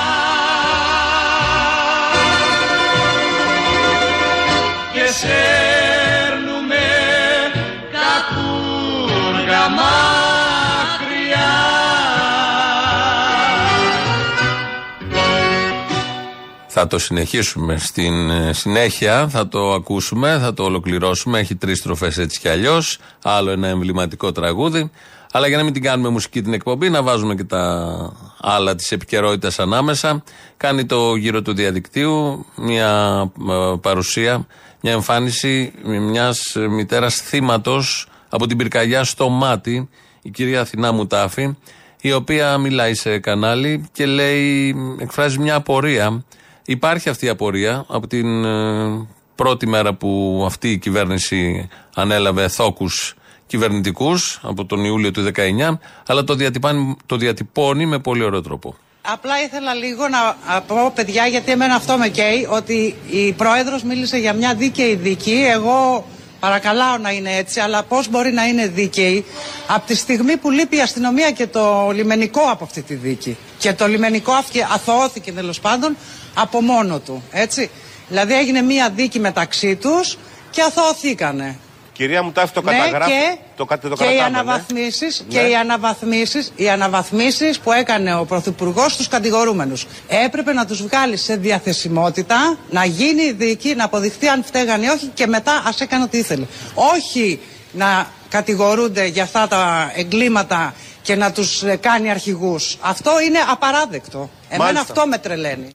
Θα 16.83 16.89
το 16.89 16.99
συνεχίσουμε 16.99 17.78
στην 17.78 18.31
ε, 18.31 18.53
συνέχεια, 18.53 19.28
θα 19.28 19.49
το 19.49 19.72
ακούσουμε, 19.72 20.39
θα 20.41 20.55
το 20.55 20.64
ολοκληρώσουμε. 20.64 21.39
Έχει 21.39 21.55
τρεις 21.55 21.78
στροφές 21.78 22.18
έτσι 22.18 22.41
κι 22.41 22.49
αλλιώς. 22.49 22.99
Άλλο 23.22 23.51
ένα 23.51 23.68
εμβληματικό 23.68 24.33
τραγούδι. 24.33 24.91
Αλλά 25.33 25.49
για 25.49 25.57
να 25.57 25.62
μην 25.62 25.72
την 25.72 25.83
κάνουμε 25.83 26.09
μουσική 26.09 26.43
την 26.43 26.53
εκπομπή, 26.53 26.91
να 26.91 27.03
βάζουμε 27.03 27.35
και 27.35 27.45
τα 27.45 28.12
άλλα 28.41 28.74
της 28.74 28.93
επικαιρότητας 28.93 29.59
ανάμεσα. 29.59 30.22
Κάνει 30.57 30.87
το 30.87 31.14
γύρο 31.14 31.43
του 31.43 31.55
διαδικτύου 31.55 32.47
μια 32.57 33.22
ε, 33.49 33.76
παρουσία, 33.81 34.47
μια 34.81 34.93
εμφάνιση 34.93 35.72
μιας 35.85 36.57
μητέρας 36.70 37.14
θύματος 37.14 38.09
από 38.28 38.47
την 38.47 38.57
πυρκαγιά 38.57 39.05
στο 39.05 39.28
μάτι, 39.28 39.89
η 40.22 40.31
κυρία 40.31 40.61
Αθηνά 40.61 40.93
Μουτάφη, 40.93 41.57
η 42.01 42.12
οποία 42.12 42.59
μιλάει 42.59 42.95
σε 42.95 43.18
κανάλι 43.18 43.89
και 43.93 44.07
λέει, 44.07 44.74
εκφράζει 44.99 45.39
μια 45.39 45.55
απορία. 45.55 46.24
Υπάρχει 46.71 47.09
αυτή 47.09 47.27
η 47.27 47.29
απορία 47.29 47.85
από 47.89 48.07
την 48.07 48.45
ε, 48.45 49.09
πρώτη 49.35 49.66
μέρα 49.66 49.95
που 49.95 50.43
αυτή 50.47 50.71
η 50.71 50.79
κυβέρνηση 50.79 51.68
ανέλαβε 51.95 52.49
θόκους 52.49 53.14
κυβερνητικούς 53.47 54.41
από 54.43 54.64
τον 54.64 54.85
Ιούλιο 54.85 55.11
του 55.11 55.31
19, 55.71 55.79
αλλά 56.07 56.25
το 56.25 56.35
διατυπώνει, 56.35 56.97
το 57.07 57.16
διατυπώνει 57.16 57.87
με 57.87 57.99
πολύ 57.99 58.25
ωραίο 58.25 58.41
τρόπο. 58.41 58.75
Απλά 59.03 59.43
ήθελα 59.43 59.75
λίγο 59.75 60.09
να 60.09 60.18
α, 60.55 60.61
πω, 60.61 60.93
παιδιά, 60.95 61.27
γιατί 61.27 61.53
εμένα 61.53 61.75
αυτό 61.75 61.97
με 61.97 62.09
καίει, 62.09 62.47
ότι 62.51 62.97
η 63.11 63.33
πρόεδρος 63.33 63.83
μίλησε 63.83 64.16
για 64.16 64.33
μια 64.33 64.55
δίκαιη 64.55 64.95
δίκη. 64.95 65.45
Εγώ 65.53 66.07
παρακαλάω 66.41 66.97
να 66.99 67.11
είναι 67.11 67.36
έτσι, 67.36 67.61
αλλά 67.61 67.82
πώς 67.82 68.09
μπορεί 68.09 68.32
να 68.32 68.45
είναι 68.47 68.66
δίκαιη 68.66 69.24
από 69.66 69.86
τη 69.86 69.95
στιγμή 69.97 70.36
που 70.36 70.51
λείπει 70.51 70.76
η 70.76 70.80
αστυνομία 70.80 71.30
και 71.30 71.47
το 71.47 71.91
λιμενικό 71.95 72.41
από 72.51 72.64
αυτή 72.64 72.82
τη 72.82 72.95
δίκη. 72.95 73.36
Και 73.59 73.72
το 73.72 73.88
λιμενικό 73.88 74.32
αυκε- 74.32 74.66
αθωώθηκε 74.72 75.32
τέλος 75.32 75.61
πάντων 75.61 75.97
από 76.34 76.61
μόνο 76.62 76.99
του, 76.99 77.22
έτσι. 77.30 77.70
Δηλαδή 78.09 78.34
έγινε 78.34 78.62
μια 78.62 78.91
δίκη 78.91 79.18
μεταξύ 79.18 79.76
τους 79.76 80.18
και 80.51 80.62
αθωωθήκανε. 80.62 81.59
Κυρία 82.01 82.22
μου, 82.22 82.32
τάφη 82.32 82.53
το 82.53 82.62
Ναι, 82.62 82.72
καταγράφει. 82.72 83.11
και, 83.12 83.36
το, 83.57 83.64
κα- 83.64 83.78
το 83.78 83.88
και 83.88 83.94
οι 83.94 83.96
κρατάμε, 83.96 84.16
ναι. 84.30 84.38
αναβαθμίσεις, 84.38 85.24
και 85.28 85.40
Ναι. 85.40 85.48
οι 85.48 85.55
αναβαθμίσεις, 85.55 86.53
οι 86.57 86.68
αναβαθμίσεις 86.70 87.59
που 87.61 87.72
έκανε 87.72 88.14
ο 88.14 88.24
Πρωθυπουργός 88.24 88.92
στους 88.92 89.09
κατηγορούμενους. 89.09 89.86
Έπρεπε 90.24 90.53
να 90.53 90.66
τους 90.66 90.82
βγάλει 90.82 91.16
σε 91.16 91.36
διαθεσιμότητα, 91.36 92.57
να 92.70 92.84
γίνει 92.84 93.22
η 93.22 93.32
δίκη, 93.32 93.74
να 93.74 93.84
αποδειχθεί 93.84 94.28
αν 94.28 94.44
φταίγανε 94.44 94.84
ή 94.86 94.88
όχι 94.88 95.07
και 95.14 95.26
μετά 95.26 95.62
ας 95.66 95.80
έκανε 95.80 96.03
ό,τι 96.03 96.18
ήθελε. 96.18 96.44
Όχι 96.74 97.40
να 97.72 98.07
κατηγορούνται 98.28 99.05
για 99.07 99.22
αυτά 99.22 99.48
τα 99.48 99.92
εγκλήματα 99.94 100.74
και 101.03 101.16
να 101.16 101.32
τους 101.32 101.62
ε, 101.62 101.76
κάνει 101.76 102.11
αρχηγούς. 102.11 102.76
Αυτό 102.80 103.11
είναι 103.20 103.38
απαράδεκτο. 103.51 104.30
Εμένα 104.48 104.64
Μάλιστα. 104.64 104.80
αυτό 104.92 105.07
με 105.07 105.18
τρελαίνει. 105.18 105.70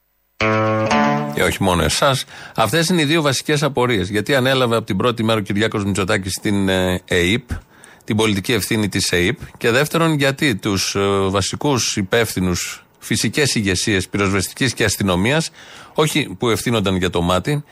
Και 1.35 1.43
όχι 1.43 1.63
μόνο 1.63 1.83
εσάς. 1.83 2.25
Αυτές 2.55 2.89
είναι 2.89 3.01
οι 3.01 3.05
δύο 3.05 3.21
βασικές 3.21 3.63
απορίες. 3.63 4.09
Γιατί 4.09 4.35
ανέλαβε 4.35 4.75
από 4.75 4.85
την 4.85 4.97
πρώτη 4.97 5.23
μέρα 5.23 5.39
ο 5.39 5.41
Κυριάκος 5.41 5.85
Μητσοτάκης 5.85 6.31
στην 6.31 6.69
ε, 6.69 7.01
ΕΕΠ, 7.05 7.49
την 8.03 8.15
πολιτική 8.15 8.53
ευθύνη 8.53 8.89
της 8.89 9.11
ΕΕΠ. 9.11 9.37
Και 9.57 9.71
δεύτερον, 9.71 10.13
γιατί 10.13 10.55
τους 10.55 10.95
ε, 10.95 10.99
βασικούς 11.29 11.97
υπεύθυνους 11.97 12.85
φυσικές 12.99 13.55
ηγεσίες 13.55 14.07
πυροσβεστικής 14.07 14.73
και 14.73 14.83
αστυνομίας, 14.83 15.49
όχι 15.93 16.35
που 16.39 16.49
ευθύνονταν 16.49 16.95
για 16.95 17.09
το 17.09 17.21
μάτι, 17.21 17.63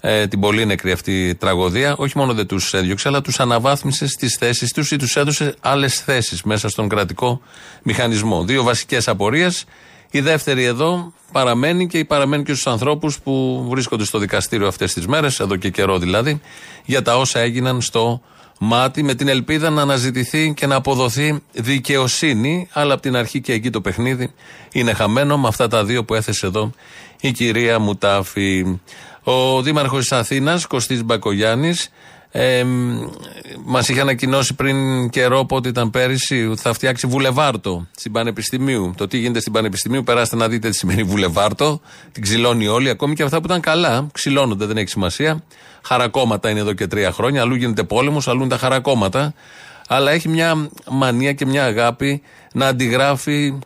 ε, 0.00 0.26
την 0.26 0.40
πολύ 0.40 0.66
νεκρή 0.66 0.92
αυτή 0.92 1.34
τραγωδία, 1.34 1.94
όχι 1.96 2.18
μόνο 2.18 2.34
δεν 2.34 2.46
τους 2.46 2.74
έδιωξε, 2.74 3.08
αλλά 3.08 3.20
τους 3.20 3.40
αναβάθμισε 3.40 4.06
στις 4.06 4.36
θέσεις 4.38 4.72
τους 4.72 4.90
ή 4.90 4.96
τους 4.96 5.16
έδωσε 5.16 5.54
άλλες 5.60 6.00
θέσεις 6.00 6.42
μέσα 6.42 6.68
στον 6.68 6.88
κρατικό 6.88 7.40
μηχανισμό. 7.82 8.44
Δύο 8.44 8.62
βασικές 8.62 9.08
απορίες. 9.08 9.64
Η 10.10 10.20
δεύτερη 10.20 10.64
εδώ 10.64 11.12
παραμένει 11.32 11.86
και 11.86 12.04
παραμένει 12.04 12.42
και 12.42 12.52
στους 12.52 12.66
ανθρώπους 12.66 13.20
που 13.20 13.66
βρίσκονται 13.68 14.04
στο 14.04 14.18
δικαστήριο 14.18 14.66
αυτές 14.66 14.92
τις 14.92 15.06
μέρες, 15.06 15.40
εδώ 15.40 15.56
και 15.56 15.70
καιρό 15.70 15.98
δηλαδή, 15.98 16.40
για 16.84 17.02
τα 17.02 17.16
όσα 17.16 17.40
έγιναν 17.40 17.80
στο 17.80 18.20
μάτι, 18.58 19.02
με 19.02 19.14
την 19.14 19.28
ελπίδα 19.28 19.70
να 19.70 19.82
αναζητηθεί 19.82 20.52
και 20.56 20.66
να 20.66 20.74
αποδοθεί 20.74 21.42
δικαιοσύνη. 21.52 22.68
Αλλά 22.72 22.92
από 22.92 23.02
την 23.02 23.16
αρχή 23.16 23.40
και 23.40 23.52
εκεί 23.52 23.70
το 23.70 23.80
παιχνίδι 23.80 24.32
είναι 24.72 24.92
χαμένο 24.92 25.38
με 25.38 25.48
αυτά 25.48 25.68
τα 25.68 25.84
δύο 25.84 26.04
που 26.04 26.14
έθεσε 26.14 26.46
εδώ 26.46 26.72
η 27.20 27.32
κυρία 27.32 27.78
Μουτάφη. 27.78 28.80
Ο 29.22 29.62
Δήμαρχος 29.62 30.00
της 30.00 30.12
Αθήνας, 30.12 30.66
Κωστής 30.66 31.04
Μπακογιάννης, 31.04 31.90
ε, 32.30 32.64
Μας 33.64 33.88
είχε 33.88 34.00
ανακοινώσει 34.00 34.54
πριν 34.54 35.08
καιρό, 35.10 35.44
πότε 35.44 35.68
ήταν 35.68 35.90
πέρυσι, 35.90 36.46
ότι 36.46 36.60
θα 36.60 36.72
φτιάξει 36.72 37.06
βουλεβάρτο 37.06 37.86
στην 37.96 38.12
Πανεπιστημίου. 38.12 38.94
Το 38.96 39.06
τι 39.08 39.18
γίνεται 39.18 39.40
στην 39.40 39.52
Πανεπιστημίου, 39.52 40.02
περάστε 40.02 40.36
να 40.36 40.48
δείτε 40.48 40.68
τι 40.68 40.76
σημαίνει 40.76 41.02
βουλεβάρτο. 41.02 41.80
Την 42.12 42.22
ξυλώνει 42.22 42.66
όλοι, 42.66 42.88
ακόμη 42.88 43.14
και 43.14 43.22
αυτά 43.22 43.38
που 43.38 43.46
ήταν 43.46 43.60
καλά. 43.60 44.06
Ξυλώνονται, 44.12 44.66
δεν 44.66 44.76
έχει 44.76 44.88
σημασία. 44.88 45.42
Χαρακόμματα 45.82 46.50
είναι 46.50 46.60
εδώ 46.60 46.72
και 46.72 46.86
τρία 46.86 47.12
χρόνια. 47.12 47.40
Αλλού 47.42 47.54
γίνεται 47.54 47.82
πόλεμος, 47.82 48.28
αλλού 48.28 48.40
είναι 48.40 48.48
τα 48.48 48.58
χαρακόμματα. 48.58 49.34
Αλλά 49.88 50.10
έχει 50.10 50.28
μια 50.28 50.68
μανία 50.90 51.32
και 51.32 51.46
μια 51.46 51.64
αγάπη 51.64 52.22
να 52.52 52.66
αντιγράφει 52.66 53.58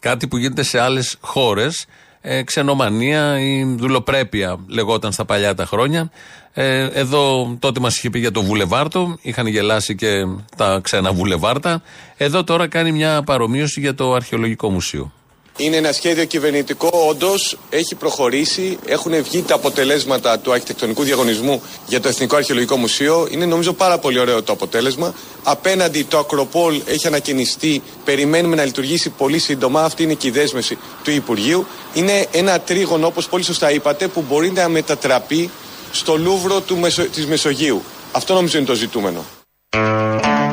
κάτι 0.00 0.28
που 0.28 0.36
γίνεται 0.36 0.62
σε 0.62 0.80
άλλες 0.80 1.16
χώρες. 1.20 1.86
ε, 2.26 2.42
ξενομανία 2.42 3.40
ή 3.40 3.64
δουλοπρέπεια 3.64 4.56
λεγόταν 4.66 5.12
στα 5.12 5.24
παλιά 5.24 5.54
τα 5.54 5.66
χρόνια. 5.66 6.10
Ε, 6.56 6.88
εδώ 6.92 7.56
τότε 7.58 7.80
μας 7.80 7.96
είχε 7.96 8.10
πει 8.10 8.18
για 8.18 8.30
το 8.30 8.42
βουλεβάρτο, 8.42 9.16
είχαν 9.22 9.46
γελάσει 9.46 9.94
και 9.94 10.26
τα 10.56 10.80
ξένα 10.82 11.12
βουλεβάρτα. 11.12 11.82
Εδώ 12.16 12.44
τώρα 12.44 12.68
κάνει 12.68 12.92
μια 12.92 13.22
παρομοίωση 13.22 13.80
για 13.80 13.94
το 13.94 14.12
αρχαιολογικό 14.12 14.70
μουσείο. 14.70 15.12
Είναι 15.56 15.76
ένα 15.76 15.92
σχέδιο 15.92 16.24
κυβερνητικό, 16.24 16.90
όντως 17.08 17.58
έχει 17.70 17.94
προχωρήσει. 17.94 18.78
Έχουν 18.86 19.22
βγει 19.22 19.42
τα 19.42 19.54
αποτελέσματα 19.54 20.38
του 20.38 20.52
αρχιτεκτονικού 20.52 21.02
διαγωνισμού 21.02 21.62
για 21.86 22.00
το 22.00 22.08
Εθνικό 22.08 22.36
Αρχαιολογικό 22.36 22.76
Μουσείο. 22.76 23.28
Είναι 23.30 23.46
νομίζω 23.46 23.72
πάρα 23.72 23.98
πολύ 23.98 24.18
ωραίο 24.18 24.42
το 24.42 24.52
αποτέλεσμα. 24.52 25.14
Απέναντι 25.42 26.02
το 26.02 26.18
Ακροπόλ 26.18 26.80
έχει 26.86 27.06
ανακαινιστεί. 27.06 27.82
Περιμένουμε 28.04 28.56
να 28.56 28.64
λειτουργήσει 28.64 29.10
πολύ 29.10 29.38
σύντομα. 29.38 29.84
Αυτή 29.84 30.02
είναι 30.02 30.14
και 30.14 30.26
η 30.26 30.30
δέσμευση 30.30 30.78
του 31.04 31.10
Υπουργείου. 31.10 31.66
Είναι 31.94 32.26
ένα 32.32 32.60
τρίγωνο, 32.60 33.06
όπως 33.06 33.28
πολύ 33.28 33.44
σωστά 33.44 33.72
είπατε, 33.72 34.08
που 34.08 34.24
μπορεί 34.28 34.50
να 34.50 34.68
μετατραπεί 34.68 35.50
στο 35.94 36.16
Λούβρο 36.16 36.60
του 36.60 36.76
Μεσο... 36.76 37.02
της 37.02 37.26
Μεσογείου. 37.26 37.82
Αυτό 38.12 38.34
νομίζω 38.34 38.58
είναι 38.58 38.66
το 38.66 38.74
ζητούμενο. 38.74 39.24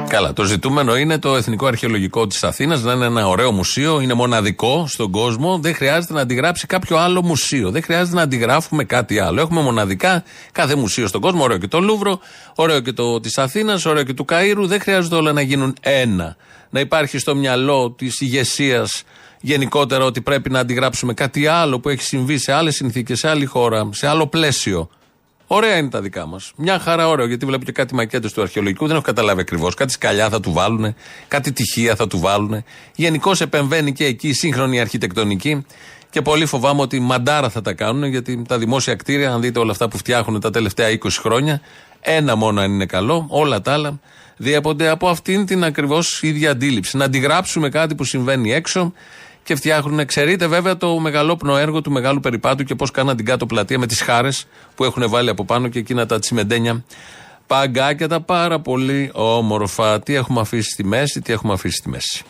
Καλά. 0.08 0.34
Το 0.34 0.44
ζητούμενο 0.44 0.98
είναι 0.98 1.20
το 1.20 1.36
Εθνικό 1.36 1.66
Αρχαιολογικό 1.66 2.28
της 2.28 2.44
Αθήνας 2.44 2.82
να 2.82 2.94
είναι 2.94 3.06
ένα 3.06 3.28
ωραίο 3.28 3.52
μουσείο, 3.52 4.00
είναι 4.02 4.14
μοναδικό 4.14 4.86
στον 4.88 5.12
κόσμο. 5.12 5.60
Δεν 5.60 5.76
χρειάζεται 5.76 6.14
να 6.14 6.22
αντιγράψει 6.22 6.68
κάποιο 6.68 6.98
άλλο 6.98 7.22
μουσείο. 7.22 7.72
Δεν 7.72 7.84
χρειάζεται 7.84 8.16
να 8.16 8.22
αντιγράφουμε 8.22 8.84
κάτι 8.84 9.20
άλλο. 9.20 9.42
Έχουμε 9.42 9.62
μοναδικά 9.62 10.24
κάθε 10.52 10.76
μουσείο 10.76 11.08
στον 11.08 11.22
κόσμο. 11.22 11.44
Ωραίο 11.44 11.58
και 11.58 11.68
το 11.68 11.80
Λούβρο, 11.80 12.20
ωραίο 12.56 12.80
και 12.80 12.92
το 12.92 13.20
της 13.20 13.38
Αθήνας, 13.38 13.86
ωραίο 13.86 14.04
και 14.04 14.14
του 14.14 14.26
Καΐρου. 14.30 14.64
Δεν 14.66 14.82
χρειάζεται 14.82 15.16
όλα 15.16 15.34
να 15.34 15.42
γίνουν 15.42 15.76
ένα. 15.82 16.36
Να 16.70 16.80
υπάρχει 16.80 17.18
στο 17.18 17.36
μυαλό 17.36 17.92
της 17.92 18.22
ηγεσίας 18.22 19.04
γενικότερα 19.42 20.06
ότι 20.06 20.22
πρέπει 20.22 20.50
να 20.50 20.60
αντιγράψουμε 20.60 21.14
κάτι 21.14 21.48
άλλο 21.48 21.80
που 21.80 21.90
έχει 21.90 22.04
συμβεί 22.04 22.38
σε 22.38 22.52
άλλες 22.52 22.76
συνθήκες, 22.76 23.20
σε 23.20 23.30
άλλη 23.30 23.46
χώρα, 23.46 23.90
σε 23.92 24.08
άλλο 24.08 24.28
πλαίσιο. 24.28 24.90
Ωραία 25.54 25.78
είναι 25.78 25.90
τα 25.90 26.02
δικά 26.02 26.26
μας. 26.26 26.52
Μια 26.56 26.80
χαρά 26.80 27.08
ωραίο, 27.08 27.26
γιατί 27.26 27.46
βλέπω 27.46 27.64
και 27.64 27.72
κάτι 27.72 27.96
μακέτε 27.96 28.30
του 28.30 28.42
αρχαιολογικού, 28.42 28.88
δεν 28.88 28.96
έχω 28.96 29.06
καταλάβει 29.06 29.42
ακριβώς. 29.42 29.74
Κάτι 29.74 29.92
σκαλιά 29.92 30.30
θα 30.30 30.40
του 30.40 30.52
βάλουν, 30.52 30.96
κάτι 31.28 31.52
τυχεία 31.52 31.96
θα 31.96 32.08
του 32.08 32.20
βάλουν. 32.20 32.64
Γενικώς 32.96 33.42
επεμβαίνει 33.42 33.94
και 33.94 34.06
εκεί 34.06 34.28
η 34.28 34.34
σύγχρονη 34.34 34.80
αρχιτεκτονική. 34.80 35.66
Και 36.10 36.22
πολύ 36.22 36.46
φοβάμαι 36.46 36.82
ότι 36.82 37.00
μαντάρα 37.00 37.50
θα 37.50 37.62
τα 37.62 37.74
κάνουν, 37.74 38.04
γιατί 38.04 38.42
τα 38.48 38.58
δημόσια 38.58 38.96
κτίρια, 38.96 39.32
αν 39.34 39.42
δείτε 39.42 39.60
όλα 39.60 39.72
αυτά 39.72 39.88
που 39.88 39.98
φτιάχνουν 39.98 40.40
τα 40.40 40.50
τελευταία 40.50 40.90
20 40.90 41.08
χρόνια, 41.20 41.62
ένα 42.00 42.36
μόνο 42.36 42.62
αν 42.62 42.72
είναι 42.72 42.86
καλό, 42.86 43.26
όλα 43.30 43.62
τα 43.62 43.74
άλλα 43.74 44.00
διέπονται 44.38 44.90
από 44.90 45.08
αυτήν 45.08 45.46
την 45.46 45.64
ακριβώς 45.64 46.22
ίδια 46.22 46.52
αντίληψη. 46.52 46.98
Να 46.98 47.06
αντιγράψουμε 47.06 47.70
κάτι 47.70 47.96
που 47.96 48.04
συμβαίνει 48.04 48.54
έξω 48.54 48.94
και 49.44 49.56
φτιάχνουν. 49.56 50.06
Ξέρετε 50.06 50.48
βέβαια 50.48 50.78
το 50.78 51.00
μεγαλόπνο 51.00 51.58
έργο 51.58 51.82
του 51.82 51.92
μεγάλου 51.92 52.20
περιπάτου 52.20 52.64
και 52.64 52.76
πώς 52.76 52.92
κάναν 52.92 53.16
την 53.16 53.26
κάτω 53.26 53.46
πλατεία 53.46 53.80
με 53.80 53.88
τις 53.88 54.02
χάρες 54.02 54.46
που 54.76 54.84
έχουν 54.84 55.10
βάλει 55.10 55.30
από 55.30 55.46
πάνω 55.46 55.68
και 55.68 55.80
εκείνα 55.80 56.06
τα 56.06 56.20
τσιμεντένια 56.20 56.84
παγκάκια 57.48 58.08
τα 58.08 58.22
πάρα 58.22 58.60
πολύ 58.60 59.10
όμορφα. 59.14 60.00
Τι 60.00 60.16
έχουμε 60.16 60.40
αφήσει 60.40 60.70
στη 60.70 60.84
μέση, 60.84 61.22
τι 61.22 61.34
έχουμε 61.34 61.54
αφήσει 61.54 61.76
στη 61.76 61.90
μέση. 61.90 62.24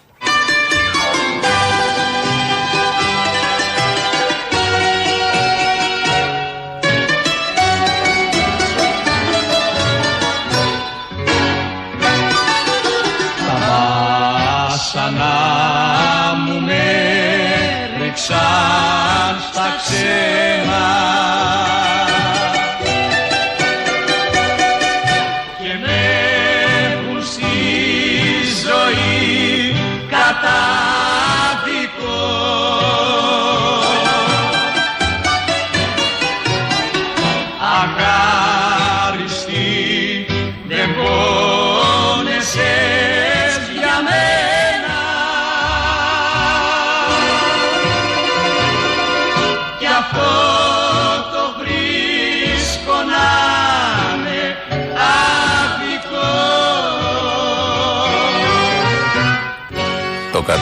shine. 18.32 18.91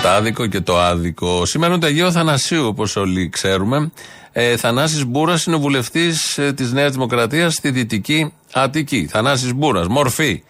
Το 0.09 0.15
κατάδικο 0.15 0.45
και 0.47 0.61
το 0.61 0.79
άδικο. 0.79 1.45
Σήμερα 1.45 1.71
είναι 1.71 1.81
το 1.81 1.87
Αγίο 1.87 2.11
Θανασίου, 2.11 2.65
όπως 2.65 2.95
όλοι 2.95 3.29
ξέρουμε. 3.29 3.91
Ε, 4.31 4.57
Θανάσης 4.57 5.05
Μπούρας 5.05 5.45
είναι 5.45 5.55
ο 5.55 5.59
βουλευτής 5.59 6.37
ε, 6.37 6.53
της 6.53 6.71
Νέας 6.71 6.91
Δημοκρατίας 6.91 7.53
στη 7.53 7.71
Δυτική 7.71 8.33
Αττική. 8.53 9.07
Θανάσης 9.11 9.53
Μπούρας, 9.53 9.87
μορφή 9.87 10.43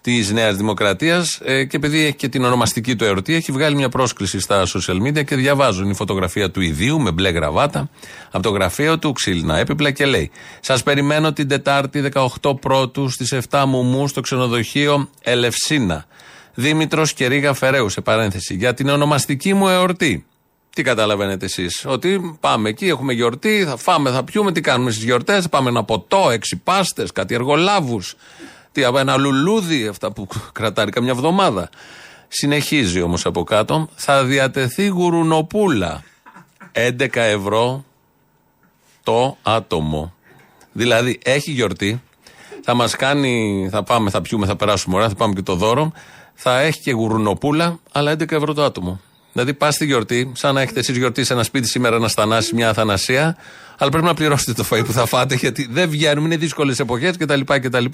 της 0.00 0.32
Νέας 0.32 0.56
Δημοκρατίας 0.56 1.40
ε, 1.44 1.64
και 1.64 1.76
επειδή 1.76 2.04
έχει 2.04 2.14
και 2.14 2.28
την 2.28 2.44
ονομαστική 2.44 2.96
του 2.96 3.04
εορτή, 3.04 3.34
έχει 3.34 3.52
βγάλει 3.52 3.76
μια 3.76 3.88
πρόσκληση 3.88 4.40
στα 4.40 4.66
social 4.66 5.06
media 5.06 5.24
και 5.24 5.36
διαβάζουν 5.36 5.90
η 5.90 5.94
φωτογραφία 5.94 6.50
του 6.50 6.60
ιδίου 6.60 7.00
με 7.00 7.10
μπλε 7.10 7.30
γραβάτα 7.30 7.88
από 8.30 8.42
το 8.42 8.50
γραφείο 8.50 8.98
του, 8.98 9.12
ξύλινα 9.12 9.58
έπιπλα 9.58 9.90
και 9.90 10.06
λέει: 10.06 10.30
Σας 10.60 10.82
περιμένω 10.82 11.32
την 11.32 11.48
Τετάρτη 11.48 12.10
18 12.42 12.60
Πρώτου 12.60 13.08
στις 13.08 13.34
7 13.50 13.64
Μουμού 13.66 14.08
στο 14.08 14.20
ξενοδοχείο 14.20 15.08
Ελευσίνα. 15.22 16.06
Δήμητρος 16.60 17.12
και 17.12 17.26
Ρίγα 17.26 17.52
Φεραίου, 17.52 17.88
σε 17.88 18.00
παρένθεση, 18.00 18.54
για 18.54 18.74
την 18.74 18.88
ονομαστική 18.88 19.54
μου 19.54 19.68
εορτή. 19.68 20.24
Τι 20.74 20.82
καταλαβαίνετε 20.82 21.44
εσείς, 21.44 21.84
Ότι 21.86 22.36
πάμε 22.40 22.68
εκεί, 22.68 22.86
έχουμε 22.86 23.12
γιορτή, 23.12 23.64
θα 23.64 23.76
φάμε, 23.76 24.10
θα 24.10 24.24
πιούμε, 24.24 24.52
τι 24.52 24.60
κάνουμε 24.60 24.90
στις 24.90 25.04
γιορτές, 25.04 25.48
πάμε 25.48 25.68
ένα 25.68 25.84
ποτό, 25.84 26.30
έξι 26.30 26.56
πάστες, 26.56 27.12
κάτι 27.12 27.34
εργολάβους. 27.34 28.14
Τι, 28.72 28.82
ένα 28.82 29.16
λουλούδι, 29.16 29.86
αυτά 29.86 30.12
που 30.12 30.28
κρατάει 30.52 30.86
καμιά 30.86 31.10
εβδομάδα. 31.10 31.70
Συνεχίζει 32.28 33.00
όμως 33.00 33.26
από 33.26 33.44
κάτω, 33.44 33.88
θα 33.94 34.24
διατεθεί 34.24 34.86
γουρουνοπούλα. 34.86 36.02
11 36.72 37.08
ευρώ 37.14 37.84
το 39.02 39.36
άτομο. 39.42 40.14
Δηλαδή 40.72 41.18
έχει 41.24 41.50
γιορτή, 41.50 42.02
θα 42.62 42.74
μας 42.74 42.96
κάνει, 42.96 43.68
θα 43.70 43.82
πάμε, 43.82 44.10
θα 44.10 44.20
πιούμε, 44.20 44.46
θα 44.46 44.56
περάσουμε 44.56 44.96
ωραία, 44.96 45.08
θα 45.08 45.14
πάμε 45.14 45.34
και 45.34 45.42
το 45.42 45.54
δώρο. 45.54 45.92
Θα 46.42 46.60
έχει 46.60 46.80
και 46.80 46.92
γουρουνοπούλα, 46.92 47.78
αλλά 47.92 48.12
11 48.12 48.32
ευρώ 48.32 48.54
το 48.54 48.64
άτομο. 48.64 49.00
Δηλαδή 49.32 49.54
πας 49.54 49.74
στη 49.74 49.84
γιορτή, 49.84 50.32
σαν 50.34 50.54
να 50.54 50.60
έχετε 50.60 50.80
εσείς 50.80 50.96
γιορτή 50.96 51.24
σε 51.24 51.32
ένα 51.32 51.42
σπίτι 51.42 51.68
σήμερα 51.68 51.98
να 51.98 52.08
στανάσει 52.08 52.54
μια 52.54 52.68
αθανασία, 52.68 53.36
αλλά 53.78 53.90
πρέπει 53.90 54.06
να 54.06 54.14
πληρώσετε 54.14 54.52
το 54.52 54.64
φαΐ 54.70 54.84
που 54.86 54.92
θα 54.92 55.06
φάτε, 55.06 55.34
γιατί 55.34 55.68
δεν 55.70 55.88
βγαίνουμε, 55.88 56.26
είναι 56.26 56.36
δύσκολες 56.36 56.78
εποχές 56.78 57.16
κτλ. 57.16 57.40
κτλ. 57.44 57.84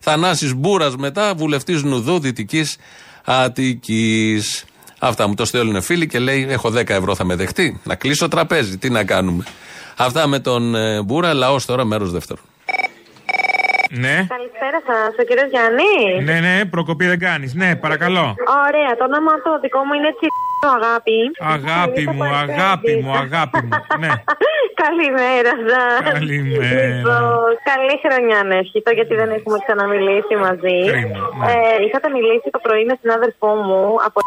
Θανάσης 0.00 0.54
Μπούρας 0.54 0.96
μετά, 0.96 1.34
βουλευτής 1.34 1.82
Νουδού 1.82 2.18
Δυτικής 2.18 2.76
Αττικής. 3.24 4.64
Αυτά 4.98 5.28
μου 5.28 5.34
το 5.34 5.44
στέλνουν 5.44 5.82
φίλοι 5.82 6.06
και 6.06 6.18
λέει: 6.18 6.46
Έχω 6.48 6.68
10 6.68 6.88
ευρώ, 6.88 7.14
θα 7.14 7.24
με 7.24 7.34
δεχτεί. 7.34 7.80
Να 7.84 7.94
κλείσω 7.94 8.28
τραπέζι, 8.28 8.78
τι 8.78 8.90
να 8.90 9.04
κάνουμε. 9.04 9.44
Αυτά 9.96 10.26
με 10.26 10.38
τον 10.38 10.74
ε, 10.74 11.02
Μπούρα, 11.02 11.34
λαός 11.34 11.64
τώρα, 11.64 11.84
μέρος 11.84 12.10
δεύτερο. 12.10 12.40
Ναι. 13.90 14.26
Καλησπέρα 14.34 14.78
σας, 14.88 15.10
ο 15.20 15.22
κύριος 15.28 15.48
Γιάννης. 15.54 16.24
Ναι, 16.28 16.40
ναι, 16.40 16.64
προκοπή 16.64 17.06
δεν 17.06 17.18
κάνεις. 17.18 17.54
Ναι, 17.54 17.76
παρακαλώ. 17.76 18.34
Ωραία, 18.66 18.90
το 18.98 19.04
όνομα 19.04 19.32
το 19.44 19.58
δικό 19.60 19.80
μου 19.84 19.92
είναι 19.98 20.10
Τσι 20.18 20.28
αγάπη. 20.78 21.18
Αγάπη 21.56 22.02
μου, 22.14 22.24
αγάπη 22.44 22.92
μου, 23.02 23.12
αγάπη 23.24 23.58
μου. 23.66 23.74
Ναι. 24.02 24.12
Καλημέρα 24.84 25.52
σας. 25.68 26.02
Καλημέρα. 26.12 26.86
Λοιπόν, 26.88 27.48
καλή 27.70 27.94
χρονιά 28.04 28.38
να 28.50 28.54
ευχηθώ 28.62 28.90
γιατί 28.98 29.14
δεν 29.20 29.28
έχουμε 29.36 29.58
ξαναμιλήσει 29.64 30.34
μαζί. 30.46 30.78
Κρίμα, 30.90 31.20
ναι. 31.38 31.44
Ε, 31.50 31.84
είχατε 31.84 32.08
μιλήσει 32.16 32.48
το 32.54 32.60
πρωί 32.66 32.84
με 32.90 32.94
συνάδελφό 33.02 33.50
μου 33.66 33.80
από 34.08 34.18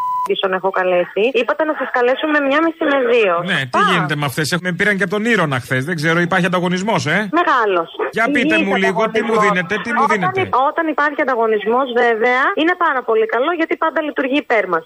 τον 0.44 0.54
έχω 0.54 0.70
καλέσει. 0.70 1.24
Είπατε 1.40 1.64
να 1.70 1.74
σας 1.80 1.90
καλέσουμε 1.98 2.38
μια 2.50 2.60
μισή 2.66 2.84
με 2.94 3.00
δύο. 3.14 3.34
Ναι, 3.52 3.60
τι 3.74 3.80
γίνεται 3.90 4.16
με 4.22 4.26
αυτές; 4.30 4.58
Με 4.66 4.72
πήραν 4.78 4.96
και 4.98 5.06
από 5.08 5.14
τον 5.16 5.26
Ήρωνα 5.26 5.60
χθες. 5.60 5.82
Δεν 5.90 5.96
ξέρω, 5.96 6.20
υπάρχει 6.20 6.46
ανταγωνισμός, 6.46 7.02
ε; 7.06 7.30
Μεγάλος. 7.40 7.90
Για 8.12 8.26
πείτε 8.34 8.56
μου 8.66 8.76
λίγος, 8.84 9.08
τι 9.14 9.22
μου 9.28 9.36
δίνετε, 9.44 9.74
τι 9.84 9.90
μου 9.94 10.06
δίνετε; 10.12 10.42
Όταν 10.70 10.86
υπάρχει 10.94 11.22
ανταγωνισμός, 11.22 11.88
βέβαια, 12.04 12.42
είναι 12.62 12.74
πάρα 12.86 13.02
πολύ 13.10 13.26
καλό 13.26 13.52
γιατί 13.60 13.74
πάντα 13.84 14.00
λειτουργεί 14.02 14.38
υπέρ 14.46 14.68
μας. 14.74 14.86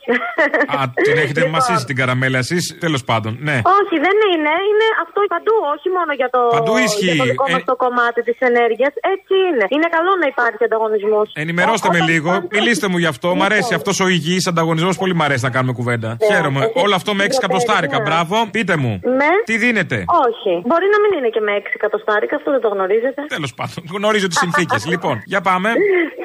Α, 0.77 0.79
την 1.07 1.17
έχετε 1.23 1.42
μασίσει 1.49 1.85
την 1.85 1.95
καραμέλα 1.95 2.37
εσείς, 2.37 2.77
τέλος 2.79 3.03
πάντων, 3.03 3.31
ναι. 3.47 3.57
Όχι, 3.79 3.95
δεν 4.05 4.17
είναι. 4.31 4.53
είναι. 4.69 4.87
Αυτό 5.05 5.19
παντού 5.27 5.31
παντού, 5.35 5.55
όχι 5.75 5.87
μόνο 5.97 6.11
για 6.19 6.29
το, 6.35 6.39
Παντού 6.57 6.73
ισχύει. 6.87 7.05
για 7.05 7.15
το 7.23 7.29
δικό 7.33 7.45
μας 7.53 7.61
Ε- 7.61 7.69
το 7.71 7.75
κομμάτι 7.83 8.19
της 8.27 8.37
ενέργειας. 8.49 8.93
Έτσι 9.15 9.33
είναι. 9.47 9.65
Είναι 9.75 9.87
καλό 9.97 10.11
να 10.21 10.27
υπάρχει 10.33 10.61
ανταγωνισμός. 10.67 11.27
Ενημερώστε 11.43 11.87
με 11.95 11.99
λίγο, 12.11 12.29
μιλήστε 12.55 12.87
μου 12.91 12.97
γι' 13.03 13.11
αυτό. 13.13 13.27
Μ' 13.39 13.43
αρέσει 13.49 13.73
αυτός 13.79 13.95
ο 13.99 14.07
υγιής 14.15 14.47
ανταγωνισμός. 14.47 14.93
Πολύ 14.97 15.15
μ' 15.19 15.23
αρέσει 15.27 15.43
να 15.47 15.51
κάνουμε 15.55 15.73
κουβέντα. 15.79 16.09
Ναι, 16.09 16.27
Χαίρομαι. 16.29 16.59
εσύ 16.63 16.71
Όλο 16.83 16.95
αυτό 16.95 17.13
με 17.17 17.23
6 17.23 17.37
εκατοστάρικα. 17.41 17.97
ναι. 17.97 18.03
Μπράβο, 18.07 18.35
πείτε 18.55 18.75
μου. 18.83 18.93
Ναι. 19.19 19.31
Τι 19.49 19.57
δίνετε; 19.63 19.97
Όχι. 20.27 20.53
Μπορεί 20.69 20.87
να 20.93 20.99
μην 21.03 21.11
είναι 21.17 21.29
και 21.35 21.39
με 21.47 21.51
6 21.59 21.71
εκατοστάρικα, 21.79 22.35
αυτό 22.39 22.49
δεν 22.55 22.61
το 22.65 22.69
γνωρίζετε. 22.75 23.21
Τέλος 23.35 23.53
πάντων, 23.53 23.79
γνωρίζω 23.97 24.27
τις 24.27 24.37
συνθήκες. 24.37 24.81
λοιπόν, 24.85 25.15
για 25.25 25.41
πάμε. 25.41 25.69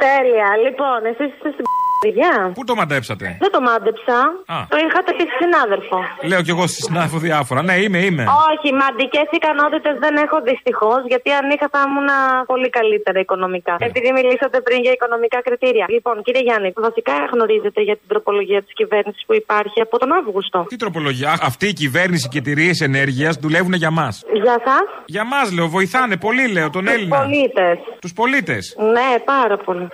Τέλεια. 0.07 0.49
Λοιπόν, 0.65 0.99
εσείς 1.11 1.29
είστε 1.35 1.49
στην 1.55 1.65
παιδιά. 2.05 2.33
Πού 2.59 2.63
το 2.71 2.75
μαντέψατε; 2.81 3.27
Δεν 3.45 3.51
το 3.57 3.61
μάντεψα. 3.69 4.17
Α. 4.55 4.57
Το 4.73 4.77
είχατε 4.85 5.11
πει 5.17 5.25
στη 5.29 5.37
συνάδελφο. 5.43 5.97
Λέω 6.31 6.41
κι 6.47 6.53
εγώ 6.57 6.65
στη 6.73 6.81
συνάδελφο 6.87 7.19
διάφορα. 7.29 7.61
Ναι, 7.69 7.75
είμαι, 7.85 7.99
είμαι. 8.09 8.25
Όχι, 8.51 8.69
μαντικέ 8.83 9.23
ικανότητε 9.39 9.91
δεν 10.05 10.15
έχω 10.25 10.37
δυστυχώς, 10.51 11.01
γιατί 11.13 11.29
αν 11.39 11.45
είχα 11.55 11.67
θα 11.75 11.81
ήμουν 11.87 12.11
πολύ 12.53 12.69
καλύτερα 12.79 13.19
οικονομικά. 13.25 13.75
Επειδή 13.89 14.09
μιλήσατε 14.19 14.57
πριν 14.67 14.79
για 14.85 14.93
οικονομικά 14.97 15.39
κριτήρια. 15.47 15.85
Λοιπόν, 15.95 16.15
κύριε 16.27 16.43
Γιάννη, 16.49 16.69
βασικά 16.89 17.15
γνωρίζετε 17.33 17.81
για 17.89 17.97
την 18.01 18.07
τροπολογία 18.13 18.61
της 18.67 18.73
κυβέρνησης 18.81 19.23
που 19.27 19.35
υπάρχει 19.43 19.79
από 19.87 19.95
τον 20.03 20.11
Αύγουστο. 20.19 20.59
Τι 20.69 20.77
τροπολογία; 20.85 21.29
Α, 21.31 21.37
Αυτή 21.51 21.67
η 21.67 21.73
κυβέρνηση 21.83 22.29
και 22.29 22.39
οι 22.39 22.43
εταιρείε 22.45 22.73
ενέργειας 22.91 23.33
δουλεύουν 23.45 23.73
για 23.83 23.91
μας. 23.91 24.15
Για 24.43 24.57
σας, 24.67 24.87
Για 25.15 25.25
μας, 25.25 25.47
λέω, 25.57 25.69
βοηθάνε 25.69 26.17
πολύ, 26.17 26.47
λέω, 26.57 26.71
τον 26.71 26.89
Έλληνα. 26.89 27.17
πολίτες. 27.21 27.77
Τους 28.01 28.13
πολίτες. 28.13 28.77
Ναι, 28.97 29.11
πάρα 29.25 29.57
πολύ. 29.57 29.87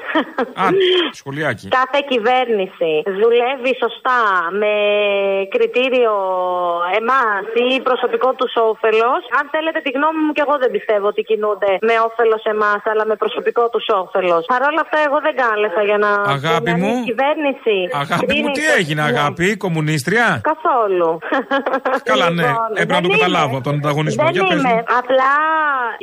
Α, 0.55 0.65
σχολιάκι. 1.21 1.69
Κάθε 1.69 1.94
κυβέρνηση 2.13 2.93
δουλεύει 3.21 3.73
σωστά 3.85 4.21
με 4.61 4.73
κριτήριο 5.55 6.15
εμάς 7.01 7.45
ή 7.67 7.69
προσωπικό 7.89 8.29
τους 8.39 8.53
όφελος. 8.71 9.21
Αν 9.39 9.45
θέλετε 9.55 9.79
τη 9.87 9.91
γνώμη 9.97 10.21
μου, 10.25 10.33
και 10.37 10.43
εγώ 10.47 10.55
δεν 10.63 10.71
πιστεύω 10.77 11.07
ότι 11.13 11.23
κινούνται 11.31 11.71
με 11.89 11.95
όφελος 12.09 12.43
εμάς, 12.55 12.81
αλλά 12.91 13.05
με 13.11 13.15
προσωπικό 13.23 13.65
τους 13.73 13.87
όφελος. 14.03 14.43
Παρ' 14.53 14.65
όλα 14.71 14.81
αυτά, 14.87 14.99
εγώ 15.07 15.19
δεν 15.27 15.35
κάλεσα 15.43 15.83
για 15.89 15.99
να. 16.05 16.11
Αγάπη 16.37 16.71
για 16.71 16.77
να 16.77 16.79
μου. 16.83 16.89
είναι 16.91 17.01
η 17.05 17.09
κυβέρνηση. 17.11 17.77
Αγάπη 18.05 18.25
μου, 18.25 18.31
κρίνει 18.31 18.51
τι 18.59 18.65
το- 18.69 18.77
έγινε, 18.81 19.03
Ναι. 19.03 19.09
αγάπη, 19.13 19.47
κομμουνίστρια; 19.65 20.27
Καθόλου. 20.53 21.11
Καλά, 22.11 22.29
ναι. 22.39 22.47
Λοιπόν, 22.49 22.69
Έπρεπε 22.83 22.93
να 22.95 23.01
δεν 23.01 23.03
το 23.03 23.09
είμαι. 23.09 23.17
καταλάβω 23.19 23.57
τον 23.67 23.75
ανταγωνισμό. 23.81 24.23
Δεν 24.25 24.33
Για 24.37 24.45
πες 24.51 24.59
είμαι. 24.61 24.75
μου. 24.75 24.83
Απλά 25.01 25.33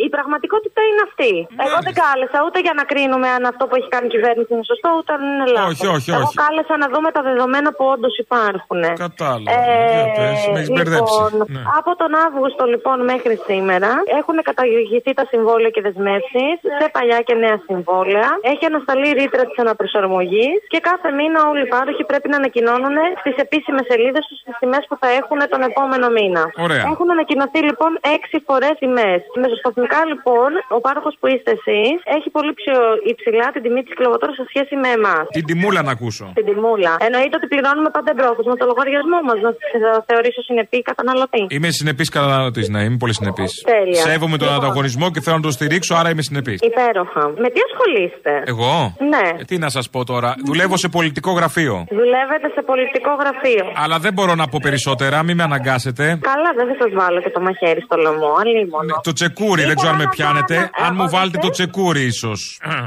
η 0.05 0.07
πραγματικότητα 0.15 0.79
είναι 0.89 1.01
αυτή. 1.09 1.31
Εγώ 1.65 1.77
δεν 1.85 1.93
κάλεσα 2.03 2.37
ούτε 2.45 2.57
για 2.65 2.73
να 2.79 2.83
κρίνουμε 2.91 3.27
αν 3.35 3.43
αυτό 3.51 3.63
που 3.67 3.75
έχει 3.79 3.89
κάνει 3.95 4.07
η 4.11 4.13
κυβέρνηση 4.15 4.49
είναι 4.55 4.65
σωστό, 4.71 4.89
ούτε 4.99 5.09
αν 5.15 5.21
είναι 5.29 5.45
λάθος. 5.55 5.69
Όχι, 5.71 5.80
όχι, 5.95 6.09
Εγώ 6.11 6.25
όχι. 6.27 6.35
κάλεσα 6.43 6.73
να 6.83 6.87
δούμε 6.93 7.09
τα 7.17 7.21
δεδομένα 7.29 7.69
που 7.75 7.83
όντως 7.93 8.13
υπάρχουν. 8.25 8.81
Κατάλαβα. 9.05 9.51
Για 9.95 10.05
πες, 10.17 10.39
με 10.53 10.57
έχεις 10.59 10.71
μπερδέψει. 10.75 11.19
λοιπόν, 11.21 11.31
Ναι. 11.55 11.61
από 11.79 11.91
τον 12.01 12.11
Αύγουστο 12.25 12.63
λοιπόν 12.73 12.97
μέχρι 13.11 13.35
σήμερα 13.47 13.91
έχουν 14.19 14.35
καταργηθεί 14.49 15.11
τα 15.19 15.25
συμβόλαια 15.31 15.69
και 15.75 15.81
δεσμεύσεις 15.87 16.53
σε 16.79 16.85
παλιά 16.95 17.19
και 17.27 17.33
νέα 17.43 17.57
συμβόλαια. 17.67 18.29
Έχει 18.51 18.63
ανασταλεί 18.71 19.07
η 19.13 19.15
ρήτρα 19.21 19.43
της 19.49 19.57
αναπροσαρμογής 19.63 20.57
και 20.73 20.79
κάθε 20.89 21.09
μήνα 21.19 21.39
όλοι 21.49 21.61
οι 21.65 21.69
πάροχοι 21.75 22.03
πρέπει 22.11 22.27
να 22.33 22.37
ανακοινώνουν 22.41 22.95
στις 23.21 23.35
επίσημες 23.45 23.85
σελίδες 23.91 24.23
τους 24.29 24.39
τις 24.45 24.55
τιμές 24.59 24.83
που 24.89 24.95
θα 25.01 25.09
έχουν 25.19 25.39
τον 25.53 25.61
επόμενο 25.69 26.07
μήνα. 26.17 26.43
Ωραία. 26.65 26.83
Έχουν 26.93 27.07
ανακοινωθεί 27.15 27.59
λοιπόν 27.69 27.91
έξι 28.17 28.37
φορές 28.47 28.73
τιμές. 28.81 29.19
Μεσοσταθμικά 29.41 29.99
λοιπόν, 30.11 30.49
ο 30.75 30.79
πάροχος 30.85 31.15
που 31.19 31.27
είστε 31.33 31.51
εσείς 31.59 31.95
έχει 32.17 32.29
πολύ 32.37 32.53
πιο 32.61 32.75
υψηλά 33.11 33.45
την 33.53 33.61
τιμή 33.65 33.81
της 33.85 33.93
κιλοβατόρας 33.97 34.35
σε 34.35 34.45
σχέση 34.51 34.75
με 34.83 34.89
εμάς. 34.97 35.23
Την 35.37 35.45
τιμούλα 35.71 35.81
να 35.89 35.91
ακούσω. 35.97 36.25
Την 36.39 36.45
τιμούλα. 36.49 36.91
Εννοείται 37.07 37.35
ότι 37.39 37.47
πληρώνουμε 37.53 37.89
πάντα 37.95 38.09
εμπρόθεσμα 38.15 38.53
το 38.61 38.65
λογαριασμό 38.71 39.17
μας. 39.27 39.37
Να 39.45 39.51
σα 39.83 39.91
θεωρήσω 40.09 40.41
συνεπή 40.49 40.77
καταναλωτή. 40.89 41.43
Είμαι 41.55 41.69
συνεπής 41.79 42.09
καταναλωτής, 42.17 42.67
ναι, 42.73 42.81
είμαι 42.85 42.97
πολύ 43.03 43.13
συνεπής. 43.19 43.51
Τέλεια. 43.75 44.01
Σέβομαι 44.07 44.37
τον 44.37 44.47
Λοιπόν. 44.47 44.63
ανταγωνισμό 44.63 45.05
και 45.13 45.21
θέλω 45.25 45.35
να 45.35 45.45
τον 45.47 45.53
στηρίξω, 45.57 45.93
άρα 45.99 46.09
είμαι 46.13 46.23
συνεπής. 46.29 46.59
Υπέροχα. 46.71 47.23
Με 47.43 47.47
τι 47.53 47.59
ασχολείστε; 47.67 48.31
Εγώ; 48.53 48.73
Ναι. 49.13 49.25
Ε, 49.41 49.43
τι 49.49 49.55
να 49.65 49.69
σας 49.75 49.85
πω 49.93 49.99
τώρα. 50.11 50.29
Δουλεύω 50.49 50.75
σε 50.83 50.87
πολιτικό 50.97 51.31
γραφείο. 51.39 51.75
Δουλεύετε 51.99 52.47
σε 52.55 52.61
πολιτικό 52.71 53.11
γραφείο. 53.21 53.65
Αλλά 53.83 53.97
δεν 54.05 54.13
μπορώ 54.13 54.33
να 54.41 54.45
πω 54.51 54.57
περισσότερα, 54.67 55.23
μην 55.23 55.35
με 55.39 55.43
αναγκάσετε. 55.49 56.03
Καλά, 56.31 56.49
δεν 56.57 56.65
θα 56.69 56.75
σας 56.81 56.91
βάλω 56.99 57.19
και 57.21 57.29
το 57.29 57.41
μαχαίρι 57.45 57.81
στο 57.87 57.95
λαιμό. 58.03 58.31
Αλλήμον. 58.41 58.85
Το 59.03 59.13
τσεκούρι, 59.13 59.63
δεν 59.69 59.75
ξέρω 59.75 59.91
αν 59.91 59.97
με 60.03 60.07
πιάνετε. 60.15 60.55
Αν 60.85 60.91
μου 60.97 61.09
βάλετε 61.09 61.37
το 61.37 61.49
τσεκούρι, 61.49 62.01
ίσως. 62.13 62.39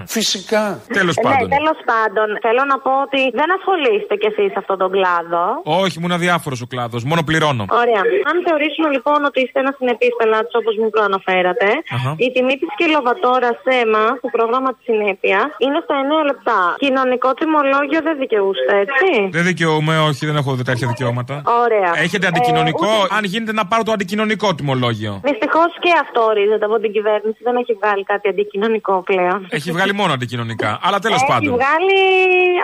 Φυσικά. 0.07 0.65
Τέλος 0.99 1.17
πάντων. 1.23 1.49
Ναι, 1.49 1.57
τέλος 1.57 1.79
πάντων, 1.91 2.27
θέλω 2.45 2.63
να 2.73 2.74
πω 2.85 2.93
ότι 3.07 3.21
δεν 3.41 3.49
ασχολείστε 3.57 4.15
κι 4.21 4.29
εσείς 4.33 4.49
σε 4.55 4.59
αυτόν 4.63 4.77
τον 4.83 4.91
κλάδο. 4.97 5.45
Όχι, 5.83 5.95
ήμουν 5.99 6.13
αδιάφορος 6.19 6.61
ο 6.65 6.67
κλάδος. 6.73 7.01
Μόνο 7.11 7.23
πληρώνω. 7.29 7.65
Ωραία. 7.83 8.03
Αν 8.31 8.37
θεωρήσουμε 8.47 8.89
λοιπόν 8.97 9.19
ότι 9.29 9.39
είστε 9.45 9.59
ένας 9.65 9.75
συνεπή 9.81 10.09
πελάτη 10.19 10.53
όπως 10.61 10.75
μου 10.81 10.89
προαναφέρατε, 10.95 11.69
Αχα. 11.97 12.11
η 12.27 12.29
τιμή 12.35 12.55
της 12.61 12.71
κιλοβατόρα 12.81 13.51
σε 13.63 13.71
αίμα 13.81 14.05
στο 14.21 14.29
πρόγραμμα 14.37 14.71
της 14.77 14.85
συνέπειας 14.89 15.47
είναι 15.65 15.79
στα 15.87 15.95
9 16.05 16.21
λεπτά. 16.31 16.59
Κοινωνικό 16.85 17.29
τιμολόγιο 17.39 18.01
δεν 18.09 18.15
δικαιούστε, 18.23 18.73
έτσι; 18.85 19.09
Δεν 19.37 19.45
δικαιούμαι, 19.51 19.95
όχι, 20.09 20.23
δεν 20.29 20.37
έχω 20.41 20.51
τέτοια 20.71 20.87
δικαιώματα. 20.93 21.35
Ωραία. 21.65 21.91
Έχετε 22.07 22.25
Ε, 22.27 22.31
αντικοινωνικό, 22.33 22.91
ούτε- 23.03 23.15
αν 23.17 23.23
γίνεται 23.33 23.53
να 23.61 23.65
πάρω 23.71 23.83
το 23.89 23.93
αντικοινωνικό 23.97 24.49
τιμολόγιο. 24.59 25.13
Δυστυχώς 25.31 25.71
και 25.85 25.91
αυτό 26.05 26.21
ορίζεται 26.31 26.65
από 26.71 26.77
την 26.85 26.91
κυβέρνηση. 26.97 27.39
Δεν 27.49 27.55
έχει 27.63 27.73
βγάλει 27.81 28.05
κάτι 28.13 28.27
αντικοινωνικό 28.29 28.95
πλέον. 29.11 29.39
Έχει 29.59 29.71
βγάλει 29.77 29.93
μόνο 30.01 30.13
αντικοινωνικά. 30.13 30.71
Αλλά 30.87 30.99
τέλος 30.99 31.21
Έχει 31.23 31.31
πάντων. 31.33 31.53
βγάλει 31.59 31.99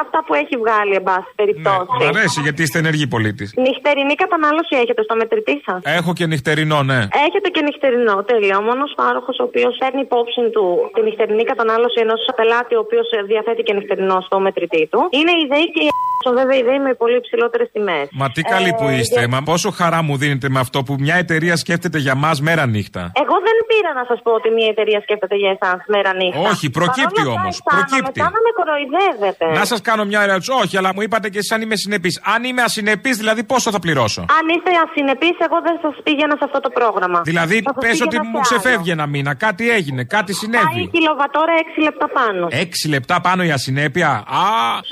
αυτά 0.04 0.18
που 0.26 0.32
έχει 0.42 0.54
βγάλει, 0.62 0.92
εν 1.00 1.04
πάση 1.08 1.30
περιπτώσει. 1.40 1.90
Μ' 2.00 2.06
αρέσει 2.12 2.38
γιατί 2.46 2.60
είστε 2.64 2.78
ενεργή 2.84 3.06
πολίτης. 3.14 3.48
Νυχτερινή 3.66 4.14
κατανάλωση 4.24 4.72
έχετε 4.82 5.02
στο 5.06 5.14
μετρητή 5.20 5.56
σας; 5.66 5.78
Έχω 5.98 6.10
και 6.18 6.26
νυχτερινό, 6.32 6.78
ναι. 6.90 7.00
Έχετε 7.26 7.48
και 7.54 7.62
νυχτερινό, 7.66 8.16
τέλεια. 8.30 8.54
Ο 8.60 8.62
μόνος 8.68 8.90
πάροχος 9.00 9.36
ο 9.42 9.44
οποίος 9.48 9.72
παίρνει 9.82 10.00
υπόψη 10.08 10.40
του 10.54 10.64
τη 10.94 11.00
νυχτερινή 11.06 11.44
κατανάλωση 11.52 11.98
ενός 12.04 12.20
πελάτη 12.38 12.72
ο 12.78 12.80
οποίος 12.86 13.06
διαθέτει 13.30 13.62
και 13.66 13.72
νυχτερινό 13.76 14.16
στο 14.26 14.36
μετρητή 14.46 14.82
του 14.92 15.00
είναι 15.18 15.32
η 15.42 15.44
ΔΕΗ 15.52 15.66
και 15.74 15.82
η 15.86 15.88
ΑΕΣΟ, 15.94 16.30
βέβαια 16.40 16.56
η 16.62 16.64
ΔΕΗ 16.68 16.80
με 16.88 16.92
πολύ 17.02 17.16
υψηλότερες 17.22 17.68
τιμές. 17.74 18.06
Μα 18.20 18.26
τι 18.34 18.42
καλή 18.54 18.70
που 18.78 18.86
είστε. 18.98 19.18
για- 19.22 19.28
Μα 19.34 19.38
πόσο 19.50 19.70
χαρά 19.80 20.00
μου 20.06 20.14
δίνετε 20.22 20.48
με 20.54 20.60
αυτό 20.64 20.78
που 20.86 20.94
μια 21.06 21.16
εταιρεία 21.24 21.56
σκέφτεται 21.56 21.98
για 22.06 22.14
μας 22.24 22.36
μέρα 22.48 22.64
νύχτα. 22.74 23.02
Εγώ 23.22 23.34
δεν 23.46 23.56
πήρα 23.70 23.90
να 24.00 24.04
σας 24.10 24.18
πω 24.24 24.30
ότι 24.40 24.48
μια 24.58 24.68
εταιρεία 24.74 25.00
σκέφτεται 25.06 25.36
για 25.42 25.50
εσάς 25.56 25.78
μέρα 25.94 26.10
νύχτα. 26.20 26.40
Όχι, 26.52 26.66
προκύπτει 26.78 27.20
Παρ' 27.20 27.26
όλα 27.26 27.32
αυτά 27.32 27.40
όμως, 27.42 27.54
αισθάνομαι 27.56 27.86
προκύπτει. 27.90 28.20
Σαν 28.22 28.32
να 28.36 28.40
με 28.46 28.50
κοροϊδεύετε. 28.58 29.44
Να 29.58 29.64
σας 29.70 29.80
κάνω 29.90 30.04
μια 30.12 30.20
ερώτηση. 30.26 30.50
Όχι, 30.62 30.74
αλλά 30.80 30.90
μου 30.94 31.02
είπατε 31.06 31.26
και 31.32 31.38
εσείς 31.38 31.52
αν 31.56 31.60
είμαι 31.64 31.76
συνεπής. 31.84 32.14
Αν 32.34 32.40
είμαι 32.48 32.62
ασυνεπής, 32.68 33.14
δηλαδή 33.22 33.42
πόσο 33.52 33.68
θα 33.74 33.78
πληρώσω; 33.84 34.20
Αν 34.38 34.44
είστε 34.54 34.70
ασυνεπεί, 34.84 35.28
εγώ 35.46 35.58
δεν 35.66 35.76
σας 35.84 35.94
πήγαινα 36.06 36.34
σε 36.40 36.44
αυτό 36.48 36.58
το 36.66 36.70
πρόγραμμα. 36.78 37.18
Δηλαδή, 37.30 37.56
Θα 37.68 37.72
σας 37.74 37.82
πες 37.84 37.96
ότι 38.00 38.08
πήγαινα 38.16 38.24
μου 38.32 38.40
σε 38.44 38.54
άλλο. 38.54 38.60
ξεφεύγει 38.60 38.90
ένα 38.96 39.06
μήνα, 39.14 39.32
κάτι 39.46 39.64
έγινε, 39.78 40.02
κάτι 40.16 40.32
Πάει 40.32 40.40
συνέβη. 40.42 40.82
κιλοβατόρα 40.96 41.52
6 41.64 41.80
λεπτά 41.86 42.06
πάνω. 42.18 42.44
Έξι 42.64 42.84
λεπτά 42.94 43.16
πάνω 43.26 43.40
η 43.48 43.50
ασυνέπεια. 43.58 44.10
Α, 44.42 44.44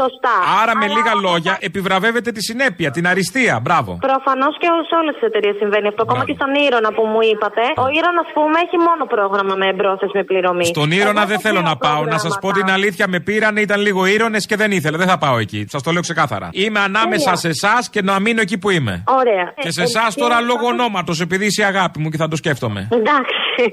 Σωστά. 0.03 0.35
άρα 0.63 0.73
με 0.81 0.85
Αλλά 0.85 0.95
λίγα 0.97 1.13
λόγια 1.27 1.55
επιβραβεύεται 1.69 2.31
τη 2.37 2.43
συνέπεια, 2.49 2.89
την 2.97 3.05
αριστεία. 3.13 3.55
Μπράβο. 3.65 3.91
Προφανώς 4.09 4.55
και 4.61 4.67
σε 4.91 4.95
όλες 5.01 5.15
τις 5.17 5.23
εταιρείες 5.29 5.57
συμβαίνει 5.63 5.87
αυτό. 5.93 6.03
Ακόμα 6.07 6.25
και 6.29 6.35
στον 6.39 6.51
Ήρωνα 6.67 6.91
που 6.97 7.03
μου 7.13 7.21
είπατε. 7.33 7.63
Ο 7.85 7.87
Ήρωνας, 7.99 8.27
ας 8.27 8.31
πούμε, 8.37 8.57
έχει 8.67 8.79
μόνο 8.89 9.03
πρόγραμμα 9.15 9.55
με 9.61 9.67
εμπρόθεσμη 9.73 10.23
πληρωμή. 10.31 10.65
Στον 10.75 10.89
Ήρωνα 11.01 11.21
Εγώ 11.23 11.29
δεν 11.31 11.39
έχω 11.39 11.47
θέλω 11.47 11.61
δύο 11.61 11.69
να 11.71 11.77
πάω. 11.85 12.01
Να 12.15 12.19
σας 12.19 12.33
πω 12.33 12.39
προγράμματα. 12.41 12.65
την 12.65 12.69
αλήθεια, 12.77 13.05
με 13.13 13.19
πήρανε, 13.29 13.61
ήταν 13.67 13.79
λίγο 13.87 14.01
ήρωνες 14.17 14.43
και 14.47 14.57
δεν 14.63 14.71
ήθελα. 14.79 14.99
Δεν 14.99 15.07
θα 15.09 15.19
πάω 15.19 15.39
εκεί. 15.39 15.67
Σας 15.71 15.83
το 15.83 15.91
λέω 15.93 16.01
ξεκάθαρα. 16.03 16.49
Είμαι 16.53 16.81
ανάμεσα 16.81 17.25
Τέλεια. 17.25 17.37
σε 17.39 17.49
εσάς 17.49 17.91
και 17.91 18.03
να 18.03 18.21
μείνω 18.21 18.41
εκεί 18.41 18.59
που 18.59 18.71
είμαι. 18.71 19.05
Ωραία. 19.07 19.53
Και 19.61 19.71
σε 19.71 19.81
Ε, 19.81 19.85
εσάς 19.85 20.15
ε, 20.17 20.21
τώρα 20.21 20.39
ε, 20.39 20.43
λόγω 20.43 20.67
ονόματος, 20.67 21.21
επειδή 21.21 21.47
είσαι 21.47 21.63
η 21.63 21.65
αγάπη 21.65 21.99
μου 21.99 22.09
και 22.11 22.17
θα 22.17 22.29
το 22.29 22.37
σκέφτομαι. 22.37 22.89
Εντάξει. 22.91 23.73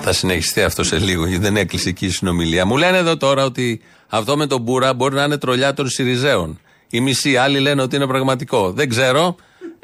Θα 0.00 0.12
συνεχιστεί 0.12 0.62
αυτό 0.62 0.84
σε 0.84 0.98
λίγο, 0.98 1.26
γιατί 1.26 1.42
δεν 1.42 1.56
έκλεισε 1.56 1.88
εκεί 1.88 2.06
η 2.06 2.10
συνομιλία. 2.10 2.66
Μου 2.66 2.76
λένε 2.76 2.96
εδώ 2.96 3.16
τώρα 3.16 3.44
ότι 3.44 3.82
αυτό 4.08 4.36
με 4.36 4.46
τον 4.46 4.60
Μπούρα 4.60 4.94
μπορεί 4.94 5.14
να 5.14 5.22
είναι 5.24 5.38
τρολιά 5.38 5.74
των 5.74 5.88
Σιριζέων. 5.88 6.60
Οι 6.90 7.00
μισοί 7.00 7.36
άλλοι 7.36 7.58
λένε 7.58 7.82
ότι 7.82 7.96
είναι 7.96 8.06
πραγματικό. 8.06 8.72
Δεν 8.72 8.88
ξέρω. 8.88 9.36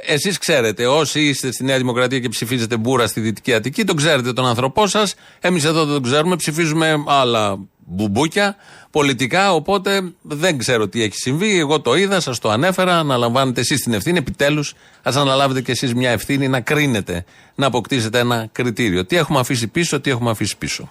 Εσείς 0.06 0.38
ξέρετε, 0.38 0.86
όσοι 0.86 1.20
είστε 1.20 1.52
στη 1.52 1.64
Νέα 1.64 1.76
Δημοκρατία 1.76 2.18
και 2.18 2.28
ψηφίζετε 2.28 2.76
Μπούρα 2.76 3.06
στη 3.06 3.20
Δυτική 3.20 3.54
Αττική, 3.54 3.84
τον 3.84 3.96
ξέρετε 3.96 4.32
τον 4.32 4.46
άνθρωπό 4.46 4.86
σας. 4.86 5.14
Εμείς 5.40 5.64
εδώ 5.64 5.84
δεν 5.84 5.94
τον 5.94 6.02
ξέρουμε, 6.02 6.36
ψηφίζουμε 6.36 7.04
άλλα 7.06 7.58
μπουμπούκια 7.88 8.56
πολιτικά. 8.90 9.54
Οπότε 9.54 10.12
δεν 10.22 10.58
ξέρω 10.58 10.88
τι 10.88 11.02
έχει 11.02 11.14
συμβεί. 11.16 11.58
Εγώ 11.58 11.80
το 11.80 11.96
είδα, 11.96 12.20
σας 12.20 12.38
το 12.38 12.50
ανέφερα. 12.50 12.98
Αναλαμβάνετε 12.98 13.60
εσείς 13.60 13.82
την 13.82 13.92
ευθύνη. 13.92 14.18
Επιτέλους, 14.18 14.74
ας 15.02 15.16
αναλάβετε 15.16 15.62
κι 15.62 15.70
εσείς 15.70 15.94
μια 15.94 16.10
ευθύνη 16.10 16.48
να 16.48 16.60
κρίνετε, 16.60 17.24
να 17.54 17.66
αποκτήσετε 17.66 18.18
ένα 18.18 18.48
κριτήριο. 18.52 19.04
Τι 19.04 19.16
έχουμε 19.16 19.38
αφήσει 19.38 19.66
πίσω, 19.66 20.00
τι 20.00 20.10
έχουμε 20.10 20.30
αφήσει 20.30 20.56
πίσω. 20.58 20.88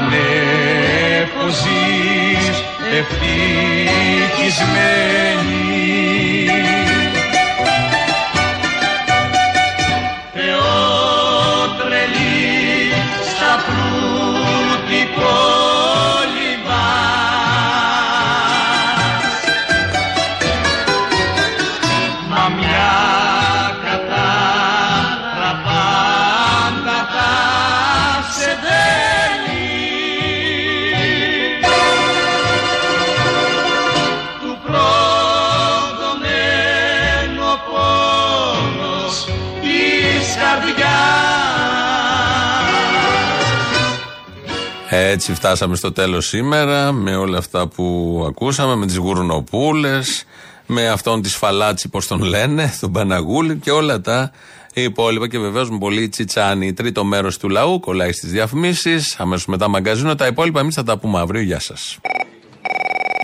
Είπανε 0.00 1.28
πως 1.34 1.54
ζεις 1.54 2.46
ευτυχισμένη 2.98 3.90
Έτσι 44.92 45.34
φτάσαμε 45.34 45.76
στο 45.76 45.92
τέλος 45.92 46.26
σήμερα 46.26 46.92
με 46.92 47.16
όλα 47.16 47.38
αυτά 47.38 47.68
που 47.68 48.24
ακούσαμε, 48.28 48.74
με 48.74 48.86
τις 48.86 48.96
γουρνοπούλες, 48.96 50.24
με 50.66 50.88
αυτόν 50.88 51.22
τη 51.22 51.28
Φαλάτσι, 51.28 51.88
πώς 51.88 52.06
τον 52.06 52.22
λένε, 52.22 52.72
τον 52.80 52.92
Παναγούλη 52.92 53.56
και 53.56 53.70
όλα 53.70 54.00
τα 54.00 54.30
υπόλοιπα 54.74 55.28
και 55.28 55.38
βεβαίως 55.38 55.70
με 55.70 55.78
πολύ 55.78 56.08
τσιτσάνι. 56.08 56.72
Τρίτο 56.72 57.04
μέρος 57.04 57.38
του 57.38 57.48
λαού, 57.48 57.80
κολλάει 57.80 58.12
στις 58.12 58.30
διαφημίσεις, 58.30 59.16
αμέσως 59.18 59.46
μετά 59.46 59.68
μαγκαζίνο. 59.68 60.14
Τα 60.14 60.26
υπόλοιπα 60.26 60.60
εμείς 60.60 60.74
θα 60.74 60.82
τα 60.82 60.98
πούμε 60.98 61.18
αύριο. 61.18 61.42
Γεια 61.42 61.60
σας. 61.60 61.98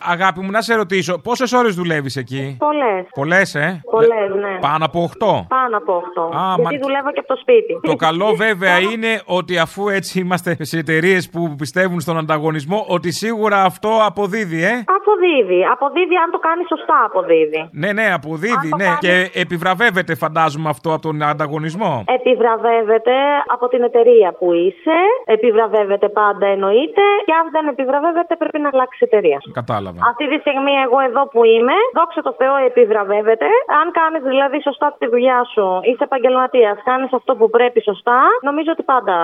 Αγάπη 0.08 0.40
μου, 0.40 0.50
να 0.50 0.60
σε 0.62 0.74
ρωτήσω, 0.74 1.18
πόσες 1.20 1.52
ώρες 1.52 1.74
δουλεύεις 1.74 2.16
εκεί; 2.16 2.56
Πολλές. 2.58 3.06
Πολλές, 3.14 3.54
ε; 3.54 3.80
Πολλές, 3.90 4.28
ναι. 4.40 4.58
Πάνω 4.60 4.84
από 4.84 5.02
8. 5.02 5.46
Πάνω 5.48 5.76
από 5.76 5.92
8. 5.96 6.22
Α, 6.36 6.54
Γιατί 6.56 6.62
μα- 6.74 6.80
δουλεύω 6.86 7.10
και 7.12 7.18
από 7.18 7.28
το 7.28 7.36
σπίτι. 7.40 7.80
Το 7.82 7.94
καλό 7.96 8.34
βέβαια 8.34 8.78
είναι 8.78 9.20
ότι 9.24 9.58
αφού 9.58 9.88
έτσι 9.88 10.20
είμαστε 10.20 10.56
σε 10.60 10.78
εταιρείες 10.78 11.30
που 11.30 11.54
πιστεύουν 11.58 12.00
στον 12.00 12.18
ανταγωνισμό, 12.18 12.84
ότι 12.88 13.10
σίγουρα 13.12 13.62
αυτό 13.62 13.90
αποδίδει, 14.06 14.62
ε; 14.64 14.84
Αποδίδει. 14.98 15.60
Αποδίδει 15.72 16.16
αν 16.24 16.30
το 16.30 16.38
κάνει 16.38 16.62
σωστά, 16.68 16.98
αποδίδει. 17.04 17.68
Ναι, 17.72 17.92
ναι, 17.92 18.06
αποδίδει, 18.12 18.68
ναι. 18.76 18.84
κάνει- 18.84 18.98
Και 18.98 19.40
επιβραβεύεται, 19.40 20.14
φαντάζομαι, 20.14 20.68
αυτό 20.68 20.92
από 20.92 21.02
τον 21.02 21.22
ανταγωνισμό. 21.22 22.04
Επιβραβεύεται 22.18 23.12
από 23.54 23.68
την 23.68 23.82
εταιρεία 23.82 24.28
που 24.38 24.52
είσαι. 24.52 24.96
Επιβραβεύεται 25.24 26.08
πάντα 26.08 26.46
εννοείται. 26.46 27.02
Και 27.26 27.32
αν 27.40 27.46
δεν 27.50 27.66
επιβραβεύεται, 27.68 28.36
πρέπει 28.36 28.58
να 28.58 28.68
αλλάξει 28.72 28.98
εταιρεία. 29.08 29.38
Κατάλαβα. 29.52 29.95
Αυτή 30.10 30.24
τη 30.30 30.36
στιγμή, 30.44 30.74
εγώ 30.86 30.98
εδώ 31.08 31.22
που 31.32 31.40
είμαι, 31.44 31.76
δόξα 31.98 32.20
τω 32.26 32.32
Θεώ, 32.40 32.54
επιβραβεύεται. 32.70 33.48
Αν 33.80 33.86
κάνεις 33.98 34.22
δηλαδή 34.32 34.58
σωστά 34.68 34.86
τη 34.98 35.06
δουλειά 35.14 35.40
σου, 35.52 35.66
είσαι 35.88 36.04
επαγγελματίας, 36.08 36.76
κάνεις 36.90 37.12
αυτό 37.12 37.32
που 37.38 37.50
πρέπει 37.50 37.80
σωστά, 37.82 38.18
νομίζω 38.48 38.70
ότι 38.74 38.82
πάντα 38.82 39.16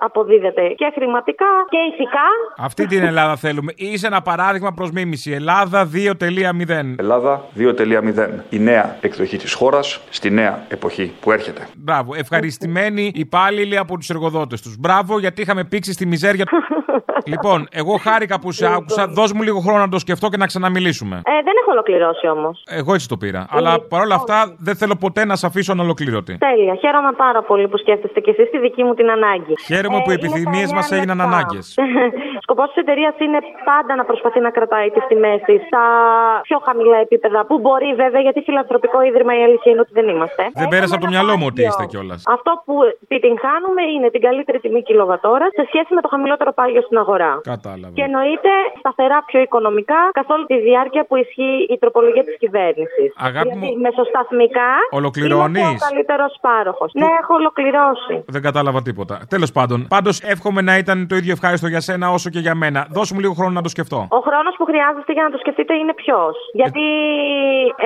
αποδίδεται 0.00 0.64
και 0.80 0.86
χρηματικά 0.94 1.50
και 1.68 1.78
ηθικά. 1.90 2.28
Αυτή 2.68 2.86
την 2.86 3.02
Ελλάδα 3.10 3.36
θέλουμε. 3.36 3.72
Είσαι 3.76 4.06
ένα 4.06 4.22
παράδειγμα 4.22 4.70
προς 4.72 4.90
μίμηση. 4.90 5.30
Ελλάδα 5.32 5.88
2.0. 5.94 6.94
Ελλάδα 6.98 7.42
2.0. 7.58 8.28
Η 8.50 8.58
νέα 8.58 8.96
εκδοχή 9.00 9.36
της 9.36 9.52
χώρας 9.54 10.00
στη 10.10 10.30
νέα 10.30 10.64
εποχή 10.68 11.12
που 11.20 11.32
έρχεται. 11.32 11.68
Μπράβο. 11.76 12.14
Ευχαριστημένοι 12.14 13.12
υπάλληλοι 13.14 13.78
από 13.78 13.96
τους 13.96 14.08
εργοδότες 14.10 14.62
τους. 14.62 14.76
Μπράβο, 14.78 15.18
γιατί 15.18 15.42
είχαμε 15.42 15.64
πήξει 15.64 15.92
στη 15.92 16.06
μιζέρια. 16.06 16.44
λοιπόν, 17.32 17.68
εγώ 17.70 17.96
χάρηκα 17.96 18.40
που 18.40 18.52
σε 18.52 18.66
άκουσα. 18.66 19.06
Δώσ' 19.06 19.32
μου 19.32 19.42
λίγο 19.42 19.60
χρόνο 19.60 19.78
να 19.78 19.88
το 19.88 19.98
σκεφτώ 19.98 20.13
και 20.30 20.36
να 20.36 20.46
ξαναμιλήσουμε. 20.46 21.16
Ε, 21.16 21.32
δεν 21.46 21.54
έχω 21.60 21.70
ολοκληρώσει 21.70 22.26
όμως. 22.28 22.62
Εγώ 22.80 22.94
έτσι 22.94 23.08
το 23.08 23.16
πήρα. 23.16 23.46
Αλλά 23.50 23.72
παρόλα 23.88 24.14
αυτά 24.14 24.56
δεν 24.58 24.74
θέλω 24.76 24.96
ποτέ 25.04 25.24
να 25.24 25.36
σε 25.36 25.46
αφήσω 25.46 25.72
ανολοκλήρωτη. 25.72 26.38
Τέλεια. 26.38 26.74
Χαίρομαι 26.74 27.12
πάρα 27.24 27.42
πολύ 27.42 27.68
που 27.68 27.76
σκέφτεστε 27.76 28.20
κι 28.20 28.30
εσείς 28.30 28.50
τη 28.50 28.58
δική 28.58 28.82
μου 28.84 28.94
την 28.94 29.10
ανάγκη. 29.10 29.54
Χαίρομαι 29.68 29.98
που 30.04 30.10
οι 30.10 30.16
είναι 30.16 30.26
επιθυμίες 30.26 30.68
τα 30.68 30.74
μας 30.74 30.90
νέα 30.90 30.98
έγιναν 30.98 31.16
λεπτά. 31.16 31.32
ανάγκες. 31.32 31.66
Σκοπός 32.44 32.68
της 32.72 32.76
εταιρείας 32.82 33.14
είναι 33.18 33.38
πάντα 33.70 33.92
να 33.94 34.04
προσπαθεί 34.04 34.40
να 34.40 34.50
κρατάει 34.50 34.88
τις 34.90 35.04
τιμές 35.08 35.40
της 35.48 35.60
στα 35.68 35.84
πιο 36.42 36.58
χαμηλά 36.66 36.98
επίπεδα 37.06 37.40
που 37.48 37.58
μπορεί 37.62 37.90
βέβαια 38.04 38.20
γιατί 38.20 38.40
φιλανθρωπικό 38.48 38.98
ίδρυμα 39.08 39.32
η 39.40 39.42
αλήθεια 39.48 39.72
είναι 39.72 39.80
ότι 39.80 39.92
δεν 39.98 40.06
είμαστε. 40.08 40.42
Δεν 40.54 40.68
πέρασε 40.68 40.94
από 40.94 41.04
το 41.04 41.10
μυαλό 41.14 41.34
μου 41.38 41.46
ότι 41.50 41.62
είστε 41.68 41.84
κιόλας. 41.92 42.22
Αυτό 42.36 42.50
που 42.64 42.74
επιτυγχάνουμε 43.06 43.82
είναι 43.94 44.08
την 44.14 44.20
καλύτερη 44.26 44.58
τιμή 44.64 44.82
κιλοβατόρα 44.82 45.46
σε 45.58 45.62
σχέση 45.70 45.90
με 45.96 46.00
το 46.04 46.08
χαμηλότερο 46.08 46.52
πάγιο 46.58 46.82
στην 46.88 46.98
αγορά. 46.98 47.32
Κατάλαβα. 47.52 47.94
Και 47.96 48.02
εννοείται 48.08 48.52
σταθερά 48.78 49.18
πιο 49.28 49.40
οικονομικά 49.46 50.00
καθ' 50.12 50.30
όλη 50.30 50.44
τη 50.46 50.60
διάρκεια 50.60 51.02
που 51.08 51.16
ισχύει 51.16 51.66
η 51.74 51.76
τροπολογία 51.78 52.24
της 52.24 52.36
κυβέρνησης. 52.38 53.08
Αγάπη 53.16 53.48
Γιατί 53.48 53.66
μου- 53.66 53.80
μεσοσταθμικά. 53.80 54.70
Ολοκληρώνεις; 54.90 55.62
Είμαι 55.62 55.70
ο 55.82 55.86
καλύτερος 55.88 56.32
πάροχος. 56.40 56.90
Ναι, 56.94 57.06
έχω 57.22 57.34
ολοκληρώσει. 57.34 58.14
Δεν 58.26 58.42
κατάλαβα 58.42 58.82
τίποτα. 58.82 59.14
Τέλος 59.28 59.50
πάντων, 59.52 59.86
πάντως 59.88 60.20
εύχομαι 60.20 60.60
να 60.62 60.76
ήταν 60.82 61.06
το 61.08 61.14
ίδιο 61.16 61.32
ευχάριστο 61.32 61.66
για 61.66 61.80
σένα 61.80 62.10
όσο 62.10 62.30
και 62.30 62.38
για 62.38 62.54
μένα. 62.54 62.86
Δώσ' 62.90 63.12
μου 63.12 63.20
λίγο 63.20 63.32
χρόνο 63.38 63.52
να 63.52 63.62
το 63.62 63.68
σκεφτώ. 63.68 64.06
Ο 64.10 64.20
χρόνος 64.28 64.54
που 64.58 64.64
χρειάζεστε 64.64 65.12
για 65.12 65.22
να 65.22 65.30
το 65.30 65.38
σκεφτείτε 65.38 65.74
είναι 65.74 65.94
ποιος; 65.94 66.34
Γιατί 66.52 66.84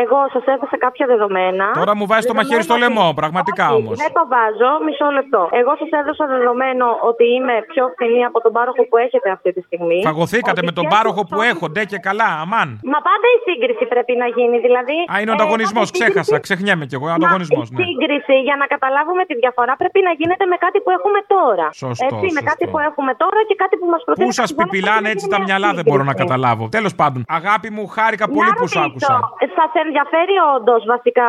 εγώ 0.04 0.18
σας 0.32 0.44
έθεσα 0.54 0.76
κάποια 0.78 1.06
δεδομένα. 1.06 1.66
Τώρα 1.80 1.96
μου 1.96 2.06
βάζεις 2.06 2.26
το 2.26 2.34
μαχαίρι 2.34 2.62
στο 2.62 2.76
λαιμό, 2.76 3.12
πραγματικά 3.20 3.66
όμως. 3.78 3.96
Δεν 4.04 4.12
το 4.18 4.24
βάζω, 4.34 4.70
μισό 4.86 5.08
λεπτό. 5.18 5.48
Εγώ 5.60 5.72
σας 5.80 5.90
έδωσα 6.00 6.24
δεδομένο 6.26 6.86
ότι 7.10 7.24
είμαι 7.34 7.54
πιο 7.72 7.84
φθηνή 7.94 8.24
από 8.24 8.38
τον 8.44 8.52
πάροχο 8.52 8.82
που 8.88 8.96
έχετε 8.96 9.28
αυτή 9.36 9.52
τη 9.52 9.60
στιγμή. 9.68 9.98
Φαγωθήκατε 10.10 10.60
Ότι 10.60 10.68
με 10.68 10.72
τον 10.78 10.84
και 10.84 10.94
πάροχο 10.94 11.20
τους 11.20 11.30
που 11.34 11.42
έχω, 11.52 11.64
ντε 11.68 11.84
και 11.84 11.98
καλά, 12.08 12.28
αμάν. 12.44 12.68
Μα 12.92 12.98
πάντα 13.08 13.26
η 13.36 13.38
σύγκριση 13.48 13.84
πρέπει 13.94 14.12
να 14.22 14.26
γίνει, 14.36 14.56
δηλαδή. 14.66 14.96
Α, 15.12 15.14
είναι 15.20 15.32
ο 15.34 15.36
ε, 15.36 15.38
ανταγωνισμός, 15.38 15.86
η 15.86 15.90
σύγκριση- 15.90 16.02
ξέχασα, 16.04 16.36
ξεχνιέμαι 16.46 16.84
κι 16.90 16.96
εγώ. 16.98 17.06
Ανταγωνισμός, 17.18 17.66
η 17.68 17.72
ναι. 17.74 17.78
σύγκριση 17.84 18.34
για 18.48 18.56
να 18.60 18.66
καταλάβουμε 18.74 19.22
τη 19.30 19.34
διαφορά 19.42 19.72
πρέπει 19.82 20.00
να 20.08 20.12
γίνεται 20.20 20.44
με 20.52 20.56
κάτι 20.64 20.78
που 20.84 20.90
έχουμε 20.96 21.20
τώρα. 21.36 21.66
Σωστό, 21.82 22.04
Έτσι, 22.08 22.26
με 22.36 22.40
σωστό. 22.42 22.50
κάτι 22.50 22.64
που 22.72 22.78
έχουμε 22.88 23.12
τώρα 23.22 23.40
και 23.48 23.56
κάτι 23.62 23.74
που 23.80 23.86
μας 23.92 24.00
προτείνει. 24.06 24.26
Πού 24.26 24.32
σας 24.40 24.48
πιπιλάνε 24.58 25.08
έτσι 25.14 25.26
τα 25.34 25.38
μυαλά, 25.46 25.68
δεν 25.78 25.84
μπορώ 25.88 26.04
να 26.10 26.14
καταλάβω. 26.22 26.64
Τέλος 26.78 26.94
πάντων, 27.00 27.20
αγάπη 27.40 27.68
μου, 27.74 27.84
χάρηκα 27.96 28.26
πολύ 28.36 28.52
που 28.58 28.66
σ' 28.74 28.78
άκουσα. 28.86 29.14
Σας 29.58 29.70
ενδιαφέρει 29.84 30.34
όντως 30.56 30.80
βασικά 30.94 31.26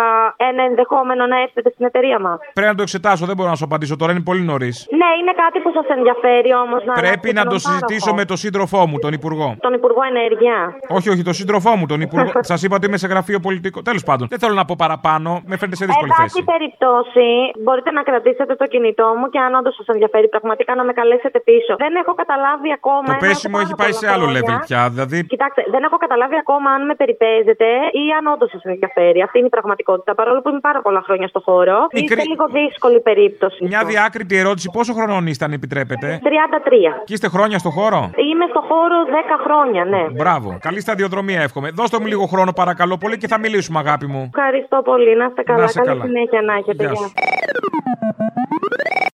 ένα 0.49 0.61
ενδεχόμενο 0.69 1.21
να 1.33 1.37
έρθετε 1.45 1.69
στην 1.75 1.85
εταιρεία 1.89 2.17
μας; 2.25 2.37
Πρέπει 2.57 2.71
να 2.73 2.77
το 2.79 2.83
εξετάσω, 2.87 3.23
δεν 3.29 3.35
μπορώ 3.37 3.49
να 3.53 3.57
σου 3.59 3.67
απαντήσω 3.69 3.95
τώρα, 4.01 4.11
είναι 4.13 4.25
πολύ 4.29 4.43
νωρίς. 4.51 4.75
Ναι, 5.01 5.09
είναι 5.19 5.33
κάτι 5.43 5.57
που 5.63 5.69
σας 5.77 5.87
ενδιαφέρει 5.97 6.51
όμως 6.65 6.81
να 6.89 6.93
Πρέπει 6.93 7.07
αλλάξετε 7.07 7.39
να 7.39 7.43
το 7.43 7.49
τον 7.49 7.59
συζητήσω 7.59 7.99
πάροχο. 7.99 8.19
με 8.19 8.23
τον 8.31 8.37
σύντροφό 8.43 8.81
μου, 8.89 8.97
τον 9.05 9.13
Υπουργό. 9.19 9.47
Τον 9.65 9.73
Υπουργό 9.79 10.01
Ενέργειας. 10.11 10.58
Όχι, 10.97 11.09
όχι, 11.13 11.23
τον 11.29 11.33
σύντροφό 11.33 11.71
μου, 11.75 11.85
τον 11.85 12.01
Υπουργό. 12.01 12.31
Σας 12.51 12.59
είπα 12.63 12.75
ότι 12.75 12.85
είμαι 12.87 12.97
σε 12.97 13.07
γραφείο 13.07 13.39
πολιτικό. 13.39 13.81
Τέλος 13.81 14.03
πάντων, 14.03 14.27
δεν 14.33 14.39
θέλω 14.39 14.53
να 14.61 14.65
πω 14.69 14.75
παραπάνω, 14.77 15.29
με 15.49 15.55
φαίνεται 15.59 15.77
σε 15.81 15.85
δύσκολη 15.85 16.09
Εν 16.11 16.15
θέση. 16.23 16.33
πάση 16.33 16.41
περιπτώσει, 16.53 17.27
μπορείτε 17.63 17.91
να 17.97 18.01
κρατήσετε 18.09 18.53
το 18.61 18.65
κινητό 18.73 19.07
μου 19.19 19.25
και 19.33 19.39
αν 19.45 19.51
όντως 19.59 19.73
σας 19.79 19.87
ενδιαφέρει 19.95 20.27
πραγματικά 20.35 20.71
να 20.79 20.83
με 20.87 20.93
καλέσετε 20.99 21.39
πίσω. 21.49 21.71
Δεν 21.85 21.93
έχω 22.01 22.13
καταλάβει 22.21 22.69
ακόμα. 22.79 23.03
Το 23.09 23.11
ένα 23.11 23.23
πέσιμο 23.25 23.55
από 23.57 23.63
έχει 23.65 23.73
πάρα 23.75 23.81
πάει 23.81 23.93
πολλά 23.95 24.03
σε 24.03 24.07
άλλο 24.15 24.27
χρόνια. 24.29 24.41
level 24.41 24.65
πια. 24.67 24.81
Δηλαδή, 24.93 25.17
Κοιτάξτε, 25.33 25.61
δεν 25.73 25.81
έχω 25.87 25.97
καταλάβει 26.05 26.37
ακόμα 26.43 26.69
αν 26.75 26.81
με 26.89 26.95
περιπέζετε 27.01 27.67
ή 28.01 28.03
αν 28.17 28.23
όντως 28.33 28.49
σας 28.55 28.63
ενδιαφέρει. 28.71 29.19
Αυτή 29.27 29.35
είναι 29.39 29.49
η 29.51 29.55
πραγματικότητα. 29.57 30.11
Παρόλο 30.19 30.39
που 30.43 30.49
είμαι 30.51 30.63
πάρα 30.69 30.79
πολλά 30.85 31.01
χρόνια 31.07 31.27
στο 31.33 31.39
χώρο. 31.47 31.77
Μικρή- 31.93 32.17
Είστε 32.19 32.29
λίγο 32.33 32.45
δύσκολη 32.59 32.99
περίπτωση. 33.09 33.59
μια 33.71 33.81
διάκριτη 33.91 34.35
ερώτηση, 34.43 34.67
πόσο 34.77 34.91
χρονών 34.97 35.23
είστε, 35.27 35.43
αν 35.47 35.51
επιτρέπετε; 35.59 36.07
33. 36.23 36.91
Και 37.07 37.13
είστε 37.13 37.27
χρόνια 37.35 37.57
στο 37.63 37.69
χώρο; 37.77 37.99
Είμαι 38.29 38.45
στο 38.53 38.61
χώρο 38.69 38.97
10 39.17 39.35
χρόνια, 39.45 39.81
ναι. 39.93 40.03
Μπράβο. 40.21 40.48
Μπράβο. 40.49 40.67
Καλή 40.67 40.81
σταδιοδρομία 40.81 41.41
εύχομαι. 41.41 41.69
Δώστε 41.69 41.99
μου 41.99 42.05
λίγο 42.05 42.25
χρόνο 42.25 42.51
παρακαλώ 42.53 42.97
πολύ 42.97 43.17
και 43.17 43.27
θα 43.27 43.39
μιλήσουμε 43.39 43.79
αγάπη 43.79 44.07
μου. 44.07 44.29
Ευχαριστώ 44.35 44.81
πολύ. 44.81 45.15
Να 45.15 45.25
είστε 45.25 45.41
καλά. 45.43 45.59
Να 45.59 45.65
είστε 45.65 45.81
Καλή 45.81 46.01
συνέχεια 46.01 46.41
να 46.41 46.53
έχετε. 46.53 46.83
Γεια. 46.83 46.93